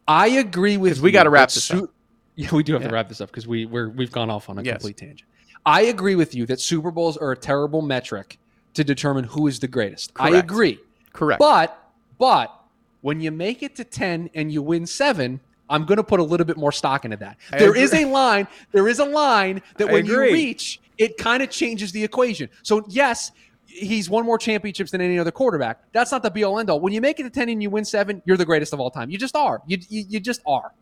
I 0.08 0.28
agree 0.28 0.76
with. 0.76 1.00
we 1.00 1.10
you 1.10 1.12
gotta 1.12 1.30
wrap 1.30 1.48
this 1.50 1.70
up. 1.70 1.90
Yeah, 2.36 2.48
we 2.54 2.62
do 2.62 2.72
have 2.72 2.82
Yeah. 2.82 2.88
to 2.88 2.94
wrap 2.94 3.08
this 3.08 3.20
up 3.20 3.28
because 3.28 3.46
we 3.46 3.66
we're, 3.66 3.90
we've 3.90 4.12
gone 4.12 4.30
off 4.30 4.48
on 4.48 4.56
a 4.58 4.62
Yes. 4.62 4.74
complete 4.76 4.96
tangent. 4.96 5.28
I 5.66 5.82
agree 5.82 6.14
with 6.14 6.34
you 6.34 6.46
that 6.46 6.58
Super 6.58 6.90
Bowls 6.90 7.18
are 7.18 7.32
a 7.32 7.36
terrible 7.36 7.82
metric 7.82 8.38
to 8.74 8.82
determine 8.84 9.24
who 9.24 9.46
is 9.46 9.58
the 9.60 9.68
greatest. 9.68 10.12
I 10.16 10.30
agree. 10.36 10.78
correct. 11.12 11.38
But 11.40 11.76
but 12.18 12.54
when 13.02 13.20
you 13.20 13.30
make 13.30 13.62
it 13.62 13.74
to 13.76 13.84
10 13.84 14.30
and 14.34 14.50
you 14.50 14.62
win 14.62 14.86
7, 14.86 15.40
I'm 15.68 15.84
going 15.84 15.96
to 15.96 16.04
put 16.04 16.20
a 16.20 16.22
little 16.22 16.46
bit 16.46 16.56
more 16.56 16.72
stock 16.72 17.04
into 17.04 17.16
that. 17.18 17.36
I 17.52 17.58
There 17.58 17.70
agree. 17.70 17.82
is 17.82 17.92
a 17.94 18.04
line, 18.06 18.46
there 18.72 18.88
is 18.88 19.00
a 19.00 19.04
line 19.04 19.60
that 19.76 19.88
I 19.88 19.92
when 19.92 20.06
you 20.06 20.20
reach, 20.20 20.80
it 20.98 21.18
kind 21.18 21.42
of 21.42 21.50
changes 21.50 21.92
the 21.92 22.02
equation. 22.04 22.48
So 22.62 22.84
yes, 22.88 23.32
he's 23.70 24.10
won 24.10 24.24
more 24.24 24.38
championships 24.38 24.90
than 24.90 25.00
any 25.00 25.18
other 25.18 25.30
quarterback. 25.30 25.80
That's 25.92 26.12
not 26.12 26.22
the 26.22 26.30
be 26.30 26.44
all 26.44 26.58
end 26.58 26.70
all. 26.70 26.80
When 26.80 26.92
you 26.92 27.00
make 27.00 27.20
it 27.20 27.22
to 27.24 27.30
10 27.30 27.48
and 27.48 27.62
you 27.62 27.70
win 27.70 27.84
7, 27.84 28.22
you're 28.24 28.36
the 28.36 28.44
greatest 28.44 28.72
of 28.72 28.80
all 28.80 28.90
time. 28.90 29.10
You 29.10 29.18
just 29.18 29.36
are. 29.36 29.62
You 29.66 29.78
you, 29.88 30.04
you 30.08 30.20
just 30.20 30.42
are. 30.46 30.72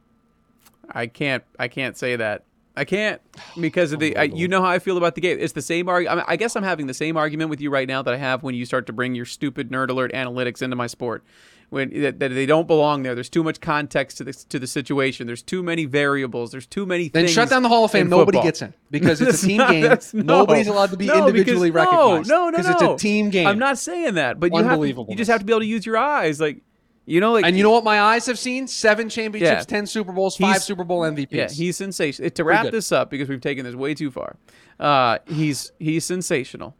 I 0.90 1.06
can't. 1.06 1.44
I 1.58 1.68
can't 1.68 1.96
say 1.96 2.16
that. 2.16 2.44
I 2.76 2.84
can't 2.84 3.20
because 3.60 3.92
of 3.92 3.98
the. 3.98 4.16
I, 4.16 4.24
you 4.24 4.46
know 4.46 4.62
how 4.62 4.68
I 4.68 4.78
feel 4.78 4.96
about 4.96 5.16
the 5.16 5.20
game. 5.20 5.38
It's 5.40 5.52
the 5.52 5.62
same 5.62 5.88
argument. 5.88 6.26
I 6.28 6.36
guess 6.36 6.54
I'm 6.54 6.62
having 6.62 6.86
the 6.86 6.94
same 6.94 7.16
argument 7.16 7.50
with 7.50 7.60
you 7.60 7.70
right 7.70 7.88
now 7.88 8.02
that 8.02 8.14
I 8.14 8.16
have 8.16 8.42
when 8.42 8.54
you 8.54 8.64
start 8.64 8.86
to 8.86 8.92
bring 8.92 9.14
your 9.14 9.24
stupid 9.24 9.70
nerd 9.70 9.90
alert 9.90 10.12
analytics 10.12 10.62
into 10.62 10.76
my 10.76 10.86
sport. 10.86 11.24
When 11.70 11.90
that, 12.00 12.18
that 12.20 12.28
they 12.30 12.46
don't 12.46 12.66
belong 12.66 13.02
there. 13.02 13.14
There's 13.14 13.28
too 13.28 13.42
much 13.44 13.60
context 13.60 14.16
to 14.18 14.24
the 14.24 14.32
to 14.32 14.58
the 14.58 14.66
situation. 14.66 15.26
There's 15.26 15.42
too 15.42 15.62
many 15.62 15.84
variables. 15.84 16.50
There's 16.50 16.66
too 16.66 16.86
many. 16.86 17.10
Then 17.10 17.24
things 17.24 17.34
shut 17.34 17.50
down 17.50 17.62
the 17.62 17.68
Hall 17.68 17.84
of 17.84 17.90
Fame. 17.90 18.08
Nobody 18.08 18.40
gets 18.40 18.62
in 18.62 18.72
because 18.90 19.20
it's 19.20 19.42
a 19.42 19.46
team 19.48 19.58
not- 19.58 19.70
game. 19.72 19.82
no. 20.14 20.38
Nobody's 20.38 20.66
allowed 20.68 20.90
to 20.92 20.96
be 20.96 21.04
No, 21.06 21.26
individually 21.26 21.70
because, 21.70 21.86
recognized. 21.86 22.28
No, 22.30 22.36
no, 22.36 22.50
no, 22.50 22.56
Because 22.56 22.70
it's 22.70 22.82
a 22.82 22.96
team 22.96 23.28
game. 23.28 23.46
I'm 23.46 23.58
not 23.58 23.76
saying 23.76 24.14
that, 24.14 24.40
but 24.40 24.50
you 24.54 24.62
have 24.64 24.82
you 24.82 25.14
just 25.14 25.30
have 25.30 25.40
to 25.40 25.44
be 25.44 25.52
able 25.52 25.60
to 25.60 25.66
use 25.66 25.84
your 25.84 25.98
eyes, 25.98 26.40
like 26.40 26.62
you 27.04 27.20
know, 27.20 27.32
like 27.32 27.44
And 27.44 27.54
you 27.54 27.62
know 27.62 27.70
what 27.70 27.84
my 27.84 28.00
eyes 28.00 28.24
have 28.26 28.38
seen? 28.38 28.66
Seven 28.66 29.10
championships, 29.10 29.50
Yeah. 29.60 29.64
ten 29.64 29.86
Super 29.86 30.12
Bowls, 30.12 30.38
five 30.38 30.52
He's- 30.52 30.64
Super 30.64 30.84
Bowl 30.84 31.00
MVPs. 31.02 31.28
Yeah, 31.32 31.48
he's 31.50 31.76
sensational. 31.76 32.30
To 32.30 32.44
wrap 32.44 32.70
this 32.70 32.92
up, 32.92 33.10
because 33.10 33.28
we've 33.28 33.40
taken 33.42 33.66
this 33.66 33.74
way 33.74 33.92
too 33.94 34.10
far, 34.10 34.36
uh, 34.80 35.18
he's 35.26 35.72
he's 35.78 36.06
sensational. 36.06 36.76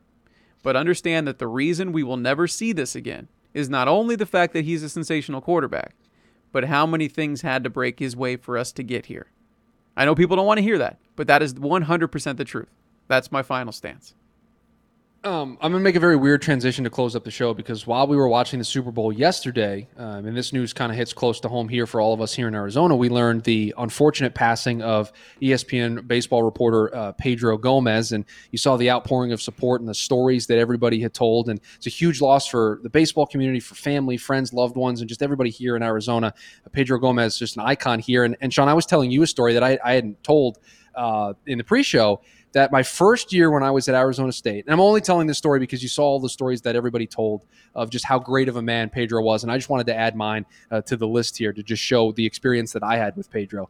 But 0.62 0.76
understand 0.76 1.26
that 1.28 1.38
the 1.38 1.46
reason 1.46 1.92
we 1.92 2.02
will 2.02 2.16
never 2.16 2.48
see 2.48 2.72
this 2.72 2.94
again 2.94 3.28
is 3.54 3.68
not 3.68 3.88
only 3.88 4.16
the 4.16 4.26
fact 4.26 4.52
that 4.52 4.64
he's 4.64 4.82
a 4.82 4.88
sensational 4.88 5.40
quarterback, 5.40 5.94
but 6.52 6.64
how 6.64 6.86
many 6.86 7.08
things 7.08 7.42
had 7.42 7.64
to 7.64 7.70
break 7.70 7.98
his 7.98 8.16
way 8.16 8.36
for 8.36 8.56
us 8.56 8.72
to 8.72 8.82
get 8.82 9.06
here. 9.06 9.26
I 9.96 10.04
know 10.04 10.14
people 10.14 10.36
don't 10.36 10.46
want 10.46 10.58
to 10.58 10.64
hear 10.64 10.78
that, 10.78 10.98
but 11.16 11.26
that 11.26 11.42
is 11.42 11.54
100% 11.54 12.36
the 12.36 12.44
truth. 12.44 12.68
That's 13.08 13.32
my 13.32 13.42
final 13.42 13.72
stance. 13.72 14.14
Um, 15.24 15.58
I'm 15.60 15.72
gonna 15.72 15.82
make 15.82 15.96
a 15.96 16.00
very 16.00 16.14
weird 16.14 16.42
transition 16.42 16.84
to 16.84 16.90
close 16.90 17.16
up 17.16 17.24
the 17.24 17.30
show 17.32 17.52
because 17.52 17.88
while 17.88 18.06
we 18.06 18.16
were 18.16 18.28
watching 18.28 18.60
the 18.60 18.64
Super 18.64 18.92
Bowl 18.92 19.12
yesterday, 19.12 19.88
um, 19.96 20.26
and 20.26 20.36
this 20.36 20.52
news 20.52 20.72
kind 20.72 20.92
of 20.92 20.96
hits 20.96 21.12
close 21.12 21.40
to 21.40 21.48
home 21.48 21.68
here 21.68 21.88
for 21.88 22.00
all 22.00 22.14
of 22.14 22.20
us 22.20 22.32
here 22.32 22.46
in 22.46 22.54
Arizona, 22.54 22.94
we 22.94 23.08
learned 23.08 23.42
the 23.42 23.74
unfortunate 23.78 24.32
passing 24.32 24.80
of 24.80 25.10
ESPN 25.42 26.06
baseball 26.06 26.44
reporter 26.44 26.94
uh, 26.94 27.12
Pedro 27.12 27.58
Gomez, 27.58 28.12
and 28.12 28.24
you 28.52 28.58
saw 28.58 28.76
the 28.76 28.88
outpouring 28.88 29.32
of 29.32 29.42
support 29.42 29.80
and 29.80 29.88
the 29.88 29.94
stories 29.94 30.46
that 30.46 30.58
everybody 30.58 31.00
had 31.00 31.14
told, 31.14 31.48
and 31.48 31.60
it's 31.74 31.88
a 31.88 31.90
huge 31.90 32.20
loss 32.20 32.46
for 32.46 32.78
the 32.84 32.90
baseball 32.90 33.26
community, 33.26 33.58
for 33.58 33.74
family, 33.74 34.16
friends, 34.16 34.52
loved 34.52 34.76
ones, 34.76 35.00
and 35.00 35.08
just 35.08 35.20
everybody 35.20 35.50
here 35.50 35.74
in 35.74 35.82
Arizona. 35.82 36.32
Uh, 36.64 36.68
Pedro 36.70 36.96
Gomez 36.96 37.32
is 37.32 37.38
just 37.40 37.56
an 37.56 37.64
icon 37.64 37.98
here, 37.98 38.22
and, 38.22 38.36
and 38.40 38.54
Sean, 38.54 38.68
I 38.68 38.74
was 38.74 38.86
telling 38.86 39.10
you 39.10 39.24
a 39.24 39.26
story 39.26 39.52
that 39.54 39.64
I, 39.64 39.80
I 39.84 39.94
hadn't 39.94 40.22
told 40.22 40.60
uh, 40.94 41.32
in 41.46 41.58
the 41.58 41.64
pre-show 41.64 42.20
that 42.52 42.72
my 42.72 42.82
first 42.82 43.32
year 43.32 43.50
when 43.50 43.62
I 43.62 43.70
was 43.70 43.88
at 43.88 43.94
Arizona 43.94 44.32
State, 44.32 44.64
and 44.64 44.72
I'm 44.72 44.80
only 44.80 45.00
telling 45.00 45.26
this 45.26 45.38
story 45.38 45.60
because 45.60 45.82
you 45.82 45.88
saw 45.88 46.04
all 46.04 46.20
the 46.20 46.28
stories 46.28 46.62
that 46.62 46.76
everybody 46.76 47.06
told 47.06 47.44
of 47.74 47.90
just 47.90 48.04
how 48.04 48.18
great 48.18 48.48
of 48.48 48.56
a 48.56 48.62
man 48.62 48.88
Pedro 48.88 49.22
was, 49.22 49.42
and 49.42 49.52
I 49.52 49.56
just 49.56 49.68
wanted 49.68 49.86
to 49.88 49.96
add 49.96 50.16
mine 50.16 50.46
uh, 50.70 50.80
to 50.82 50.96
the 50.96 51.06
list 51.06 51.36
here 51.36 51.52
to 51.52 51.62
just 51.62 51.82
show 51.82 52.12
the 52.12 52.24
experience 52.24 52.72
that 52.72 52.82
I 52.82 52.96
had 52.96 53.16
with 53.16 53.30
Pedro. 53.30 53.68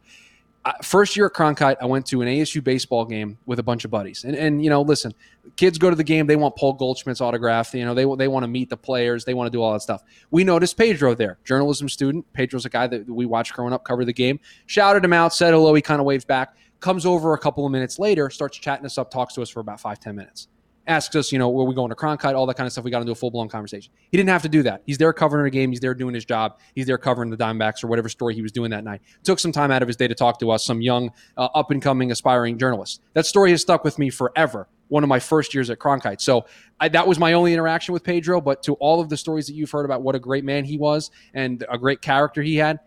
first 0.81 1.17
year 1.17 1.25
at 1.25 1.33
Cronkite, 1.33 1.77
I 1.81 1.85
went 1.85 2.05
to 2.07 2.21
an 2.21 2.27
ASU 2.27 2.63
baseball 2.63 3.05
game 3.05 3.37
with 3.45 3.59
a 3.59 3.63
bunch 3.63 3.85
of 3.85 3.91
buddies. 3.91 4.23
And, 4.23 4.35
and 4.35 4.63
you 4.63 4.69
know, 4.69 4.81
listen, 4.81 5.13
kids 5.55 5.77
go 5.77 5.89
to 5.89 5.95
the 5.95 6.03
game, 6.03 6.27
they 6.27 6.35
want 6.35 6.55
Paul 6.55 6.73
Goldschmidt's 6.73 7.21
autograph. 7.21 7.73
You 7.73 7.85
know, 7.85 7.93
they, 7.93 8.05
they 8.15 8.27
want 8.27 8.43
to 8.43 8.47
meet 8.47 8.69
the 8.69 8.77
players, 8.77 9.25
they 9.25 9.33
want 9.33 9.47
to 9.47 9.51
do 9.51 9.61
all 9.61 9.73
that 9.73 9.81
stuff. 9.81 10.03
We 10.31 10.43
noticed 10.43 10.77
Pedro 10.77 11.15
there, 11.15 11.37
journalism 11.43 11.89
student. 11.89 12.31
Pedro's 12.33 12.65
a 12.65 12.69
guy 12.69 12.87
that 12.87 13.09
we 13.09 13.25
watched 13.25 13.53
growing 13.53 13.73
up, 13.73 13.83
cover 13.83 14.05
the 14.05 14.13
game. 14.13 14.39
Shouted 14.67 15.03
him 15.03 15.13
out, 15.13 15.33
said 15.33 15.53
hello. 15.53 15.73
He 15.73 15.81
kind 15.81 15.99
of 15.99 16.05
waved 16.05 16.27
back. 16.27 16.55
Comes 16.79 17.05
over 17.05 17.33
a 17.33 17.37
couple 17.37 17.65
of 17.65 17.71
minutes 17.71 17.99
later, 17.99 18.29
starts 18.29 18.57
chatting 18.57 18.85
us 18.85 18.97
up, 18.97 19.11
talks 19.11 19.33
to 19.35 19.41
us 19.41 19.49
for 19.49 19.59
about 19.59 19.79
five 19.79 19.99
ten 19.99 20.15
minutes 20.15 20.47
asks 20.89 21.15
us, 21.15 21.31
you 21.31 21.37
know, 21.37 21.47
where 21.49 21.65
we 21.65 21.75
going 21.75 21.89
to 21.89 21.95
Cronkite, 21.95 22.33
all 22.33 22.47
that 22.47 22.55
kind 22.55 22.65
of 22.65 22.73
stuff. 22.73 22.83
We 22.83 22.91
got 22.91 23.01
into 23.01 23.11
a 23.11 23.15
full 23.15 23.29
blown 23.29 23.47
conversation. 23.47 23.93
He 24.11 24.17
didn't 24.17 24.29
have 24.29 24.41
to 24.41 24.49
do 24.49 24.63
that. 24.63 24.81
He's 24.85 24.97
there 24.97 25.13
covering 25.13 25.45
a 25.45 25.49
game. 25.51 25.69
He's 25.69 25.79
there 25.79 25.93
doing 25.93 26.15
his 26.15 26.25
job. 26.25 26.59
He's 26.73 26.87
there 26.87 26.97
covering 26.97 27.29
the 27.29 27.37
Diamondbacks 27.37 27.83
or 27.83 27.87
whatever 27.87 28.09
story 28.09 28.33
he 28.33 28.41
was 28.41 28.51
doing 28.51 28.71
that 28.71 28.83
night. 28.83 29.01
Took 29.23 29.39
some 29.39 29.51
time 29.51 29.71
out 29.71 29.83
of 29.83 29.87
his 29.87 29.95
day 29.95 30.07
to 30.07 30.15
talk 30.15 30.39
to 30.39 30.49
us, 30.49 30.65
some 30.65 30.81
young, 30.81 31.11
uh, 31.37 31.47
up 31.53 31.71
and 31.71 31.81
coming, 31.81 32.11
aspiring 32.11 32.57
journalist. 32.57 33.01
That 33.13 33.27
story 33.27 33.51
has 33.51 33.61
stuck 33.61 33.83
with 33.83 33.99
me 33.99 34.09
forever. 34.09 34.67
One 34.87 35.03
of 35.03 35.09
my 35.09 35.19
first 35.19 35.53
years 35.53 35.69
at 35.69 35.77
Cronkite. 35.77 36.19
So 36.19 36.45
I, 36.79 36.89
that 36.89 37.07
was 37.07 37.19
my 37.19 37.33
only 37.33 37.53
interaction 37.53 37.93
with 37.93 38.03
Pedro. 38.03 38.41
But 38.41 38.63
to 38.63 38.73
all 38.75 38.99
of 38.99 39.09
the 39.09 39.17
stories 39.17 39.45
that 39.45 39.53
you've 39.53 39.69
heard 39.69 39.85
about 39.85 40.01
what 40.01 40.15
a 40.15 40.19
great 40.19 40.43
man 40.43 40.65
he 40.65 40.79
was 40.79 41.11
and 41.35 41.63
a 41.69 41.77
great 41.77 42.01
character 42.01 42.41
he 42.41 42.55
had, 42.55 42.79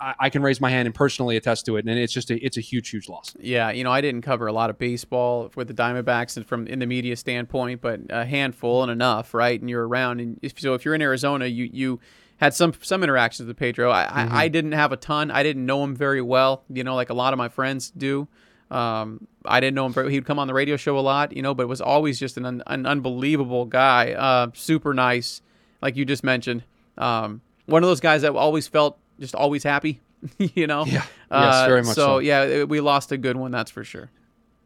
I, 0.00 0.14
I, 0.18 0.30
can 0.30 0.42
raise 0.42 0.60
my 0.60 0.70
hand 0.70 0.86
and 0.86 0.94
personally 0.94 1.36
attest 1.36 1.66
to 1.66 1.76
it, 1.76 1.86
and 1.86 1.98
it's 1.98 2.12
just 2.12 2.30
a, 2.30 2.44
it's 2.44 2.56
a 2.56 2.60
huge, 2.60 2.90
huge 2.90 3.08
loss. 3.08 3.34
Yeah, 3.38 3.70
you 3.70 3.84
know, 3.84 3.92
I 3.92 4.00
didn't 4.00 4.22
cover 4.22 4.46
a 4.46 4.52
lot 4.52 4.70
of 4.70 4.78
baseball 4.78 5.50
with 5.54 5.68
the 5.68 5.74
Diamondbacks 5.74 6.36
and 6.36 6.46
from 6.46 6.66
in 6.66 6.78
the 6.78 6.86
media 6.86 7.16
standpoint, 7.16 7.80
but 7.80 8.00
a 8.10 8.24
handful 8.24 8.82
and 8.82 8.90
enough, 8.90 9.34
right? 9.34 9.60
And 9.60 9.70
you're 9.70 9.86
around, 9.86 10.20
and 10.20 10.38
if, 10.42 10.58
so 10.58 10.74
if 10.74 10.84
you're 10.84 10.94
in 10.94 11.02
Arizona, 11.02 11.46
you 11.46 11.68
you 11.72 12.00
had 12.38 12.54
some 12.54 12.74
some 12.82 13.02
interactions 13.02 13.46
with 13.46 13.56
Pedro. 13.56 13.90
I, 13.90 14.04
mm-hmm. 14.04 14.34
I, 14.34 14.42
I 14.42 14.48
didn't 14.48 14.72
have 14.72 14.92
a 14.92 14.96
ton. 14.96 15.30
I 15.30 15.42
didn't 15.42 15.64
know 15.64 15.84
him 15.84 15.94
very 15.94 16.22
well, 16.22 16.64
you 16.68 16.82
know, 16.82 16.94
like 16.94 17.10
a 17.10 17.14
lot 17.14 17.32
of 17.32 17.38
my 17.38 17.48
friends 17.48 17.90
do. 17.90 18.26
Um, 18.70 19.28
I 19.44 19.60
didn't 19.60 19.74
know 19.74 19.86
him. 19.86 19.92
Very, 19.92 20.10
he'd 20.12 20.24
come 20.24 20.38
on 20.38 20.46
the 20.46 20.54
radio 20.54 20.76
show 20.76 20.98
a 20.98 21.00
lot, 21.00 21.36
you 21.36 21.42
know, 21.42 21.54
but 21.54 21.68
was 21.68 21.82
always 21.82 22.18
just 22.18 22.38
an, 22.38 22.46
un, 22.46 22.62
an 22.66 22.86
unbelievable 22.86 23.66
guy. 23.66 24.12
Uh, 24.12 24.48
super 24.54 24.94
nice, 24.94 25.42
like 25.82 25.94
you 25.94 26.04
just 26.04 26.24
mentioned. 26.24 26.64
Um, 26.96 27.42
one 27.66 27.82
of 27.82 27.88
those 27.88 28.00
guys 28.00 28.22
that 28.22 28.34
always 28.34 28.66
felt 28.66 28.98
just 29.22 29.34
always 29.34 29.62
happy, 29.62 30.00
you 30.38 30.66
know? 30.66 30.84
Yeah. 30.84 31.04
Uh, 31.30 31.48
yes, 31.50 31.68
very 31.68 31.82
much 31.82 31.94
so. 31.94 32.06
so. 32.06 32.18
yeah, 32.18 32.64
we 32.64 32.80
lost 32.80 33.12
a 33.12 33.16
good 33.16 33.36
one, 33.36 33.52
that's 33.52 33.70
for 33.70 33.84
sure. 33.84 34.10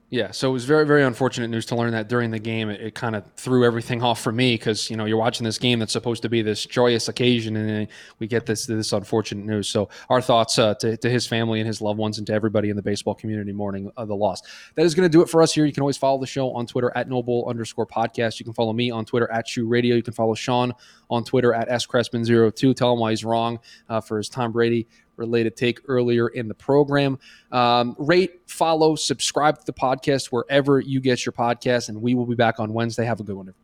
Yeah, 0.09 0.31
so 0.31 0.49
it 0.49 0.53
was 0.53 0.65
very, 0.65 0.87
very 0.87 1.03
unfortunate 1.03 1.49
news 1.49 1.67
to 1.67 1.75
learn 1.75 1.91
that 1.91 2.09
during 2.09 2.31
the 2.31 2.39
game. 2.39 2.71
It, 2.71 2.81
it 2.81 2.95
kind 2.95 3.17
of 3.17 3.25
threw 3.37 3.65
everything 3.65 4.05
off 4.05 4.21
for 4.21 4.31
me 4.31 4.55
because 4.55 4.89
you 4.89 4.97
know 4.97 5.05
you're 5.05 5.17
watching 5.17 5.43
this 5.45 5.59
game 5.59 5.81
that's 5.81 5.93
supposed 5.93 6.23
to 6.23 6.29
be 6.29 6.43
this 6.43 6.65
joyous 6.65 7.09
occasion, 7.09 7.57
and 7.57 7.89
we 8.21 8.29
get 8.29 8.47
this 8.47 8.67
this 8.67 8.93
unfortunate 8.93 9.45
news. 9.45 9.69
So 9.69 9.89
our 10.09 10.21
thoughts 10.21 10.61
uh, 10.61 10.75
to, 10.75 10.97
to 10.97 11.11
his 11.11 11.27
family 11.27 11.59
and 11.59 11.67
his 11.67 11.81
loved 11.81 11.99
ones, 11.99 12.19
and 12.19 12.27
to 12.29 12.33
everybody 12.33 12.71
in 12.71 12.77
the 12.77 12.83
baseball 12.83 13.17
community 13.17 13.51
mourning 13.51 13.91
uh, 13.97 14.05
the 14.05 14.15
loss. 14.15 14.43
That 14.77 14.87
is 14.87 14.95
going 14.95 15.11
to 15.11 15.13
do 15.13 15.23
it 15.23 15.29
for 15.29 15.43
us 15.43 15.53
here. 15.53 15.65
You 15.65 15.73
can 15.73 15.81
always 15.81 15.97
follow 15.97 16.21
the 16.21 16.27
show 16.27 16.53
on 16.53 16.67
Twitter 16.67 16.93
at 16.95 17.09
NoBull 17.09 17.49
underscore 17.49 17.87
podcast. 17.87 18.39
You 18.39 18.45
can 18.45 18.55
follow 18.55 18.73
me 18.73 18.93
on 18.93 19.05
Twitter 19.05 19.29
at 19.33 19.49
Shoe 19.49 19.67
Radio. 19.67 19.97
You 19.97 20.05
can 20.05 20.15
follow 20.15 20.35
Sean 20.35 20.73
on 21.11 21.25
Twitter 21.25 21.53
at 21.53 21.69
screspin02. 21.69 22.77
Tell 22.77 22.93
him 22.93 23.01
why 23.01 23.11
he's 23.11 23.25
wrong 23.25 23.59
uh, 23.89 24.01
for 24.01 24.19
his 24.19 24.29
Tom 24.29 24.53
Brady 24.53 24.87
related 25.17 25.57
take 25.57 25.81
earlier 25.89 26.29
in 26.29 26.49
the 26.49 26.55
program. 26.55 27.19
Um, 27.53 27.97
rate, 27.99 28.43
follow, 28.47 28.95
subscribe 28.95 29.59
to 29.59 29.67
the 29.67 29.73
podcast 29.73 30.27
wherever 30.27 30.81
you 30.81 31.01
get 31.01 31.25
your 31.25 31.33
podcast, 31.33 31.89
and 31.89 32.01
we 32.01 32.15
will 32.15 32.27
be 32.27 32.37
back 32.37 32.61
on 32.61 32.73
Wednesday. 32.73 33.05
Have 33.05 33.21
a 33.21 33.25
good 33.25 33.37
one, 33.37 33.45
everybody. 33.45 33.63